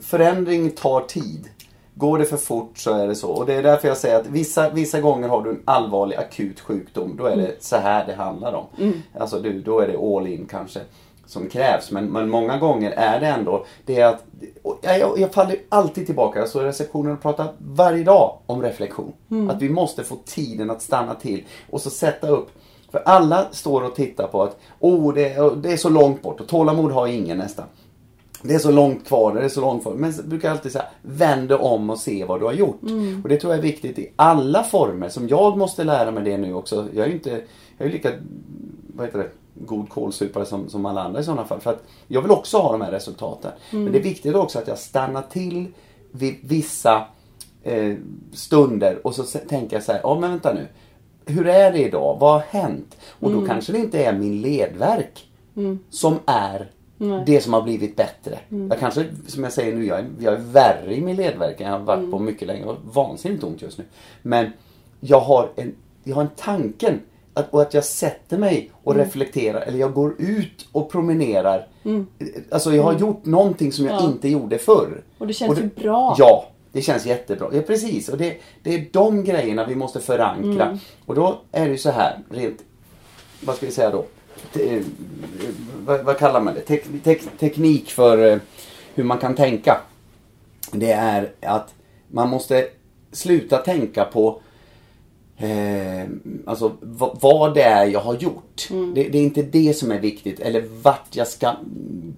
Förändring 0.00 0.70
tar 0.70 1.00
tid. 1.00 1.48
Går 1.94 2.18
det 2.18 2.24
för 2.24 2.36
fort 2.36 2.78
så 2.78 2.94
är 2.94 3.08
det 3.08 3.14
så. 3.14 3.30
Och 3.30 3.46
det 3.46 3.54
är 3.54 3.62
därför 3.62 3.88
jag 3.88 3.96
säger 3.96 4.20
att 4.20 4.26
vissa, 4.26 4.70
vissa 4.70 5.00
gånger 5.00 5.28
har 5.28 5.44
du 5.44 5.50
en 5.50 5.62
allvarlig 5.64 6.16
akut 6.16 6.60
sjukdom. 6.60 7.16
Då 7.16 7.26
är 7.26 7.36
det 7.36 7.56
så 7.60 7.76
här 7.76 8.06
det 8.06 8.14
handlar 8.14 8.52
om. 8.54 8.66
Alltså 9.18 9.40
du, 9.40 9.60
då 9.60 9.80
är 9.80 9.88
det 9.88 10.16
all 10.16 10.26
in 10.26 10.46
kanske 10.50 10.80
som 11.26 11.48
krävs. 11.48 11.90
Men, 11.90 12.06
men 12.06 12.30
många 12.30 12.58
gånger 12.58 12.90
är 12.90 13.20
det 13.20 13.26
ändå 13.26 13.64
det 13.84 14.02
att... 14.02 14.24
Jag, 14.82 14.98
jag, 14.98 15.18
jag 15.18 15.32
faller 15.32 15.56
alltid 15.68 16.06
tillbaka. 16.06 16.38
Jag 16.38 16.48
står 16.48 16.62
i 16.62 16.66
receptionen 16.66 17.12
och 17.12 17.22
pratar 17.22 17.48
varje 17.58 18.04
dag 18.04 18.38
om 18.46 18.62
reflektion. 18.62 19.12
Att 19.50 19.62
vi 19.62 19.68
måste 19.68 20.04
få 20.04 20.16
tiden 20.24 20.70
att 20.70 20.82
stanna 20.82 21.14
till 21.14 21.44
och 21.70 21.80
så 21.80 21.90
sätta 21.90 22.28
upp 22.28 22.50
för 22.96 23.02
alla 23.04 23.46
står 23.52 23.82
och 23.82 23.94
tittar 23.94 24.26
på 24.26 24.42
att 24.42 24.56
oh, 24.80 25.14
det, 25.14 25.56
det 25.62 25.72
är 25.72 25.76
så 25.76 25.88
långt 25.88 26.22
bort 26.22 26.40
och 26.40 26.48
tålamod 26.48 26.92
har 26.92 27.06
ingen 27.06 27.38
nästan. 27.38 27.64
Det 28.42 28.54
är 28.54 28.58
så 28.58 28.70
långt 28.70 29.06
kvar, 29.06 29.34
det 29.34 29.40
är 29.40 29.48
så 29.48 29.60
långt 29.60 29.82
kvar. 29.82 29.94
Men 29.94 30.12
jag 30.16 30.24
brukar 30.24 30.50
alltid 30.50 30.72
säga, 30.72 30.84
vänd 31.02 31.52
om 31.52 31.90
och 31.90 31.98
se 31.98 32.24
vad 32.24 32.40
du 32.40 32.44
har 32.44 32.52
gjort. 32.52 32.80
Och 33.22 33.28
det 33.28 33.36
tror 33.36 33.52
jag 33.52 33.58
är 33.58 33.62
viktigt 33.62 33.98
i 33.98 34.12
alla 34.16 34.62
former. 34.62 35.08
Som 35.08 35.28
jag 35.28 35.58
måste 35.58 35.84
lära 35.84 36.10
mig 36.10 36.24
det 36.24 36.36
nu 36.36 36.54
också. 36.54 36.88
Jag 36.92 37.04
är 37.04 37.08
ju 37.08 37.14
inte, 37.14 37.42
jag 37.78 37.88
är 37.88 37.92
lika, 37.92 38.12
vad 38.94 39.06
heter 39.06 39.18
det, 39.18 39.30
god 39.54 39.88
kålsupare 39.88 40.44
som, 40.44 40.68
som 40.68 40.86
alla 40.86 41.02
andra 41.02 41.20
i 41.20 41.24
sådana 41.24 41.44
fall. 41.44 41.60
För 41.60 41.70
att 41.70 41.84
jag 42.06 42.22
vill 42.22 42.30
också 42.30 42.58
ha 42.58 42.72
de 42.72 42.80
här 42.80 42.90
resultaten. 42.90 43.50
Men 43.70 43.92
det 43.92 43.98
är 43.98 44.02
viktigt 44.02 44.34
också 44.34 44.58
att 44.58 44.68
jag 44.68 44.78
stannar 44.78 45.22
till 45.22 45.66
vid 46.10 46.36
vissa 46.42 47.04
eh, 47.62 47.94
stunder 48.32 49.06
och 49.06 49.14
så 49.14 49.22
tänker 49.22 49.76
jag 49.76 49.82
så 49.82 49.92
här, 49.92 50.00
ja 50.04 50.18
men 50.20 50.30
vänta 50.30 50.52
nu. 50.52 50.66
Hur 51.26 51.46
är 51.46 51.72
det 51.72 51.78
idag? 51.78 52.16
Vad 52.20 52.32
har 52.32 52.40
hänt? 52.60 52.96
Och 53.20 53.30
då 53.32 53.46
kanske 53.46 53.72
det 53.72 53.78
inte 53.78 54.04
är 54.04 54.12
min 54.12 54.40
ledverk 54.42 55.24
som 55.90 56.18
är 56.26 56.70
det 57.26 57.40
som 57.40 57.52
har 57.52 57.62
blivit 57.62 57.96
bättre. 57.96 58.38
Jag 58.70 58.78
kanske, 58.78 59.04
som 59.26 59.44
jag 59.44 59.52
säger 59.52 59.76
nu, 59.76 59.86
jag 59.86 59.98
är, 59.98 60.06
jag 60.18 60.34
är 60.34 60.38
värre 60.38 60.94
i 60.96 61.00
min 61.00 61.16
ledverk 61.16 61.60
än 61.60 61.66
jag 61.66 61.78
har 61.78 61.84
varit 61.84 62.10
på 62.10 62.18
mycket 62.18 62.48
länge. 62.48 62.60
Jag 62.60 62.66
har 62.66 62.76
vansinnigt 62.92 63.44
ont 63.44 63.62
just 63.62 63.78
nu. 63.78 63.84
Men 64.22 64.50
jag 65.00 65.20
har 65.20 65.48
en, 65.56 65.74
jag 66.04 66.14
har 66.14 66.22
en 66.22 66.28
tanken 66.36 67.00
att, 67.34 67.54
och 67.54 67.62
att 67.62 67.74
jag 67.74 67.84
sätter 67.84 68.38
mig 68.38 68.70
och 68.82 68.94
reflekterar 68.94 69.60
eller 69.60 69.78
jag 69.78 69.92
går 69.92 70.14
ut 70.18 70.68
och 70.72 70.90
promenerar. 70.90 71.68
Alltså 72.50 72.74
jag 72.74 72.82
har 72.82 72.92
gjort 72.98 73.24
någonting 73.24 73.72
som 73.72 73.86
jag 73.86 73.94
Ja. 73.94 74.04
inte 74.06 74.28
gjorde 74.28 74.58
förr. 74.58 75.02
Och 75.18 75.26
det 75.26 75.32
känns 75.32 75.58
ju 75.58 75.66
bra. 75.82 76.14
Ja, 76.18 76.44
Det 76.76 76.82
känns 76.82 77.06
jättebra. 77.06 77.48
Ja, 77.52 77.62
precis. 77.62 78.08
Och 78.08 78.18
det, 78.18 78.36
det 78.62 78.74
är 78.74 78.86
de 78.92 79.24
grejerna 79.24 79.66
vi 79.66 79.74
måste 79.74 80.00
förankra. 80.00 80.64
Mm. 80.64 80.78
Och 81.06 81.14
då 81.14 81.40
är 81.52 81.64
det 81.64 81.70
ju 81.70 81.78
så 81.78 81.90
här, 81.90 82.18
rent, 82.30 82.58
vad 83.40 83.56
ska 83.56 83.66
vi 83.66 83.72
säga 83.72 83.90
då? 83.90 84.04
Te, 84.52 84.82
vad, 85.84 86.04
vad 86.04 86.18
kallar 86.18 86.40
man 86.40 86.54
det? 86.54 86.60
Tek, 86.60 86.84
tek, 87.04 87.38
teknik 87.38 87.90
för 87.90 88.32
eh, 88.32 88.38
hur 88.94 89.04
man 89.04 89.18
kan 89.18 89.34
tänka. 89.34 89.80
Det 90.72 90.92
är 90.92 91.32
att 91.40 91.74
man 92.08 92.28
måste 92.28 92.68
sluta 93.12 93.58
tänka 93.58 94.04
på 94.04 94.40
Eh, 95.38 96.08
alltså 96.46 96.72
vad 97.20 97.54
det 97.54 97.62
är 97.62 97.86
jag 97.86 98.00
har 98.00 98.14
gjort. 98.14 98.68
Det, 98.94 99.08
det 99.08 99.18
är 99.18 99.22
inte 99.22 99.42
det 99.42 99.76
som 99.76 99.90
är 99.90 100.00
viktigt. 100.00 100.40
Eller 100.40 100.64
vart 100.82 101.16
jag 101.16 101.28
ska 101.28 101.54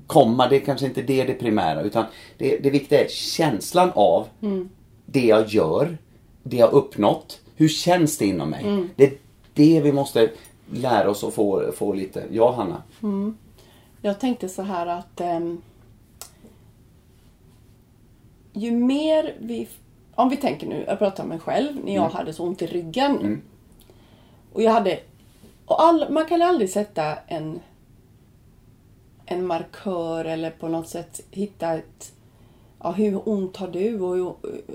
komma. 0.07 0.49
Det 0.49 0.57
är 0.57 0.61
kanske 0.61 0.87
inte 0.87 1.03
det 1.03 1.25
det 1.25 1.35
primära. 1.35 1.83
Utan 1.83 2.05
det, 2.39 2.59
det 2.59 2.71
viktiga 2.71 3.05
är 3.05 3.09
känslan 3.09 3.91
av 3.95 4.27
det 5.07 5.27
jag 5.27 5.49
gör. 5.49 5.99
Det 6.43 6.57
jag 6.57 6.73
uppnått. 6.73 7.41
Hur 7.57 7.69
känns 7.69 8.19
det 8.19 8.27
inom 8.27 8.51
mig? 8.51 8.65
Det 8.97 9.05
är 9.05 9.13
det 9.55 9.81
vi 9.81 9.93
måste 9.93 10.31
lära 10.73 11.11
oss 11.11 11.25
att 11.25 11.35
få, 11.35 11.73
få 11.73 11.93
lite. 11.93 12.25
Ja, 12.31 12.53
Hanna? 12.53 12.83
Jag 14.03 14.21
tänkte 14.21 14.49
så 14.49 14.63
här 14.63 14.87
att 14.87 15.21
ehm, 15.21 15.63
ju 18.53 18.71
mer 18.71 19.35
vi... 19.41 19.69
Om 20.19 20.29
vi 20.29 20.37
tänker 20.37 20.67
nu, 20.67 20.85
jag 20.87 20.99
pratar 20.99 21.23
om 21.23 21.29
mig 21.29 21.39
själv, 21.39 21.85
när 21.85 21.95
jag 21.95 22.09
hade 22.09 22.33
så 22.33 22.45
ont 22.45 22.63
i 22.63 22.67
ryggen. 22.67 23.43
Och 24.53 24.63
jag 24.63 24.73
hade... 24.73 24.99
Och 25.67 25.83
all, 25.83 26.07
man 26.11 26.25
kan 26.27 26.43
aldrig 26.43 26.71
sätta 26.71 27.15
en, 27.27 27.61
en 29.27 29.47
markör 29.47 30.25
eller 30.25 30.51
på 30.51 30.69
något 30.69 30.89
sätt 30.89 31.21
hitta 31.31 31.75
ett... 31.75 32.13
Ja, 32.83 32.91
hur 32.91 33.29
ont 33.29 33.57
har 33.57 33.69
du 33.69 34.01
och 34.01 34.15
hur, 34.17 34.33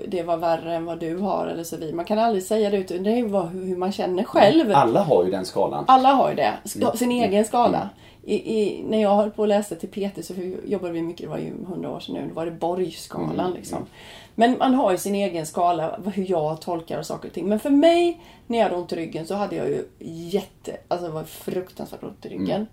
det 0.08 0.22
var 0.22 0.36
värre 0.36 0.74
än 0.74 0.84
vad 0.84 1.00
du 1.00 1.16
har 1.16 1.46
eller 1.46 1.64
så 1.64 1.76
vidare. 1.76 1.96
Man 1.96 2.04
kan 2.04 2.18
aldrig 2.18 2.44
säga 2.44 2.70
det 2.70 2.76
utan 2.76 3.02
det 3.02 3.10
är 3.10 3.48
hur 3.48 3.76
man 3.76 3.92
känner 3.92 4.24
själv. 4.24 4.72
Alla 4.74 5.02
har 5.02 5.24
ju 5.24 5.30
den 5.30 5.44
skalan. 5.44 5.84
Alla 5.88 6.08
har 6.12 6.30
ju 6.30 6.36
det. 6.36 6.52
Ska, 6.64 6.84
Mm. 6.84 6.96
sin 6.96 7.10
egen 7.10 7.44
skala. 7.44 7.88
I, 8.26 8.60
i, 8.60 8.82
när 8.88 9.02
jag 9.02 9.16
höll 9.16 9.30
på 9.30 9.42
att 9.42 9.48
läsa 9.48 9.74
till 9.74 9.88
PT 9.88 10.24
så 10.24 10.34
jobbade 10.66 10.92
vi 10.92 11.02
mycket, 11.02 11.22
det 11.22 11.28
var 11.30 11.38
ju 11.38 11.52
hundra 11.68 11.90
år 11.90 12.00
sedan 12.00 12.14
nu, 12.14 12.28
då 12.28 12.34
var 12.34 12.44
det 12.46 12.52
Borgskalan 12.52 13.40
Mm. 13.40 13.52
liksom. 13.54 13.86
Men 14.34 14.58
man 14.58 14.74
har 14.74 14.92
ju 14.92 14.98
sin 14.98 15.14
egen 15.14 15.46
skala, 15.46 16.00
hur 16.14 16.30
jag 16.30 16.60
tolkar 16.60 17.02
saker 17.02 17.28
och 17.28 17.34
ting. 17.34 17.48
Men 17.48 17.58
för 17.60 17.70
mig, 17.70 18.20
när 18.46 18.58
jag 18.58 18.64
hade 18.64 18.76
ont 18.76 18.92
i 18.92 18.96
ryggen 18.96 19.26
så 19.26 19.34
hade 19.34 19.56
jag 19.56 19.68
ju 19.68 19.84
jätte, 19.98 20.76
alltså 20.88 21.06
det 21.06 21.12
var 21.12 21.24
fruktansvärt 21.24 22.02
ont 22.02 22.26
i 22.26 22.28
ryggen. 22.28 22.50
Mm. 22.50 22.66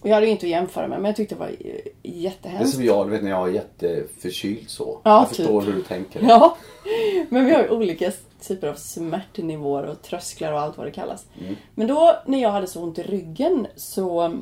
Och 0.00 0.08
jag 0.08 0.14
hade 0.14 0.26
ju 0.26 0.32
inte 0.32 0.46
att 0.46 0.50
jämföra 0.50 0.88
med, 0.88 0.98
men 1.00 1.04
jag 1.08 1.16
tyckte 1.16 1.34
det 1.34 1.38
var 1.38 1.46
eh, 1.48 1.54
Det 1.60 2.08
är 2.08 2.12
jättehemskt. 2.12 2.74
som 2.74 2.84
jag, 2.84 3.06
du 3.06 3.10
vet 3.10 3.22
när 3.22 3.30
jag 3.30 3.48
är 3.48 3.52
jätteförkyld 3.52 4.70
så. 4.70 5.00
Ja, 5.04 5.18
jag 5.20 5.28
förstår 5.28 5.60
typ. 5.60 5.68
hur 5.70 5.76
du 5.76 5.82
tänker. 5.82 6.22
Ja, 6.28 6.56
men 7.28 7.44
vi 7.44 7.54
har 7.54 7.62
ju 7.62 7.68
olika 7.70 8.12
typer 8.42 8.68
av 8.68 8.74
smärtnivåer 8.74 9.82
och 9.82 10.02
trösklar 10.02 10.52
och 10.52 10.60
allt 10.60 10.78
vad 10.78 10.86
det 10.86 10.90
kallas. 10.90 11.26
Mm. 11.40 11.56
Men 11.74 11.86
då 11.86 12.16
när 12.26 12.42
jag 12.42 12.50
hade 12.50 12.66
så 12.66 12.82
ont 12.82 12.98
i 12.98 13.02
ryggen 13.02 13.66
så 13.76 14.38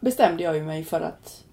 bestämde 0.00 0.42
jag 0.42 0.56
ju 0.56 0.62
mig 0.62 0.84
för 0.84 1.00
att 1.00 1.44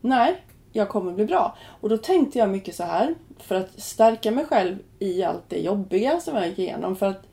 nej, 0.00 0.36
jag 0.72 0.88
kommer 0.88 1.12
bli 1.12 1.24
bra. 1.24 1.56
Och 1.80 1.88
då 1.88 1.96
tänkte 1.96 2.38
jag 2.38 2.50
mycket 2.50 2.74
så 2.74 2.82
här 2.82 3.14
för 3.38 3.54
att 3.54 3.80
stärka 3.80 4.30
mig 4.30 4.44
själv 4.44 4.78
i 4.98 5.22
allt 5.22 5.44
det 5.48 5.60
jobbiga 5.60 6.20
som 6.20 6.36
jag 6.36 6.48
gick 6.48 6.58
igenom. 6.58 6.96
För 6.96 7.06
att 7.06 7.26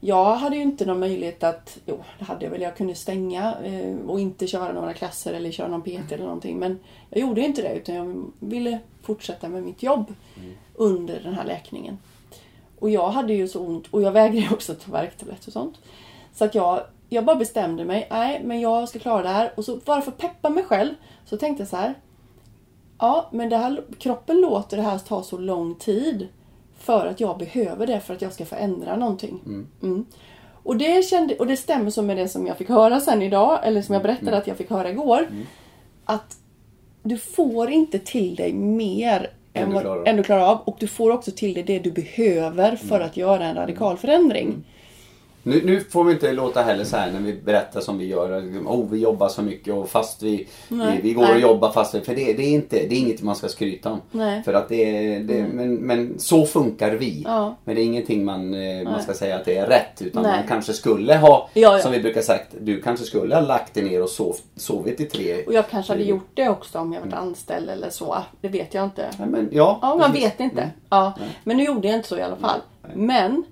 jag 0.00 0.36
hade 0.36 0.56
ju 0.56 0.62
inte 0.62 0.86
någon 0.86 1.00
möjlighet 1.00 1.42
att, 1.44 1.78
jo 1.86 2.04
det 2.18 2.24
hade 2.24 2.44
jag 2.44 2.50
väl, 2.50 2.62
jag 2.62 2.76
kunde 2.76 2.94
stänga 2.94 3.54
eh, 3.64 3.96
och 4.06 4.20
inte 4.20 4.46
köra 4.46 4.72
några 4.72 4.92
klasser 4.92 5.32
eller 5.32 5.50
köra 5.50 5.68
någon 5.68 5.82
PT 5.82 6.12
eller 6.12 6.24
någonting. 6.24 6.58
Men 6.58 6.78
jag 7.10 7.20
gjorde 7.20 7.40
inte 7.40 7.62
det 7.62 7.74
utan 7.74 7.94
jag 7.94 8.24
ville 8.38 8.78
fortsätta 9.02 9.48
med 9.48 9.62
mitt 9.62 9.82
jobb 9.82 10.14
under 10.74 11.20
den 11.20 11.34
här 11.34 11.44
läkningen. 11.44 11.98
Och 12.84 12.90
jag 12.90 13.08
hade 13.08 13.34
ju 13.34 13.48
så 13.48 13.60
ont 13.60 13.86
och 13.90 14.02
jag 14.02 14.12
vägrade 14.12 14.54
också 14.54 14.74
ta 14.74 14.92
värktablett 14.92 15.46
och 15.46 15.52
sånt. 15.52 15.74
Så 16.34 16.44
att 16.44 16.54
jag, 16.54 16.80
jag 17.08 17.24
bara 17.24 17.36
bestämde 17.36 17.84
mig, 17.84 18.08
nej 18.10 18.40
men 18.44 18.60
jag 18.60 18.88
ska 18.88 18.98
klara 18.98 19.22
det 19.22 19.28
här. 19.28 19.52
Och 19.56 19.64
så 19.64 19.76
bara 19.76 20.00
för 20.00 20.10
att 20.10 20.18
peppa 20.18 20.48
mig 20.50 20.64
själv 20.64 20.94
så 21.24 21.36
tänkte 21.36 21.60
jag 21.62 21.68
så 21.68 21.76
här. 21.76 21.94
Ja, 22.98 23.28
men 23.32 23.48
det 23.48 23.56
här, 23.56 23.84
kroppen 23.98 24.40
låter 24.40 24.76
det 24.76 24.82
här 24.82 24.98
ta 24.98 25.22
så 25.22 25.38
lång 25.38 25.74
tid. 25.74 26.28
För 26.78 27.06
att 27.06 27.20
jag 27.20 27.38
behöver 27.38 27.86
det 27.86 28.00
för 28.00 28.14
att 28.14 28.22
jag 28.22 28.32
ska 28.32 28.44
få 28.44 28.54
ändra 28.54 28.96
någonting. 28.96 29.40
Mm. 29.82 30.06
Och, 30.62 30.76
det 30.76 31.04
kände, 31.04 31.36
och 31.36 31.46
det 31.46 31.56
stämmer 31.56 31.90
så 31.90 32.02
med 32.02 32.16
det 32.16 32.28
som 32.28 32.46
jag 32.46 32.56
fick 32.56 32.68
höra 32.68 33.00
sen 33.00 33.22
idag, 33.22 33.60
eller 33.62 33.82
som 33.82 33.92
jag 33.92 34.02
berättade 34.02 34.36
att 34.36 34.46
jag 34.46 34.56
fick 34.56 34.70
höra 34.70 34.90
igår. 34.90 35.28
Att 36.04 36.36
du 37.02 37.18
får 37.18 37.70
inte 37.70 37.98
till 37.98 38.34
dig 38.34 38.52
mer 38.52 39.30
Än 39.56 39.76
än, 40.06 40.16
du 40.16 40.22
klarar 40.22 40.42
av. 40.42 40.60
Och 40.64 40.76
du 40.80 40.86
får 40.86 41.10
också 41.10 41.30
till 41.30 41.54
dig 41.54 41.62
det 41.62 41.78
du 41.78 41.90
behöver 41.90 42.76
för 42.76 43.00
att 43.00 43.16
göra 43.16 43.44
en 43.44 43.54
radikal 43.54 43.96
förändring. 43.96 44.64
Nu, 45.46 45.62
nu 45.64 45.80
får 45.80 46.04
vi 46.04 46.12
inte 46.12 46.32
låta 46.32 46.62
heller 46.62 46.84
så 46.84 46.96
här 46.96 47.12
när 47.12 47.20
vi 47.20 47.32
berättar 47.32 47.80
som 47.80 47.98
vi 47.98 48.06
gör. 48.06 48.40
Oh, 48.66 48.90
vi 48.90 48.98
jobbar 48.98 49.28
så 49.28 49.42
mycket 49.42 49.74
och 49.74 49.88
fast 49.88 50.22
vi, 50.22 50.48
vi, 50.68 51.00
vi 51.02 51.12
går 51.12 51.22
Nej. 51.22 51.34
och 51.34 51.40
jobbar 51.40 51.70
fast 51.70 51.94
vi, 51.94 52.00
För 52.00 52.14
det, 52.14 52.32
det, 52.32 52.42
är 52.42 52.50
inte, 52.50 52.76
det 52.76 52.94
är 52.94 52.98
inget 52.98 53.22
man 53.22 53.36
ska 53.36 53.48
skryta 53.48 53.92
om. 53.92 54.00
Nej. 54.10 54.42
För 54.42 54.54
att 54.54 54.68
det, 54.68 55.18
det 55.18 55.46
men, 55.52 55.74
men 55.74 56.18
så 56.18 56.46
funkar 56.46 56.90
vi. 56.90 57.22
Ja. 57.26 57.56
Men 57.64 57.74
det 57.74 57.80
är 57.82 57.84
ingenting 57.84 58.24
man, 58.24 58.54
eh, 58.54 58.84
man 58.84 59.02
ska 59.02 59.14
säga 59.14 59.36
att 59.36 59.44
det 59.44 59.56
är 59.56 59.66
rätt. 59.66 60.02
Utan 60.02 60.22
man 60.22 60.38
kanske 60.48 60.72
skulle 60.72 61.16
ha, 61.16 61.50
Ja, 61.54 61.60
ja. 61.76 61.78
som 61.78 61.92
vi 61.92 62.00
brukar 62.00 62.22
sagt, 62.22 62.54
du 62.60 62.82
kanske 62.82 63.06
skulle 63.06 63.34
ha 63.34 63.42
lagt 63.42 63.74
dig 63.74 63.84
ner 63.84 64.02
och 64.02 64.08
sov, 64.08 64.36
sovit 64.56 65.00
i 65.00 65.04
tre. 65.04 65.44
Och 65.44 65.52
jag 65.52 65.68
kanske 65.68 65.92
hade 65.92 66.04
gjort 66.04 66.30
det 66.34 66.48
också 66.48 66.78
om 66.78 66.92
jag 66.92 67.00
varit 67.00 67.14
anställd 67.14 67.70
eller 67.70 67.90
så. 67.90 68.16
Det 68.40 68.48
vet 68.48 68.74
jag 68.74 68.84
inte. 68.84 69.10
Men, 69.18 69.48
ja, 69.52 69.78
man 69.82 70.12
precis. 70.12 70.24
vet 70.24 70.40
inte. 70.40 70.70
Ja. 70.88 71.12
Men 71.44 71.56
nu 71.56 71.64
gjorde 71.64 71.88
jag 71.88 71.96
inte 71.96 72.08
så 72.08 72.18
i 72.18 72.22
alla 72.22 72.36
fall. 72.36 72.60
Men 72.94 73.44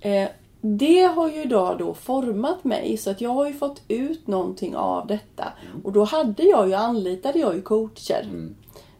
eh, 0.00 0.28
det 0.60 1.02
har 1.02 1.28
ju 1.30 1.44
då, 1.44 1.76
då 1.78 1.94
format 1.94 2.64
mig 2.64 2.96
så 2.96 3.10
att 3.10 3.20
jag 3.20 3.30
har 3.30 3.46
ju 3.46 3.52
fått 3.52 3.82
ut 3.88 4.26
någonting 4.26 4.76
av 4.76 5.06
detta. 5.06 5.52
Och 5.84 5.92
då 5.92 6.04
hade 6.04 6.42
jag 6.42 6.68
ju, 6.68 6.74
anlitade 6.74 7.38
jag 7.38 7.54
ju 7.54 7.62
coacher 7.62 8.26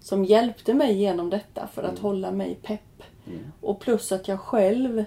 som 0.00 0.24
hjälpte 0.24 0.74
mig 0.74 0.98
genom 0.98 1.30
detta 1.30 1.66
för 1.66 1.82
att 1.82 1.98
hålla 1.98 2.30
mig 2.30 2.58
pepp. 2.62 3.02
Och 3.60 3.80
plus 3.80 4.12
att 4.12 4.28
jag 4.28 4.40
själv 4.40 5.04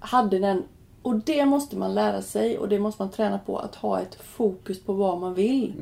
hade 0.00 0.38
den, 0.38 0.62
och 1.02 1.14
det 1.16 1.44
måste 1.46 1.76
man 1.76 1.94
lära 1.94 2.22
sig 2.22 2.58
och 2.58 2.68
det 2.68 2.78
måste 2.78 3.02
man 3.02 3.10
träna 3.10 3.38
på, 3.38 3.58
att 3.58 3.74
ha 3.74 4.00
ett 4.00 4.14
fokus 4.14 4.82
på 4.82 4.92
vad 4.92 5.20
man 5.20 5.34
vill. 5.34 5.74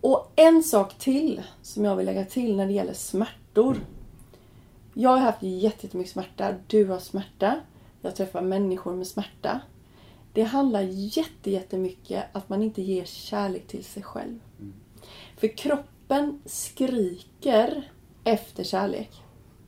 Och 0.00 0.32
en 0.36 0.62
sak 0.62 0.94
till 0.98 1.42
som 1.62 1.84
jag 1.84 1.96
vill 1.96 2.06
lägga 2.06 2.24
till 2.24 2.56
när 2.56 2.66
det 2.66 2.72
gäller 2.72 2.92
smärtor. 2.94 3.76
Jag 4.94 5.10
har 5.10 5.18
haft 5.18 5.42
jätte- 5.42 5.82
jättemycket 5.86 6.12
smärta. 6.12 6.54
Du 6.66 6.84
har 6.86 6.98
smärta. 6.98 7.60
Jag 8.06 8.16
träffar 8.16 8.42
människor 8.42 8.94
med 8.94 9.06
smärta. 9.06 9.60
Det 10.32 10.42
handlar 10.42 10.80
jätte, 10.90 11.50
jättemycket 11.50 12.24
att 12.32 12.48
man 12.48 12.62
inte 12.62 12.82
ger 12.82 13.04
kärlek 13.04 13.66
till 13.66 13.84
sig 13.84 14.02
själv. 14.02 14.38
För 15.36 15.56
kroppen 15.56 16.40
skriker 16.44 17.90
efter 18.24 18.64
kärlek. 18.64 19.10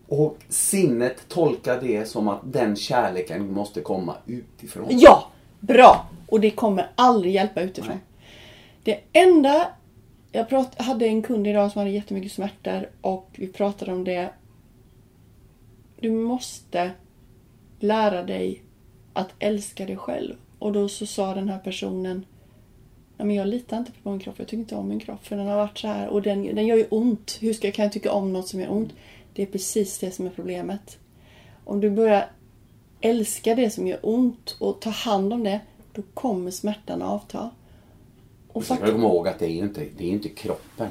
Och 0.09 0.37
sinnet 0.49 1.29
tolkar 1.29 1.81
det 1.81 2.09
som 2.09 2.29
att 2.29 2.41
den 2.45 2.77
kärleken 2.77 3.53
måste 3.53 3.81
komma 3.81 4.17
utifrån. 4.27 4.87
Ja! 4.91 5.31
Bra! 5.61 6.11
Och 6.29 6.41
det 6.41 6.51
kommer 6.51 6.91
aldrig 6.95 7.35
hjälpa 7.35 7.61
utifrån. 7.61 7.95
Nej. 7.95 8.05
Det 8.83 9.19
enda... 9.21 9.69
Jag 10.33 10.49
prat, 10.49 10.81
hade 10.81 11.07
en 11.07 11.23
kund 11.23 11.47
idag 11.47 11.73
som 11.73 11.79
hade 11.79 11.91
jättemycket 11.91 12.33
smärtor 12.33 12.91
och 13.01 13.31
vi 13.33 13.47
pratade 13.47 13.93
om 13.93 14.05
det. 14.05 14.31
Du 16.01 16.11
måste 16.11 16.91
lära 17.81 18.23
dig 18.23 18.63
att 19.13 19.29
älska 19.39 19.87
dig 19.87 19.97
själv. 19.97 20.35
Och 20.59 20.73
då 20.73 20.89
så 20.89 21.07
sa 21.07 21.35
den 21.35 21.49
här 21.49 21.59
personen 21.59 22.25
men 23.17 23.31
jag 23.31 23.49
litar 23.49 23.79
inte 23.79 23.93
på 24.03 24.11
min 24.11 24.21
kropp. 24.21 24.35
Jag 24.39 24.47
tycker 24.49 24.61
inte 24.61 24.75
om 24.77 24.89
min 24.89 25.01
kropp. 25.01 25.27
För 25.27 25.37
den 25.37 25.47
har 25.47 25.57
varit 25.57 25.79
så 25.79 25.87
här 25.89 26.09
och 26.09 26.23
den, 26.23 26.55
den 26.55 26.67
gör 26.67 26.77
ju 26.77 26.87
ont. 26.91 27.39
Hur 27.41 27.53
ska 27.53 27.67
jag, 27.67 27.75
kan 27.75 27.83
jag 27.83 27.93
tycka 27.93 28.13
om 28.13 28.33
något 28.33 28.49
som 28.49 28.61
gör 28.61 28.71
ont? 28.73 28.93
Det 29.35 29.43
är 29.43 29.47
precis 29.47 29.99
det 29.99 30.11
som 30.11 30.27
är 30.27 30.31
problemet. 30.31 30.99
Om 31.65 31.81
du 31.81 31.91
börjar 31.91 32.31
älska 33.01 33.55
det 33.55 33.71
som 33.71 33.87
gör 33.87 33.99
ont 34.03 34.57
och 34.61 34.81
ta 34.81 34.91
hand 34.91 35.33
om 35.33 35.45
det, 35.45 35.61
då 35.93 36.03
kommer 36.15 36.51
smärtan 36.51 37.03
att 37.03 37.09
avta. 37.09 37.51
Och 38.49 38.57
Och 38.57 38.63
så 38.65 38.67
ska 38.67 38.75
fakt- 38.75 38.87
du 38.87 38.93
komma 38.93 39.09
ihåg 39.09 39.29
att 39.29 39.39
det 39.39 39.47
är 39.47 39.51
ju 39.51 39.59
inte, 39.63 39.85
det 39.99 40.05
är 40.05 40.11
inte 40.11 40.29
kroppen. 40.29 40.89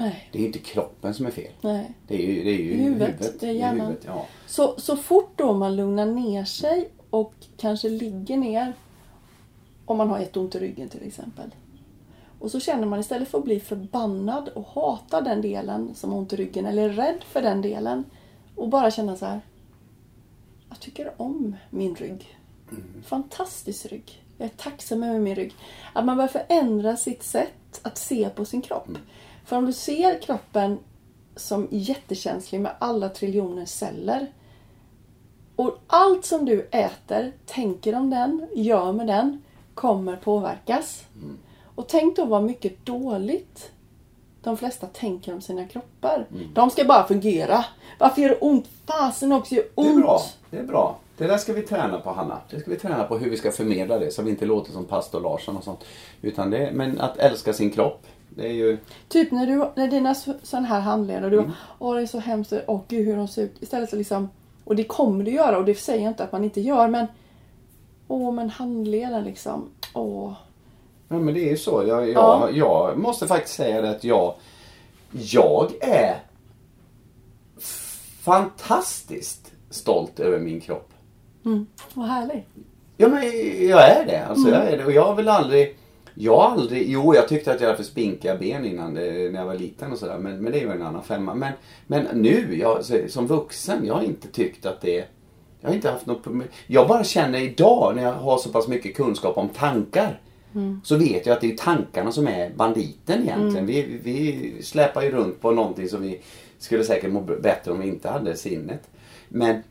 Nej, 0.00 0.28
Det 0.32 0.38
är 0.42 0.46
inte 0.46 0.58
kroppen 0.58 1.14
som 1.14 1.26
är 1.26 1.30
fel. 1.30 1.52
nej. 1.60 1.92
Det 2.06 2.14
är 2.14 2.26
ju, 2.26 2.44
det 2.44 2.50
är 2.50 2.56
ju 2.58 2.74
Huvudet, 2.74 3.08
huvudet. 3.08 3.40
det 3.40 3.46
är 3.48 3.52
hjärnan. 3.52 3.80
huvudet, 3.80 4.04
ja. 4.06 4.26
Så, 4.46 4.74
så 4.80 4.96
fort 4.96 5.32
då 5.36 5.52
man 5.52 5.76
lugnar 5.76 6.06
ner 6.06 6.44
sig 6.44 6.88
och 7.10 7.34
kanske 7.56 7.88
ligger 7.88 8.36
ner, 8.36 8.72
om 9.84 9.96
man 9.98 10.08
har 10.10 10.18
jätteont 10.18 10.54
i 10.54 10.58
ryggen 10.58 10.88
till 10.88 11.06
exempel. 11.06 11.50
Och 12.38 12.50
så 12.50 12.60
känner 12.60 12.86
man 12.86 13.00
istället 13.00 13.28
för 13.28 13.38
att 13.38 13.44
bli 13.44 13.60
förbannad 13.60 14.48
och 14.48 14.66
hata 14.66 15.20
den 15.20 15.42
delen 15.42 15.94
som 15.94 16.10
har 16.12 16.18
ont 16.18 16.32
i 16.32 16.36
ryggen 16.36 16.66
eller 16.66 16.82
är 16.88 16.92
rädd 16.92 17.24
för 17.24 17.42
den 17.42 17.62
delen 17.62 18.04
och 18.56 18.68
bara 18.68 18.90
känna 18.90 19.16
så 19.16 19.26
här. 19.26 19.40
Jag 20.68 20.80
tycker 20.80 21.12
om 21.16 21.56
min 21.70 21.94
rygg. 21.94 22.38
Fantastisk 23.04 23.86
rygg. 23.86 24.22
Jag 24.38 24.44
är 24.46 24.52
tacksam 24.56 25.02
över 25.02 25.18
min 25.20 25.34
rygg. 25.34 25.54
Att 25.92 26.04
man 26.04 26.16
börjar 26.16 26.28
förändra 26.28 26.96
sitt 26.96 27.22
sätt 27.22 27.80
att 27.82 27.98
se 27.98 28.28
på 28.28 28.44
sin 28.44 28.62
kropp. 28.62 28.88
För 29.48 29.56
om 29.56 29.66
du 29.66 29.72
ser 29.72 30.22
kroppen 30.22 30.78
som 31.36 31.68
jättekänslig 31.70 32.60
med 32.60 32.72
alla 32.78 33.08
triljoner 33.08 33.64
celler. 33.64 34.26
Och 35.56 35.78
allt 35.86 36.24
som 36.24 36.44
du 36.44 36.68
äter, 36.70 37.32
tänker 37.46 37.94
om 37.94 38.10
den, 38.10 38.48
gör 38.54 38.92
med 38.92 39.06
den, 39.06 39.42
kommer 39.74 40.16
påverkas. 40.16 41.04
Och 41.74 41.88
tänk 41.88 42.16
då 42.16 42.24
vad 42.24 42.42
mycket 42.42 42.86
dåligt 42.86 43.70
de 44.42 44.56
flesta 44.56 44.86
tänker 44.86 45.34
om 45.34 45.40
sina 45.40 45.64
kroppar. 45.68 46.26
De 46.54 46.70
ska 46.70 46.84
bara 46.84 47.06
fungera. 47.06 47.64
Varför 47.98 48.22
gör 48.22 48.28
det 48.28 48.38
ont? 48.38 48.66
Fasen 48.86 49.32
också 49.32 49.54
gör 49.54 49.64
Det 49.74 49.80
är 49.82 49.90
ont. 49.90 50.02
bra. 50.02 50.20
Det 50.50 50.58
är 50.58 50.64
bra. 50.64 50.98
Det 51.16 51.26
där 51.26 51.38
ska 51.38 51.52
vi 51.52 51.62
träna 51.62 52.00
på 52.00 52.10
Hanna. 52.10 52.38
Det 52.50 52.60
ska 52.60 52.70
vi 52.70 52.76
träna 52.76 53.04
på 53.04 53.18
hur 53.18 53.30
vi 53.30 53.36
ska 53.36 53.50
förmedla 53.50 53.98
det 53.98 54.10
så 54.10 54.22
vi 54.22 54.30
inte 54.30 54.46
låter 54.46 54.72
som 54.72 54.84
pastor 54.84 55.20
Larsson 55.20 55.56
och 55.56 55.64
sånt. 55.64 55.84
Utan 56.22 56.50
det, 56.50 56.70
men 56.72 57.00
att 57.00 57.16
älska 57.16 57.52
sin 57.52 57.70
kropp. 57.70 58.06
Det 58.38 58.46
är 58.48 58.52
ju... 58.52 58.78
Typ 59.08 59.30
när 59.30 59.46
du 59.46 59.64
när 59.76 59.88
dina 59.88 60.14
sån 60.42 60.64
här 60.64 60.80
handleder 60.80 61.24
och 61.24 61.30
du 61.30 61.38
Mm. 61.38 61.50
åh 61.78 61.94
det 61.94 62.02
är 62.02 62.06
så 62.06 62.18
hemskt, 62.18 62.52
åh 62.66 62.80
gud 62.88 63.06
hur 63.06 63.16
de 63.16 63.28
ser 63.28 63.42
ut. 63.42 63.62
Istället 63.62 63.90
så 63.90 63.96
liksom, 63.96 64.28
och 64.64 64.76
det 64.76 64.84
kommer 64.84 65.24
du 65.24 65.30
göra 65.30 65.58
och 65.58 65.64
det 65.64 65.74
säger 65.74 66.02
jag 66.02 66.10
inte 66.10 66.24
att 66.24 66.32
man 66.32 66.44
inte 66.44 66.60
gör 66.60 66.88
men 66.88 67.06
åh 68.08 68.32
men 68.32 68.50
handleden 68.50 69.24
liksom, 69.24 69.68
åh. 69.94 70.32
Ja 71.08 71.18
men 71.18 71.34
det 71.34 71.40
är 71.40 71.50
ju 71.50 71.56
så. 71.56 71.84
Jag, 71.86 72.08
jag, 72.08 72.14
Ja. 72.14 72.50
jag 72.52 72.98
måste 72.98 73.26
faktiskt 73.26 73.54
säga 73.56 73.82
det 73.82 73.90
att 73.90 74.04
jag, 74.04 74.34
jag 75.12 75.72
är 75.80 76.16
fantastiskt 78.22 79.52
stolt 79.70 80.20
över 80.20 80.38
min 80.38 80.60
kropp. 80.60 80.92
Mm, 81.44 81.66
vad 81.94 82.06
härligt. 82.08 82.46
Ja 82.96 83.08
men 83.08 83.22
jag 83.68 83.90
är 83.90 84.06
det. 84.06 84.26
Alltså, 84.26 84.48
jag 84.50 84.66
är 84.66 84.78
det. 84.78 84.84
Och 84.84 84.92
jag 84.92 85.04
har 85.04 85.14
väl 85.14 85.28
aldrig... 85.28 85.76
Jag 86.20 86.36
har 86.36 86.50
aldrig... 86.50 86.90
Jo, 86.90 87.14
jag 87.14 87.28
tyckte 87.28 87.52
att 87.52 87.60
jag 87.60 87.66
hade 87.66 87.76
för 87.76 87.84
spinkiga 87.84 88.36
ben 88.36 88.64
innan 88.64 88.94
det, 88.94 89.32
när 89.32 89.38
jag 89.38 89.46
var 89.46 89.54
liten 89.54 89.92
och 89.92 89.98
sådär. 89.98 90.18
Men, 90.18 90.42
men 90.42 90.52
det 90.52 90.58
är 90.58 90.62
ju 90.62 90.70
en 90.70 90.82
annan 90.82 91.02
femma. 91.02 91.34
Men, 91.34 91.52
men 91.86 92.06
nu, 92.12 92.58
jag, 92.58 92.84
som 93.08 93.26
vuxen, 93.26 93.86
jag 93.86 93.94
har 93.94 94.02
inte 94.02 94.28
tyckt 94.28 94.66
att 94.66 94.80
det... 94.80 95.04
Jag 95.60 95.68
har 95.68 95.74
inte 95.74 95.90
haft 95.90 96.06
något 96.06 96.22
problem. 96.22 96.48
Jag 96.66 96.88
bara 96.88 97.04
känner 97.04 97.38
idag 97.38 97.96
när 97.96 98.02
jag 98.02 98.12
har 98.12 98.38
så 98.38 98.48
pass 98.48 98.68
mycket 98.68 98.96
kunskap 98.96 99.36
om 99.36 99.48
tankar. 99.48 100.20
Så 100.84 100.96
vet 100.96 101.26
jag 101.26 101.34
att 101.34 101.40
det 101.40 101.52
är 101.52 101.56
tankarna 101.56 102.12
som 102.12 102.28
är 102.28 102.50
banditen 102.50 103.22
egentligen. 103.22 103.66
Vi, 103.66 104.00
vi 104.02 104.62
släpar 104.62 105.02
ju 105.02 105.10
runt 105.10 105.40
på 105.40 105.50
någonting 105.50 105.88
som 105.88 106.02
vi 106.02 106.20
skulle 106.58 106.84
säkert 106.84 107.12
må 107.12 107.20
bättre 107.20 107.72
om 107.72 107.80
vi 107.80 107.88
inte 107.88 108.08
hade 108.08 108.36
sinnet. 108.36 108.90
Men 109.28 109.62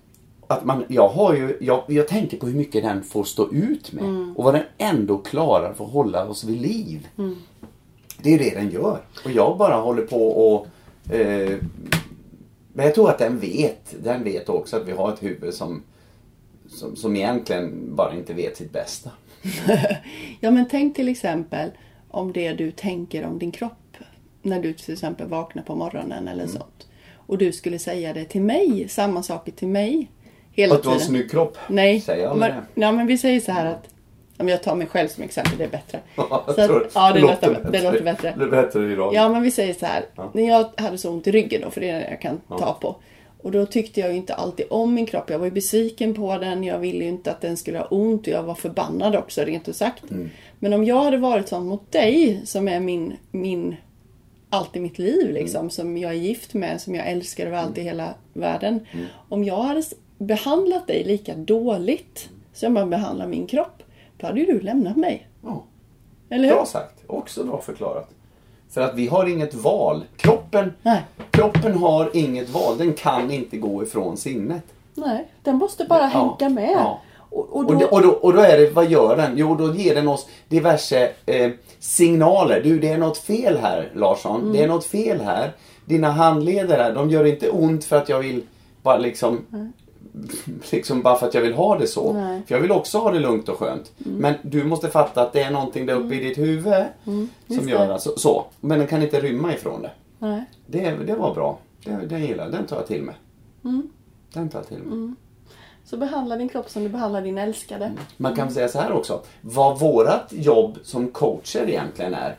att 0.48 0.66
man, 0.66 0.84
jag, 0.88 1.08
har 1.10 1.34
ju, 1.34 1.58
jag, 1.62 1.84
jag 1.88 2.08
tänker 2.08 2.38
på 2.38 2.46
hur 2.46 2.54
mycket 2.58 2.84
den 2.84 3.04
får 3.04 3.24
stå 3.24 3.52
ut 3.52 3.92
med. 3.94 4.34
Och 4.36 4.44
vad 4.44 4.54
den 4.54 4.64
ändå 4.78 5.18
klarar 5.18 5.74
för 5.74 5.86
att 5.86 5.92
hålla 5.92 6.26
oss 6.28 6.44
vid 6.44 6.62
liv. 6.62 7.08
Det 8.22 8.34
är 8.34 8.40
det 8.40 8.50
den 8.56 8.70
gör. 8.70 9.00
Och 9.26 9.32
jag 9.32 9.58
bara 9.58 9.76
håller 9.76 10.02
på 10.04 10.28
och... 10.28 10.68
Eh, 11.14 11.58
men 12.74 12.86
jag 12.86 12.96
tror 12.96 13.10
att 13.10 13.20
den 13.20 13.40
vet. 13.40 13.96
Den 14.04 14.24
vet 14.24 14.50
också 14.50 14.78
att 14.78 14.88
vi 14.88 14.92
har 14.92 15.14
ett 15.14 15.24
huvud 15.24 15.54
som, 15.54 15.84
som, 16.70 16.96
som 16.96 17.16
egentligen 17.16 17.96
bara 17.96 18.16
inte 18.16 18.34
vet 18.34 18.58
sitt 18.58 18.72
bästa. 18.74 19.12
Ja 20.40 20.52
men 20.52 20.68
tänk 20.70 20.96
till 20.96 21.08
exempel 21.10 21.70
om 22.10 22.32
det 22.34 22.54
du 22.54 22.72
tänker 22.72 23.26
om 23.26 23.40
din 23.40 23.52
kropp. 23.52 23.98
När 24.42 24.62
du 24.62 24.74
till 24.74 24.94
exempel 24.94 25.28
vaknar 25.28 25.64
på 25.64 25.76
morgonen 25.76 26.28
eller 26.28 26.44
Mm. 26.44 26.56
sånt. 26.56 26.88
Och 27.14 27.38
du 27.38 27.52
skulle 27.52 27.80
säga 27.80 28.14
det 28.14 28.26
till 28.26 28.42
mig, 28.42 28.86
samma 28.90 29.24
saker 29.24 29.52
till 29.52 29.68
mig. 29.68 30.12
Hela 30.58 30.76
Att 30.76 30.84
du 30.84 30.90
har 30.90 30.96
en 30.96 31.02
snygg 31.02 31.32
kropp. 31.32 31.58
Nej, 31.68 32.02
Säger 32.02 32.24
jag 32.24 32.32
aldrig 32.32 32.54
men, 32.54 32.84
ja, 32.84 32.92
men 32.92 33.08
vi 33.08 33.18
säger 33.18 33.40
så 33.40 33.52
här 33.52 33.66
att 33.66 33.90
om 34.38 34.50
jag 34.50 34.64
tar 34.64 34.76
mig 34.76 34.88
själv 34.88 35.08
som 35.08 35.24
exempel, 35.24 35.58
det 35.58 35.64
är 35.64 35.70
bättre. 35.70 36.00
Ja, 36.16 36.44
Så 36.46 36.62
att, 36.62 36.68
tror 36.68 36.88
ja, 36.94 37.12
det 37.14 37.20
låter 37.20 37.48
låter, 37.48 37.72
det 37.72 37.84
låter 37.84 38.04
bättre. 38.04 38.34
Det 38.38 38.48
bättre 38.48 38.92
i 38.92 38.96
radio. 38.96 39.20
Ja, 39.20 39.30
men 39.30 39.42
vi 39.42 39.52
säger 39.52 39.74
så 39.74 39.86
här. 39.86 40.06
Ja. 40.16 40.32
När 40.34 40.48
jag 40.48 40.70
hade 40.78 40.98
så 40.98 41.12
ont 41.12 41.28
i 41.28 41.32
ryggen 41.32 41.62
då, 41.62 41.70
för 41.70 41.82
det 41.82 41.90
är 41.90 42.00
det 42.00 42.10
jag 42.10 42.22
kan 42.22 42.42
ta 42.48 42.74
på. 42.82 42.96
Och 43.42 43.52
då 43.52 43.66
tyckte 43.66 44.00
jag 44.00 44.10
ju 44.10 44.18
inte 44.18 44.34
alltid 44.34 44.66
om 44.70 44.94
min 44.94 45.06
kropp. 45.06 45.30
Jag 45.30 45.40
var 45.40 45.46
ju 45.46 45.52
besviken 45.52 46.14
på 46.14 46.38
den. 46.38 46.64
Jag 46.64 46.80
ville 46.80 47.04
ju 47.04 47.10
inte 47.10 47.32
att 47.32 47.42
den 47.42 47.58
skulle 47.58 47.78
ha 47.78 47.86
ont. 47.86 48.22
Och 48.22 48.34
jag 48.34 48.44
var 48.44 48.56
förbannad 48.56 49.16
också, 49.16 49.42
rent 49.42 49.70
ut 49.70 49.76
sagt. 49.76 50.12
Mm. 50.12 50.30
Men 50.60 50.74
om 50.74 50.84
jag 50.84 51.04
hade 51.04 51.18
varit 51.18 51.48
sån 51.48 51.68
mot 51.68 51.92
dig, 51.92 52.42
som 52.46 52.68
är 52.68 52.80
min, 52.80 53.14
min 53.32 53.76
allt 54.50 54.76
i 54.76 54.80
mitt 54.80 55.00
liv 55.00 55.32
liksom. 55.32 55.60
Mm. 55.60 55.70
Som 55.70 55.98
jag 55.98 56.12
är 56.12 56.16
gift 56.16 56.54
med, 56.54 56.82
som 56.82 56.96
jag 56.96 57.08
älskar 57.08 57.48
över 57.48 57.58
allt 57.58 57.78
i 57.78 57.82
hela 57.82 58.14
världen. 58.34 58.86
Om 59.30 59.44
jag 59.44 59.64
hade 59.64 59.84
behandlat 60.18 60.88
dig 60.88 61.04
lika 61.04 61.36
dåligt 61.36 62.30
som 62.54 62.76
jag 62.76 62.90
behandlar 62.90 63.28
min 63.28 63.48
kropp. 63.48 63.84
Då 64.18 64.28
hade 64.28 64.40
ju 64.40 64.46
du 64.46 64.60
lämnat 64.60 64.98
mig. 64.98 65.28
Ja. 65.44 65.64
Eller 66.30 66.48
hur? 66.48 66.56
Bra 66.56 66.66
sagt. 66.66 67.04
Också 67.08 67.44
bra 67.44 67.62
förklarat. 67.62 68.10
För 68.70 68.82
att 68.82 68.96
vi 68.96 69.08
har 69.08 69.26
inget 69.26 69.54
val. 69.54 70.04
Kroppen, 70.18 70.74
Nej. 70.82 71.02
kroppen 71.32 71.74
har 71.78 72.10
inget 72.14 72.50
val. 72.50 72.78
Den 72.78 72.94
kan 72.94 73.32
inte 73.32 73.58
gå 73.58 73.84
ifrån 73.84 74.18
sinnet. 74.18 74.64
Nej, 74.94 75.28
den 75.44 75.56
måste 75.56 75.86
bara 75.86 76.12
Ja, 76.14 76.38
hänga 76.40 76.50
med. 76.56 76.72
ja. 76.72 77.02
Och, 77.30 77.56
och 77.56 77.66
då, 77.66 77.88
och, 77.88 78.02
då, 78.02 78.10
och 78.10 78.34
då 78.34 78.40
är 78.40 78.58
det, 78.58 78.70
vad 78.70 78.90
gör 78.90 79.18
den? 79.18 79.32
Jo, 79.38 79.56
då 79.56 79.76
ger 79.76 79.96
den 79.96 80.08
oss 80.08 80.28
diverse 80.48 81.12
eh, 81.26 81.52
signaler. 81.80 82.62
Du, 82.64 82.80
det 82.80 82.88
är 82.88 82.98
något 82.98 83.18
fel 83.18 83.58
här 83.58 83.92
Larsson. 83.96 84.42
Mm. 84.42 84.54
Det 84.54 84.64
är 84.64 84.68
något 84.68 84.86
fel 84.86 85.22
här. 85.22 85.52
Dina 85.86 86.12
handleder 86.12 86.78
här, 86.78 86.94
de 86.94 87.10
gör 87.10 87.26
inte 87.26 87.50
ont 87.50 87.86
för 87.86 87.96
att 87.96 88.10
jag 88.10 88.20
vill 88.20 88.42
bara 88.84 88.98
liksom 88.98 89.40
Liksom 90.72 91.02
bara 91.02 91.16
för 91.16 91.28
att 91.28 91.34
jag 91.34 91.42
vill 91.42 91.54
ha 91.54 91.78
det 91.78 91.88
så. 91.88 92.14
Nej. 92.14 92.42
För 92.48 92.56
jag 92.56 92.62
vill 92.62 92.72
också 92.72 92.98
ha 92.98 93.12
det 93.12 93.20
lugnt 93.20 93.50
och 93.50 93.58
skönt. 93.60 93.92
Men 93.98 94.34
du 94.42 94.64
måste 94.64 94.90
fatta 94.90 95.22
att 95.22 95.34
det 95.34 95.42
är 95.42 95.52
någonting 95.52 95.86
där 95.86 95.96
uppe 95.96 96.16
i 96.16 96.20
ditt 96.20 96.38
huvud 96.38 96.86
som 97.04 97.30
just 97.48 97.70
gör 97.70 97.88
det. 97.88 97.94
alltså, 97.94 98.14
så. 98.18 98.46
Men 98.62 98.80
den 98.80 98.88
kan 98.88 99.02
inte 99.02 99.20
rymma 99.20 99.54
ifrån 99.54 99.82
det. 99.82 99.92
nej. 100.20 100.44
Det, 100.66 100.92
det 100.92 101.16
var 101.16 101.34
bra. 101.34 101.60
Det, 101.84 101.92
den 101.92 102.22
gillar 102.22 102.44
jag. 102.44 102.54
Den 102.54 102.66
tar 102.66 102.76
jag 102.76 102.88
till 102.88 103.02
mig. 103.02 103.16
Den 104.34 104.50
tar 104.50 104.60
jag 104.60 104.68
till 104.68 104.84
mig. 104.84 105.14
Så 105.86 105.98
behandla 105.98 106.36
din 106.36 106.50
kropp 106.50 106.70
som 106.70 106.84
du 106.84 106.90
behandlar 106.90 107.22
din 107.22 107.38
älskade. 107.38 107.92
Man 108.18 108.36
kan 108.36 108.52
säga 108.52 108.68
så 108.68 108.80
här 108.80 108.92
också. 108.92 109.22
Vad 109.42 109.80
vårat 109.80 110.28
jobb 110.30 110.78
som 110.84 111.08
coacher 111.12 111.70
egentligen 111.70 112.14
är. 112.14 112.36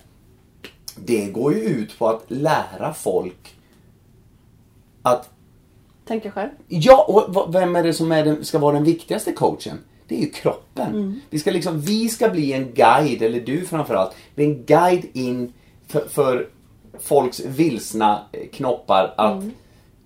Det 0.96 1.26
går 1.26 1.54
ju 1.54 1.60
ut 1.60 1.98
på 1.98 2.08
att 2.08 2.24
lära 2.28 2.94
folk 2.94 3.54
att 5.02 5.30
Tänka 6.08 6.30
själv. 6.30 6.50
Ja, 6.68 7.04
och 7.08 7.54
vem 7.54 7.76
är 7.76 7.82
det 7.82 7.92
som 7.92 8.12
är 8.12 8.24
den, 8.24 8.44
ska 8.44 8.58
vara 8.58 8.74
den 8.74 8.84
viktigaste 8.84 9.32
coachen? 9.32 9.78
Det 10.08 10.16
är 10.16 10.20
ju 10.20 10.30
kroppen. 10.30 11.20
Vi, 11.30 11.38
ska 11.38 11.50
liksom, 11.50 11.80
vi 11.80 12.08
ska 12.08 12.28
bli 12.28 12.52
en 12.52 12.72
guide, 12.72 13.22
eller 13.22 13.40
du 13.40 13.66
framförallt, 13.66 14.14
bli 14.34 14.44
en 14.44 14.64
guide 14.64 15.06
in 15.12 15.52
för, 15.86 16.08
för 16.08 16.48
folks 17.00 17.40
vilsna 17.40 18.20
eh, 18.32 18.48
knoppar 18.52 19.14
att 19.16 19.44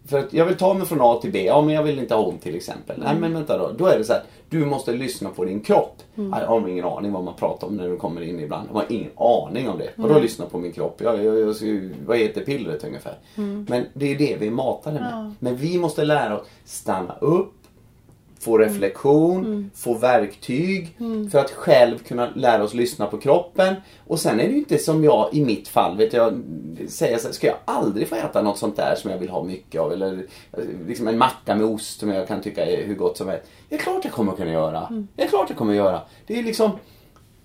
för 0.06 0.18
att 0.18 0.32
jag 0.32 0.44
vill 0.46 0.56
ta 0.56 0.74
mig 0.74 0.86
från 0.86 0.98
A 1.00 1.18
till 1.22 1.32
B, 1.32 1.44
ja 1.46 1.62
men 1.62 1.74
jag 1.74 1.82
vill 1.82 1.98
inte 1.98 2.14
ha 2.14 2.22
ont 2.22 2.42
till 2.42 2.54
exempel. 2.56 2.96
Nej 3.04 3.14
men 3.20 3.32
vänta 3.34 3.58
då, 3.58 3.70
då 3.78 3.86
är 3.86 3.98
det 3.98 4.04
så 4.04 4.12
här, 4.12 4.22
du 4.48 4.64
måste 4.66 4.92
lyssna 4.92 5.30
på 5.30 5.44
din 5.44 5.60
kropp. 5.60 6.02
Jag 6.14 6.46
har 6.46 6.68
ingen 6.68 6.84
aning 6.84 7.12
vad 7.12 7.24
man 7.24 7.34
pratar 7.34 7.66
om 7.66 7.76
när 7.76 7.88
du 7.88 7.96
kommer 7.96 8.20
in 8.20 8.40
ibland. 8.40 8.68
Jag 8.72 8.74
har 8.74 8.86
ingen 8.88 9.10
aning 9.16 9.68
om 9.68 9.78
det. 9.78 9.90
Vadå 9.96 10.14
lyssna 10.20 10.46
på 10.46 10.58
min 10.58 10.72
kropp? 10.72 11.00
Jag, 11.04 11.24
jag, 11.24 11.40
jag, 11.40 11.54
vad 12.06 12.18
heter 12.18 12.40
pillret 12.40 12.84
ungefär? 12.84 13.14
Men 13.68 13.84
det 13.94 14.06
är 14.12 14.18
det 14.18 14.36
vi 14.40 14.46
är 14.46 14.50
matade 14.50 15.00
med. 15.00 15.34
Men 15.38 15.56
vi 15.56 15.78
måste 15.78 16.04
lära 16.04 16.40
oss 16.40 16.46
stanna 16.64 17.14
upp, 17.20 17.54
få 18.42 18.58
reflektion, 18.58 19.70
få 19.74 19.94
verktyg 19.94 20.96
för 21.32 21.38
att 21.38 21.50
själv 21.50 21.98
kunna 21.98 22.30
lära 22.34 22.64
oss 22.64 22.74
lyssna 22.74 23.06
på 23.06 23.18
kroppen. 23.18 23.74
Och 24.06 24.20
sen 24.20 24.40
är 24.40 24.44
det 24.44 24.50
ju 24.50 24.58
inte 24.58 24.78
som 24.78 25.04
jag 25.04 25.28
i 25.32 25.44
mitt 25.44 25.68
fall, 25.68 25.96
vet 25.96 26.12
jag, 26.12 26.42
säga 26.88 27.18
så 27.18 27.28
här, 27.28 27.32
ska 27.32 27.46
jag 27.46 27.56
aldrig 27.64 28.08
få 28.08 28.14
äta 28.14 28.42
något 28.42 28.58
sånt 28.58 28.76
där 28.76 28.94
som 28.96 29.10
jag 29.10 29.18
vill 29.18 29.28
ha 29.28 29.44
mycket 29.44 29.80
av? 29.80 29.92
Eller 29.92 30.26
liksom 30.86 31.08
en 31.08 31.18
macka 31.18 31.54
med 31.54 31.66
ost 31.66 32.00
som 32.00 32.08
jag 32.08 32.28
kan 32.28 32.40
tycka 32.40 32.66
är 32.66 32.86
hur 32.86 32.94
gott 32.94 33.16
som 33.16 33.28
helst. 33.28 33.44
Det 33.68 33.74
är 33.74 33.78
klart 33.78 34.04
jag 34.04 34.12
kommer 34.12 34.32
kunna 34.32 34.52
göra. 34.52 35.04
Det 35.16 35.22
är 35.22 35.28
klart 35.28 35.48
jag 35.48 35.58
kommer 35.58 35.74
göra. 35.74 36.00
Det 36.26 36.38
är 36.38 36.42
liksom 36.42 36.70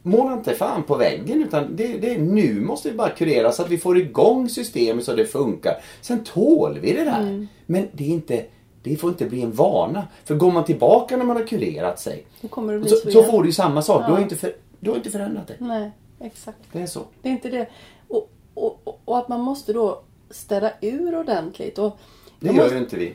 Måla 0.01 0.33
inte 0.33 0.53
fan 0.53 0.83
på 0.83 0.95
väggen 0.95 1.43
utan 1.43 1.75
det, 1.75 1.87
det 1.97 2.13
är 2.13 2.19
nu 2.19 2.61
måste 2.61 2.89
vi 2.89 2.95
bara 2.95 3.09
kurera 3.09 3.51
så 3.51 3.61
att 3.61 3.69
vi 3.69 3.77
får 3.77 3.97
igång 3.97 4.49
systemet 4.49 5.05
så 5.05 5.15
det 5.15 5.25
funkar. 5.25 5.73
Sen 6.01 6.23
tål 6.23 6.79
vi 6.81 6.93
det 6.93 7.03
där. 7.03 7.47
Men 7.65 7.87
det 7.91 8.03
är 8.03 8.09
inte 8.09 8.45
det 8.83 8.95
får 8.95 9.09
inte 9.09 9.25
bli 9.25 9.41
en 9.41 9.51
vana. 9.51 10.07
För 10.25 10.35
går 10.35 10.51
man 10.51 10.63
tillbaka 10.65 11.17
när 11.17 11.25
man 11.25 11.35
har 11.37 11.47
kurerat 11.47 11.99
sig 11.99 12.25
så, 12.41 12.95
så, 12.95 13.11
så 13.11 13.23
får 13.23 13.41
du 13.43 13.49
ju 13.49 13.53
samma 13.53 13.81
sak. 13.81 14.01
Du, 14.05 14.11
har 14.11 14.17
Ja. 14.19 14.23
inte 14.23 14.35
för, 14.35 14.55
du 14.79 14.89
har 14.89 14.97
inte 14.97 15.09
förändrat 15.11 15.47
dig. 15.47 15.57
Nej, 15.59 15.91
exakt. 16.19 16.57
Det 16.71 16.81
är 16.81 16.85
så. 16.87 17.01
Det 17.21 17.29
är 17.29 17.33
inte 17.33 17.49
det. 17.49 17.67
Och, 18.07 18.29
och, 18.53 18.79
och- 18.83 19.01
och 19.05 19.17
att 19.17 19.27
man 19.27 19.41
måste 19.41 19.73
då 19.73 20.01
städa 20.29 20.71
ur 20.81 21.19
ordentligt. 21.19 21.77
Och 21.77 21.97
Det 22.39 22.47
gör 22.47 22.53
måste- 22.53 22.73
ju 22.75 22.79
inte 22.81 22.95
vi. 22.95 23.13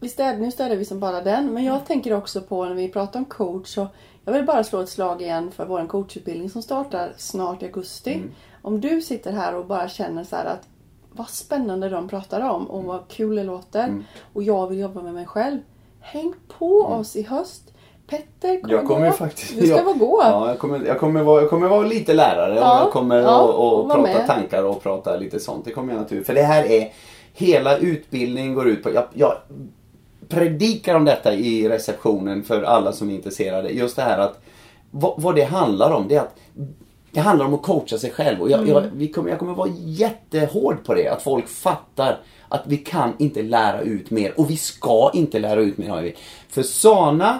vi 0.00 0.08
städ, 0.08 0.40
nu 0.40 0.50
städar 0.50 0.76
vi 0.76 0.84
som 0.84 1.00
bara 1.00 1.20
den. 1.22 1.52
Men 1.54 1.64
jag 1.64 1.86
tänker 1.86 2.12
också 2.12 2.40
på 2.40 2.64
när 2.64 2.74
vi 2.74 2.88
pratar 2.88 3.18
om 3.18 3.24
coach. 3.24 3.68
Så 3.68 3.86
jag 4.24 4.32
vill 4.32 4.44
bara 4.44 4.64
slå 4.64 4.80
ett 4.80 4.88
slag 4.88 5.22
igen 5.22 5.50
för 5.50 5.66
vår 5.66 5.86
coachutbildning 5.86 6.50
som 6.50 6.62
startar 6.62 7.12
snart 7.16 7.62
i 7.62 7.66
augusti. 7.66 8.14
Mm. 8.14 8.30
Om 8.62 8.80
du 8.80 9.02
sitter 9.02 9.32
här 9.32 9.54
och 9.54 9.66
bara 9.66 9.88
känner 9.88 10.24
så 10.24 10.36
här 10.36 10.44
att 10.44 10.68
vad 11.18 11.28
spännande 11.28 11.88
de 11.88 12.08
pratar 12.08 12.40
om 12.50 12.70
och 12.70 12.84
vad 12.84 13.08
kul 13.08 13.36
det 13.36 13.44
låter. 13.44 13.84
Mm. 13.84 14.04
Och 14.32 14.42
jag 14.42 14.66
vill 14.66 14.78
jobba 14.78 15.02
med 15.02 15.14
mig 15.14 15.26
själv. 15.26 15.58
Häng 16.00 16.34
på 16.58 16.80
oss 16.82 17.16
i 17.16 17.22
höst. 17.22 17.62
Petter 18.06 18.60
kommer, 18.60 18.74
Jag 18.74 18.86
kommer 18.86 19.10
gå. 19.10 19.16
faktiskt... 19.16 19.56
Du 19.56 19.66
ska 19.66 19.76
jag, 19.76 19.84
vara 19.84 19.96
gå. 19.96 20.20
Ja, 20.24 20.48
jag 20.48 20.58
kommer, 20.58 20.86
jag, 20.86 21.00
kommer 21.00 21.22
vara, 21.22 21.40
jag 21.40 21.50
kommer 21.50 21.68
vara 21.68 21.86
lite 21.86 22.14
lärare 22.14 22.54
Ja, 22.54 22.80
och 22.80 22.86
jag 22.86 22.92
kommer 22.92 23.16
ja, 23.16 23.40
och, 23.40 23.88
var 23.88 23.94
prata 23.94 24.18
med. 24.18 24.26
tankar 24.26 24.64
och 24.64 24.82
prata 24.82 25.16
lite 25.16 25.40
sånt. 25.40 25.64
Det 25.64 25.70
kommer 25.70 25.92
jag 25.92 26.00
naturligtvis. 26.00 26.26
För 26.26 26.34
det 26.34 26.42
här 26.42 26.64
är 26.64 26.92
hela 27.32 27.76
utbildningen 27.76 28.54
går 28.54 28.68
ut 28.68 28.82
på, 28.82 28.90
jag, 28.92 29.04
jag 29.14 29.32
predikar 30.28 30.94
om 30.94 31.04
detta 31.04 31.34
i 31.34 31.68
receptionen 31.68 32.42
för 32.42 32.62
alla 32.62 32.92
som 32.92 33.10
är 33.10 33.14
intresserade. 33.14 33.68
Just 33.68 33.96
det 33.96 34.02
här 34.02 34.18
att 34.18 34.40
vad, 34.90 35.14
vad 35.22 35.34
det 35.34 35.44
handlar 35.44 35.90
om 35.90 36.08
det 36.08 36.14
är 36.14 36.20
att 36.20 36.34
det 37.12 37.20
handlar 37.20 37.46
om 37.46 37.54
att 37.54 37.62
coacha 37.62 37.98
sig 37.98 38.10
själv. 38.10 38.40
Och 38.40 38.50
jag, 38.50 38.68
jag, 38.68 38.84
vi 38.92 39.08
kommer, 39.08 39.30
jag 39.30 39.38
kommer 39.38 39.54
vara 39.54 39.70
jättehård 39.84 40.84
på 40.84 40.94
det. 40.94 41.08
Att 41.08 41.22
folk 41.22 41.48
fattar 41.48 42.20
att 42.48 42.62
vi 42.66 42.76
kan 42.76 43.12
inte 43.18 43.42
lära 43.42 43.80
ut 43.80 44.10
mer. 44.10 44.40
Och 44.40 44.50
vi 44.50 44.56
ska 44.56 45.10
inte 45.14 45.38
lära 45.38 45.60
ut 45.60 45.78
mer. 45.78 46.14
För 46.48 46.62
Sana 46.62 47.38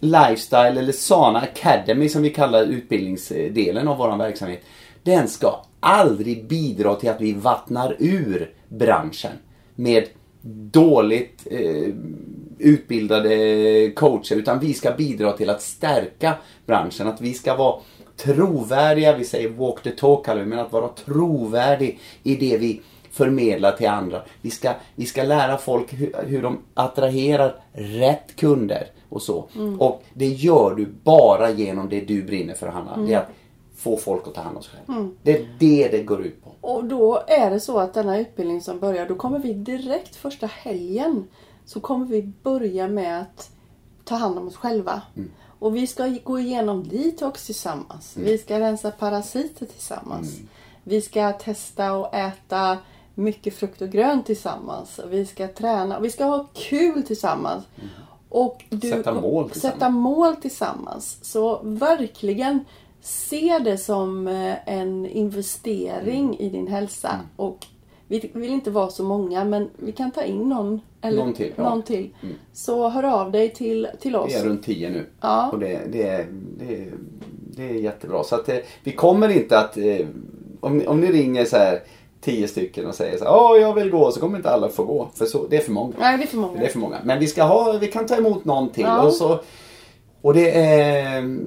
Lifestyle 0.00 0.78
eller 0.78 0.92
Sana 0.92 1.40
Academy 1.40 2.08
som 2.08 2.22
vi 2.22 2.30
kallar 2.30 2.62
utbildningsdelen 2.62 3.88
av 3.88 3.96
vår 3.98 4.16
verksamhet. 4.16 4.62
Den 5.02 5.28
ska 5.28 5.60
aldrig 5.80 6.48
bidra 6.48 6.94
till 6.94 7.10
att 7.10 7.20
vi 7.20 7.32
vattnar 7.32 7.96
ur 7.98 8.50
branschen 8.68 9.32
med 9.74 10.04
dåligt 10.70 11.46
eh, 11.50 11.94
utbildade 12.58 13.90
coacher 13.90 14.36
utan 14.36 14.60
vi 14.60 14.74
ska 14.74 14.90
bidra 14.90 15.32
till 15.32 15.50
att 15.50 15.62
stärka 15.62 16.34
branschen. 16.66 17.06
Att 17.06 17.20
vi 17.20 17.34
ska 17.34 17.56
vara 17.56 17.80
trovärdiga, 18.18 19.16
vi 19.16 19.24
säger 19.24 19.48
walk 19.48 19.82
the 19.82 19.90
talk 19.90 20.26
men 20.26 20.58
att 20.58 20.72
vara 20.72 20.88
trovärdig 20.88 22.00
i 22.22 22.36
det 22.36 22.58
vi 22.58 22.80
förmedlar 23.10 23.72
till 23.72 23.88
andra. 23.88 24.22
Vi 24.42 24.50
ska, 24.50 24.72
vi 24.94 25.06
ska 25.06 25.22
lära 25.22 25.58
folk 25.58 25.92
hur, 25.92 26.14
hur 26.26 26.42
de 26.42 26.58
attraherar 26.74 27.54
rätt 27.72 28.36
kunder 28.36 28.86
och 29.08 29.22
så. 29.22 29.48
Mm. 29.54 29.80
Och 29.80 30.02
det 30.14 30.26
gör 30.26 30.74
du 30.74 30.86
bara 31.04 31.50
genom 31.50 31.88
det 31.88 32.00
du 32.00 32.22
brinner 32.22 32.54
för 32.54 32.66
Hanna. 32.66 32.96
Det 32.96 33.14
är 33.14 33.18
att 33.18 33.30
få 33.76 33.96
folk 33.96 34.26
att 34.26 34.34
ta 34.34 34.40
hand 34.40 34.56
om 34.56 34.62
sig 34.62 34.72
själva. 34.72 35.00
Mm. 35.00 35.16
Det 35.22 35.38
är 35.38 35.48
det 35.58 35.88
det 35.88 36.02
går 36.02 36.22
ut 36.22 36.44
på. 36.44 36.50
Och 36.60 36.84
då 36.84 37.22
är 37.26 37.50
det 37.50 37.60
så 37.60 37.78
att 37.78 37.94
denna 37.94 38.18
utbildning 38.18 38.60
som 38.60 38.78
börjar, 38.78 39.08
då 39.08 39.14
kommer 39.14 39.38
vi 39.38 39.52
direkt 39.52 40.16
första 40.16 40.46
helgen 40.46 41.24
så 41.64 41.80
kommer 41.80 42.06
vi 42.06 42.32
börja 42.42 42.88
med 42.88 43.20
att 43.20 43.50
ta 44.04 44.14
hand 44.14 44.38
om 44.38 44.46
oss 44.48 44.56
själva. 44.56 45.02
Och 45.58 45.76
vi 45.76 45.86
ska 45.86 46.14
gå 46.24 46.38
igenom 46.38 46.88
detox 46.88 47.46
tillsammans. 47.46 48.12
Vi 48.16 48.38
ska 48.38 48.60
rensa 48.60 48.90
parasiter 48.90 49.66
tillsammans. 49.66 50.36
Vi 50.84 51.00
ska 51.00 51.32
testa 51.32 51.92
och 51.92 52.14
äta 52.14 52.78
mycket 53.14 53.54
frukt 53.54 53.82
och 53.82 53.88
grönt 53.90 54.26
tillsammans. 54.26 55.00
Vi 55.10 55.26
ska 55.26 55.48
träna. 55.48 56.00
Vi 56.00 56.10
ska 56.10 56.24
ha 56.24 56.46
kul 56.54 57.02
tillsammans. 57.02 57.64
Och 58.28 58.64
du, 58.68 58.90
Sätta 58.90 59.12
mål 59.14 59.50
tillsammans. 59.50 59.74
Sätta 59.74 59.88
mål 59.88 60.36
tillsammans. 60.36 61.18
Så 61.22 61.60
verkligen 61.62 62.64
se 63.00 63.58
det 63.58 63.78
som 63.78 64.28
eh, 64.28 64.68
en 64.68 65.06
investering 65.06 66.24
Mm. 66.24 66.36
i 66.38 66.48
din 66.48 66.66
hälsa. 66.66 67.20
Och 67.36 67.66
vi 68.06 68.30
vill 68.34 68.50
inte 68.52 68.70
vara 68.70 68.90
så 68.90 69.04
många 69.04 69.44
men 69.44 69.70
vi 69.76 69.92
kan 69.92 70.10
ta 70.10 70.22
in 70.22 70.48
någon. 70.48 70.80
Eller 71.02 71.24
Någon 71.24 71.34
till, 71.34 71.52
ja. 71.56 71.62
Mm. 71.62 71.70
någon 71.70 71.82
till. 71.82 72.10
Så 72.52 72.88
hör 72.88 73.02
av 73.02 73.32
dig 73.32 73.50
till, 73.54 73.88
till 74.00 74.16
oss. 74.16 74.30
Vi 74.32 74.34
är 74.34 74.44
runt 74.44 74.64
10 74.64 74.90
nu. 74.90 75.06
Ja. 75.20 75.50
Och 75.52 75.58
det, 75.58 75.80
det, 75.92 76.02
är, 76.08 76.26
det, 76.58 76.74
är, 76.74 76.92
det 77.56 77.62
är 77.62 77.74
jättebra. 77.74 78.24
Så 78.24 78.34
att 78.34 78.48
eh, 78.48 78.56
vi 78.84 78.92
kommer 78.92 79.28
inte 79.28 79.58
att... 79.58 79.76
Eh, 79.76 80.06
om, 80.60 80.82
om 80.86 81.00
ni 81.00 81.12
ringer 81.12 81.44
så 81.44 81.56
här 81.56 81.80
10 82.20 82.48
stycken 82.48 82.86
och 82.86 82.94
säger 82.94 83.18
så 83.18 83.24
här, 83.24 83.32
Åh, 83.36 83.58
jag 83.60 83.74
vill 83.74 83.90
gå. 83.90 84.10
Så 84.12 84.20
kommer 84.20 84.36
inte 84.36 84.50
alla 84.50 84.68
få 84.68 84.84
gå. 84.84 85.08
För 85.14 85.24
så, 85.26 85.46
det 85.46 85.56
är 85.56 85.60
för 85.60 85.72
många. 85.72 85.94
Nej, 85.98 86.16
det 86.18 86.22
är 86.24 86.26
för 86.26 86.36
många. 86.36 86.60
Det 86.60 86.66
är 86.66 86.70
för 86.70 86.78
många. 86.78 86.96
Men 87.04 87.20
vi 87.20 87.26
ska 87.26 87.42
ha, 87.42 87.72
vi 87.72 87.86
kan 87.86 88.06
ta 88.06 88.16
emot 88.16 88.44
någon 88.44 88.68
till. 88.70 88.84
Ja. 88.84 89.02
Och, 89.02 89.12
så, 89.12 89.40
och 90.22 90.34
det 90.34 90.50
är... 90.60 91.38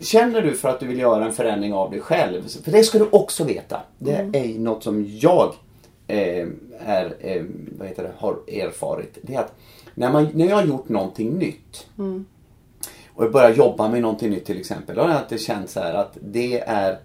Känner 0.00 0.42
du 0.42 0.54
för 0.54 0.68
att 0.68 0.80
du 0.80 0.86
vill 0.86 0.98
göra 0.98 1.24
en 1.24 1.32
förändring 1.32 1.72
av 1.74 1.90
dig 1.90 2.00
själv? 2.00 2.48
För 2.64 2.70
det 2.70 2.82
ska 2.84 2.98
du 2.98 3.08
också 3.10 3.44
veta. 3.44 3.80
Det 3.98 4.14
Mm. 4.14 4.34
är 4.34 4.58
något 4.58 4.82
som 4.82 5.06
jag 5.20 5.52
är, 6.78 7.14
eh, 7.20 7.42
vad 7.78 7.88
heter 7.88 8.02
det, 8.02 8.12
har 8.16 8.32
erfarit. 8.48 9.18
Det 9.22 9.34
är 9.34 9.40
att 9.40 9.54
när, 9.94 10.12
man, 10.12 10.28
när 10.34 10.46
jag 10.46 10.56
har 10.56 10.64
gjort 10.64 10.88
någonting 10.88 11.30
nytt 11.38 11.86
Mm. 11.98 12.24
och 13.14 13.24
jag 13.24 13.32
börjar 13.32 13.54
jobba 13.54 13.88
med 13.88 14.02
någonting 14.02 14.30
nytt 14.30 14.44
till 14.44 14.58
exempel. 14.60 14.96
Då 14.96 15.02
har 15.02 15.08
jag 15.08 15.18
alltid 15.18 15.40
känt 15.40 15.70
så 15.70 15.80
här 15.80 15.94
att 15.94 16.18
det 16.20 16.60
är 16.60 16.98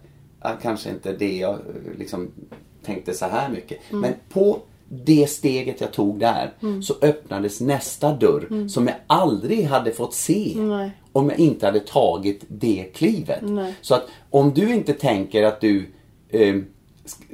kanske 0.61 0.89
inte 0.89 1.13
det 1.13 1.37
jag 1.37 1.53
eh, 1.53 1.59
liksom 1.97 2.31
tänkte 2.85 3.13
så 3.13 3.25
här 3.25 3.49
mycket. 3.49 3.77
Mm. 3.89 4.01
Men 4.01 4.13
på 4.29 4.59
det 4.89 5.29
steget 5.29 5.81
jag 5.81 5.91
tog 5.93 6.19
där 6.19 6.51
så 6.81 6.93
öppnades 7.01 7.61
nästa 7.61 8.13
dörr 8.15 8.67
som 8.69 8.87
jag 8.87 8.95
aldrig 9.07 9.63
hade 9.63 9.91
fått 9.91 10.13
se 10.13 10.53
Mm. 10.55 10.69
Nej. 10.69 10.91
om 11.11 11.29
jag 11.29 11.39
inte 11.39 11.65
hade 11.65 11.79
tagit 11.79 12.43
det 12.47 12.85
klivet. 12.93 13.41
Nej. 13.41 13.75
Så 13.81 13.95
att 13.95 14.07
om 14.29 14.53
du 14.53 14.73
inte 14.73 14.93
tänker 14.93 15.43
att 15.43 15.61
du 15.61 15.85
eh, 16.29 16.55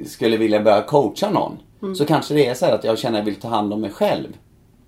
skulle 0.06 0.36
vilja 0.36 0.60
börja 0.62 0.82
coacha 0.82 1.30
någon 1.30 1.58
Mm. 1.82 1.94
så 1.94 2.04
kanske 2.04 2.34
det 2.34 2.46
är 2.46 2.54
så 2.54 2.66
här 2.66 2.72
att 2.74 2.84
jag 2.84 2.98
känner 2.98 3.18
att 3.18 3.26
jag 3.26 3.32
vill 3.32 3.40
ta 3.40 3.48
hand 3.48 3.72
om 3.72 3.80
mig 3.80 3.90
själv. 3.90 4.28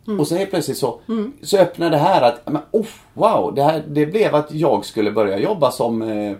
Mm. 0.07 0.21
Och 0.21 0.27
så 0.29 0.37
helt 0.37 0.51
plötsligt 0.51 0.79
så, 0.79 1.01
så 1.43 1.59
öppnar 1.59 1.91
det 1.91 1.97
här 1.97 2.23
att, 2.23 2.53
men, 2.53 2.63
oh, 2.71 2.87
wow, 3.15 3.55
det, 3.55 3.63
här, 3.63 3.85
det 3.89 4.07
blev 4.07 4.35
att 4.35 4.53
jag 4.53 4.85
skulle 4.85 5.11
börja 5.13 5.39
jobba 5.39 5.71
som 5.71 6.03
eh, 6.03 6.37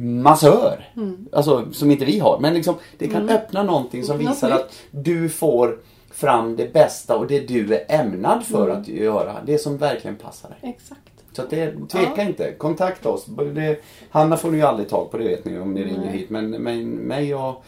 massör. 0.00 0.90
Mm. 0.96 1.28
Alltså 1.32 1.66
som 1.72 1.90
inte 1.90 2.04
vi 2.04 2.18
har. 2.18 2.38
Men 2.40 2.54
liksom, 2.54 2.74
det 2.98 3.08
kan 3.08 3.28
öppna 3.28 3.62
någonting 3.62 4.04
som 4.04 4.18
Något 4.18 4.30
visar 4.32 4.50
att 4.50 4.72
du 4.90 5.28
får 5.28 5.78
fram 6.10 6.56
det 6.56 6.72
bästa 6.72 7.16
och 7.16 7.26
det 7.26 7.40
du 7.40 7.74
är 7.74 8.00
ämnad 8.00 8.44
för 8.46 8.64
Mm. 8.68 8.80
att 8.80 8.88
göra. 8.88 9.36
Det 9.46 9.58
som 9.58 9.76
verkligen 9.76 10.16
passar 10.16 10.48
dig. 10.48 10.58
Exakt. 10.62 11.00
Så 11.38 11.44
det, 11.50 11.74
tveka 11.88 12.22
inte. 12.22 12.52
Kontakta 12.52 13.08
oss. 13.08 13.26
Det, 13.54 13.80
Hanna 14.10 14.36
får 14.36 14.50
ni 14.50 14.56
ju 14.56 14.62
aldrig 14.62 14.88
tag 14.88 15.10
på, 15.10 15.18
det 15.18 15.24
vet 15.24 15.44
ni 15.44 15.58
om 15.58 15.74
ni 15.74 15.84
ringer 15.84 16.10
hit. 16.10 16.30
Men, 16.30 16.50
men 16.50 16.90
mig 16.90 17.34
och 17.34 17.64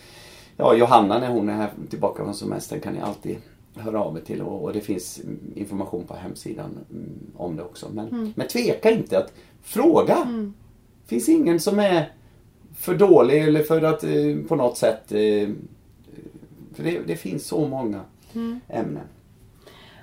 ja, 0.57 0.75
Johanna 0.75 1.19
när 1.19 1.29
hon 1.29 1.49
är 1.49 1.53
här 1.53 1.71
tillbaka 1.91 2.25
från 2.25 2.35
semestern 2.35 2.81
kan 2.81 2.93
ni 2.93 3.01
alltid 3.01 3.37
höra 3.75 4.01
av 4.01 4.17
er 4.17 4.21
till. 4.21 4.43
Och, 4.43 4.65
och 4.65 4.73
det 4.73 4.81
finns 4.81 5.21
information 5.55 6.05
på 6.07 6.15
hemsidan 6.15 6.79
mm, 6.91 7.11
om 7.37 7.57
det 7.57 7.63
också. 7.63 7.89
Men, 7.93 8.33
men 8.37 8.49
tveka 8.49 8.91
inte 8.91 9.19
att 9.19 9.33
fråga. 9.63 10.17
finns 11.07 11.29
ingen 11.29 11.61
som 11.61 11.79
är 11.79 12.13
för 12.77 12.95
dålig 12.95 13.43
eller 13.43 13.63
för 13.63 13.83
att 13.83 14.05
eh, 14.05 14.37
på 14.49 14.57
något 14.57 14.77
sätt 14.77 15.13
eh, 15.13 15.49
för 16.75 16.83
det, 16.83 17.01
det 17.07 17.17
finns 17.17 17.47
så 17.47 17.69
många 17.69 18.01
ämnen. 18.69 19.05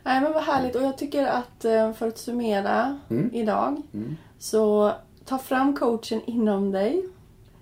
Nej 0.07 0.21
men 0.21 0.33
vad 0.33 0.43
härligt 0.43 0.75
och 0.75 0.81
jag 0.83 0.97
tycker 0.97 1.25
att 1.25 1.65
eh, 1.65 1.93
för 1.93 2.07
att 2.07 2.17
summera 2.17 2.99
Mm. 3.09 3.29
idag 3.33 3.81
så 4.39 4.91
ta 5.25 5.37
fram 5.37 5.75
coachen 5.75 6.21
inom 6.25 6.71
dig. 6.71 7.05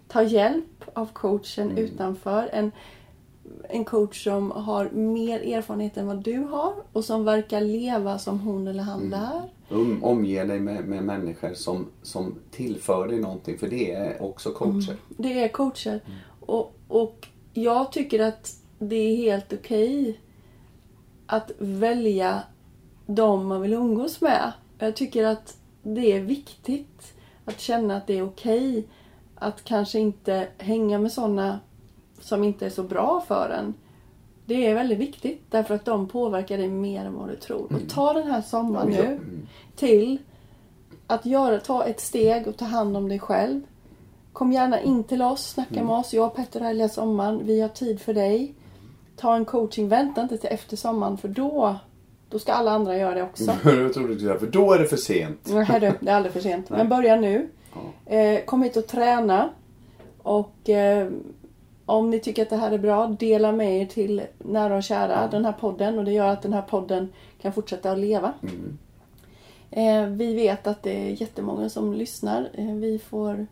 Ta 0.08 0.24
hjälp 0.24 0.84
av 0.94 1.06
coachen 1.14 1.72
Mm. 1.72 1.78
utanför. 1.78 2.50
En, 2.54 2.72
en 3.70 3.86
coach 3.86 4.24
som 4.24 4.52
har 4.52 4.90
mer 4.90 5.40
erfarenhet 5.56 5.98
än 5.98 6.08
vad 6.08 6.24
du 6.24 6.38
har 6.38 6.74
och 6.94 7.06
som 7.06 7.26
verkar 7.26 7.62
leva 7.62 8.20
som 8.20 8.40
hon 8.40 8.68
eller 8.68 8.84
han 8.84 9.10
lär. 9.10 9.42
Um, 9.70 10.04
omge 10.04 10.44
dig 10.44 10.60
med, 10.60 10.88
med 10.88 11.04
människor 11.04 11.54
som, 11.54 11.88
som 12.02 12.36
tillför 12.52 13.08
dig 13.08 13.20
någonting 13.20 13.58
för 13.58 13.68
det 13.68 13.92
är 13.92 14.22
också 14.22 14.52
coacher. 14.52 14.96
Det 15.18 15.44
är 15.44 15.48
coacher. 15.48 16.00
Och, 16.40 16.76
och 16.88 17.28
jag 17.54 17.92
tycker 17.92 18.20
att 18.24 18.56
det 18.80 18.96
är 18.96 19.16
helt 19.16 19.54
okej 19.54 20.20
att 21.28 21.52
välja 21.58 22.44
de 23.06 23.48
man 23.48 23.62
vill 23.62 23.74
umgås 23.74 24.22
med. 24.22 24.52
Jag 24.80 24.96
tycker 24.96 25.26
att 25.26 25.58
det 25.84 26.12
är 26.12 26.20
viktigt 26.20 27.14
att 27.46 27.60
känna 27.60 27.98
att 27.98 28.08
det 28.08 28.18
är 28.18 28.26
okej 28.26 28.88
att 29.36 29.64
kanske 29.64 30.00
inte 30.00 30.48
hänga 30.58 31.00
med 31.00 31.12
sådana 31.12 31.60
som 32.20 32.44
inte 32.44 32.66
är 32.66 32.70
så 32.70 32.84
bra 32.84 33.24
för 33.28 33.50
en. 33.50 33.74
Det 34.46 34.66
är 34.66 34.76
väldigt 34.76 35.00
viktigt 35.00 35.52
därför 35.52 35.76
att 35.76 35.86
de 35.86 36.08
påverkar 36.08 36.58
dig 36.58 36.70
mer 36.70 37.06
än 37.06 37.14
vad 37.14 37.30
du 37.30 37.36
tror. 37.36 37.74
Och 37.74 37.90
ta 37.90 38.14
den 38.14 38.32
här 38.32 38.42
sommaren 38.42 38.90
nu 38.90 39.20
till 39.76 40.18
att 41.08 41.26
göra, 41.26 41.60
ta 41.60 41.86
ett 41.86 42.00
steg 42.00 42.48
och 42.48 42.58
ta 42.58 42.66
hand 42.66 42.98
om 42.98 43.10
dig 43.10 43.20
själv. 43.20 43.62
Kom 44.34 44.52
gärna 44.52 44.82
in 44.82 45.04
till 45.04 45.22
oss, 45.22 45.50
snacka 45.50 45.84
med 45.84 45.96
oss. 45.96 46.14
Jag 46.14 46.28
och 46.28 46.36
Petter 46.36 46.60
har 46.60 46.68
hela 46.68 46.90
sommaren. 46.90 47.42
Vi 47.46 47.62
har 47.62 47.70
tid 47.70 48.02
för 48.02 48.14
dig. 48.14 48.54
Ta 49.16 49.36
en 49.36 49.46
coaching. 49.46 49.88
Vänta 49.88 50.22
inte 50.22 50.38
till 50.38 50.50
efter 50.52 50.78
sommaren 50.78 51.18
för 51.18 51.28
då, 51.28 51.76
då 52.30 52.40
ska 52.40 52.54
alla 52.54 52.72
andra 52.72 52.98
göra 52.98 53.16
det 53.16 53.24
också. 53.24 53.44
jag 53.64 53.94
trodde 53.94 54.08
du 54.08 54.16
skulle 54.16 54.20
säga, 54.20 54.40
för 54.40 54.48
då 54.48 54.74
är 54.74 54.80
det 54.80 54.86
för 54.86 54.98
sent. 54.98 55.40
Nej 55.46 55.80
du, 55.80 55.94
det 56.00 56.12
är 56.12 56.16
aldrig 56.16 56.34
för 56.34 56.40
sent. 56.40 56.70
Men 56.70 56.90
börja 56.90 57.16
nu. 57.16 57.50
Eh, 58.06 58.46
kom 58.46 58.64
hit 58.64 58.78
och 58.78 58.88
träna. 58.88 59.50
Och 60.22 60.70
eh, 60.70 61.10
om 61.86 62.10
ni 62.10 62.20
tycker 62.20 62.42
att 62.42 62.50
det 62.50 62.56
här 62.56 62.72
är 62.72 62.78
bra, 62.78 63.08
dela 63.08 63.52
med 63.52 63.82
er 63.82 63.86
till 63.86 64.22
nära 64.38 64.76
och 64.76 64.84
kära 64.84 65.28
den 65.28 65.46
här 65.46 65.52
podden. 65.52 65.98
Och 66.00 66.06
det 66.06 66.12
gör 66.12 66.28
att 66.28 66.42
den 66.42 66.54
här 66.54 66.62
podden 66.62 67.14
kan 67.42 67.54
fortsätta 67.54 67.92
att 67.92 68.00
leva. 68.00 68.34
Eh, 69.72 70.06
vi 70.06 70.36
vet 70.36 70.68
att 70.68 70.84
det 70.84 71.08
är 71.10 71.22
jättemånga 71.22 71.70
som 71.70 71.94
lyssnar. 71.94 72.50
Eh, 72.54 72.74
vi 72.76 73.00
får 73.00 73.48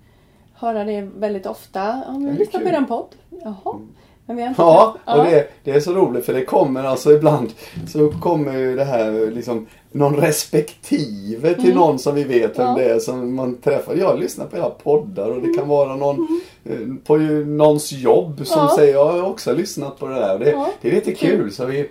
höra 0.53 0.83
det 0.83 1.01
väldigt 1.01 1.45
ofta. 1.45 2.03
Ja, 2.07 2.13
det 2.13 2.29
är 2.29 2.33
lyssna 2.33 2.59
på 2.59 2.65
den 2.65 2.85
podd. 2.85 3.15
Jaha. 3.29 3.79
Men 4.25 4.35
vi 4.35 4.41
har 4.41 4.49
inte 4.49 4.61
Ja, 4.61 4.95
ja. 5.05 5.17
och 5.17 5.23
det, 5.25 5.47
det 5.63 5.71
är 5.71 5.79
så 5.79 5.93
roligt 5.93 6.25
för 6.25 6.33
det 6.33 6.45
kommer 6.45 6.83
alltså 6.83 7.11
ibland 7.11 7.53
så 7.87 8.09
kommer 8.09 8.57
ju 8.57 8.75
det 8.75 8.83
här 8.83 9.31
liksom 9.31 9.67
någon 9.91 10.15
respektive 10.15 11.53
till 11.53 11.75
någon 11.75 11.99
som 11.99 12.15
vi 12.15 12.23
vet 12.23 12.59
vem 12.59 12.67
Mm. 12.67 12.81
Ja. 12.81 12.87
det 12.87 12.93
är 12.95 12.99
som 12.99 13.35
man 13.35 13.55
träffar. 13.57 13.95
Jag 13.95 14.19
lyssnar 14.19 14.45
på 14.45 14.57
era 14.57 14.69
poddar 14.69 15.29
och 15.29 15.41
det 15.41 15.53
kan 15.53 15.67
vara 15.67 15.95
någon 15.95 16.27
eh, 16.65 16.77
på 17.03 17.17
ju 17.19 17.45
någons 17.45 17.91
jobb 17.91 18.41
som 18.47 18.59
Mm. 18.59 18.69
Ja. 18.71 18.75
säger 18.77 18.93
jag 18.93 19.05
har 19.11 19.23
också 19.29 19.53
lyssnat 19.53 19.99
på 19.99 20.07
det 20.07 20.15
där. 20.15 20.39
Det, 20.39 20.49
Ja. 20.51 20.67
det 20.81 20.87
är 20.89 20.95
lite 20.95 21.15
kul. 21.15 21.51
Så 21.51 21.65
vi, 21.65 21.89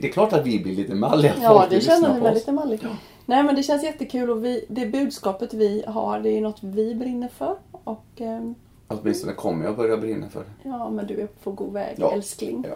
det 0.00 0.08
är 0.08 0.12
klart 0.12 0.32
att 0.32 0.46
vi 0.46 0.58
blir 0.62 0.76
lite 0.76 0.94
malliga. 0.94 1.32
Ja, 1.42 1.66
det 1.70 1.80
känner 1.80 2.14
vi 2.14 2.20
väl 2.20 2.34
lite 2.34 2.52
malligt. 2.52 2.82
Nej, 3.26 3.42
men 3.42 3.54
det 3.54 3.62
känns 3.62 3.84
jättekul 3.84 4.30
och 4.30 4.44
vi, 4.44 4.64
det 4.68 4.86
budskapet 4.86 5.54
vi 5.54 5.84
har, 5.86 6.18
det 6.20 6.30
är 6.30 6.40
något 6.40 6.58
vi 6.62 6.94
brinner 6.94 7.28
för. 7.38 7.54
Och 7.84 8.04
ehm, 8.16 8.54
Åtminstone 8.88 9.32
kommer 9.32 9.64
jag 9.64 9.76
börja 9.76 9.96
brinna 9.96 10.28
för 10.28 10.40
det. 10.40 10.68
ja, 10.68 10.90
men 10.90 11.06
du 11.06 11.20
är 11.20 11.26
på 11.26 11.50
god 11.52 11.72
väg, 11.72 11.94
Ja. 11.98 12.12
älskling. 12.12 12.64
Ja. 12.68 12.74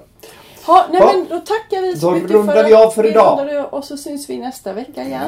Ja, 0.66 0.84
nej, 0.90 1.00
Ja. 1.00 1.12
men 1.14 1.26
då 1.28 1.38
tackar 1.38 1.82
vi 1.82 1.96
så 1.96 2.06
Då 2.06 2.14
mycket 2.14 2.30
rundar 2.30 2.54
för 2.54 2.64
vi 2.64 2.74
av 2.74 2.90
för 2.90 3.06
idag. 3.06 3.66
Och 3.70 3.84
så 3.84 3.96
syns 3.96 4.30
vi 4.30 4.38
nästa 4.38 4.72
vecka 4.72 4.90
Ja, 5.02 5.02
igen. 5.04 5.20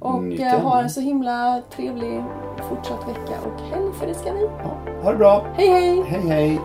har 0.00 0.12
Och 0.18 0.24
eh, 0.40 0.60
ha 0.60 0.70
ämne. 0.72 0.82
en 0.82 0.90
så 0.90 1.00
himla 1.00 1.62
trevlig 1.76 2.24
fortsatt 2.68 3.08
vecka 3.08 3.38
och 3.46 3.60
helg, 3.60 3.92
för 4.00 4.06
det 4.06 4.14
ska 4.14 4.32
vi. 4.32 4.42
Ja, 4.42 4.76
ha 5.02 5.10
det 5.10 5.16
bra. 5.18 5.46
Hej 5.56 5.68
hej! 5.68 6.02
Hej 6.02 6.20
hej. 6.20 6.60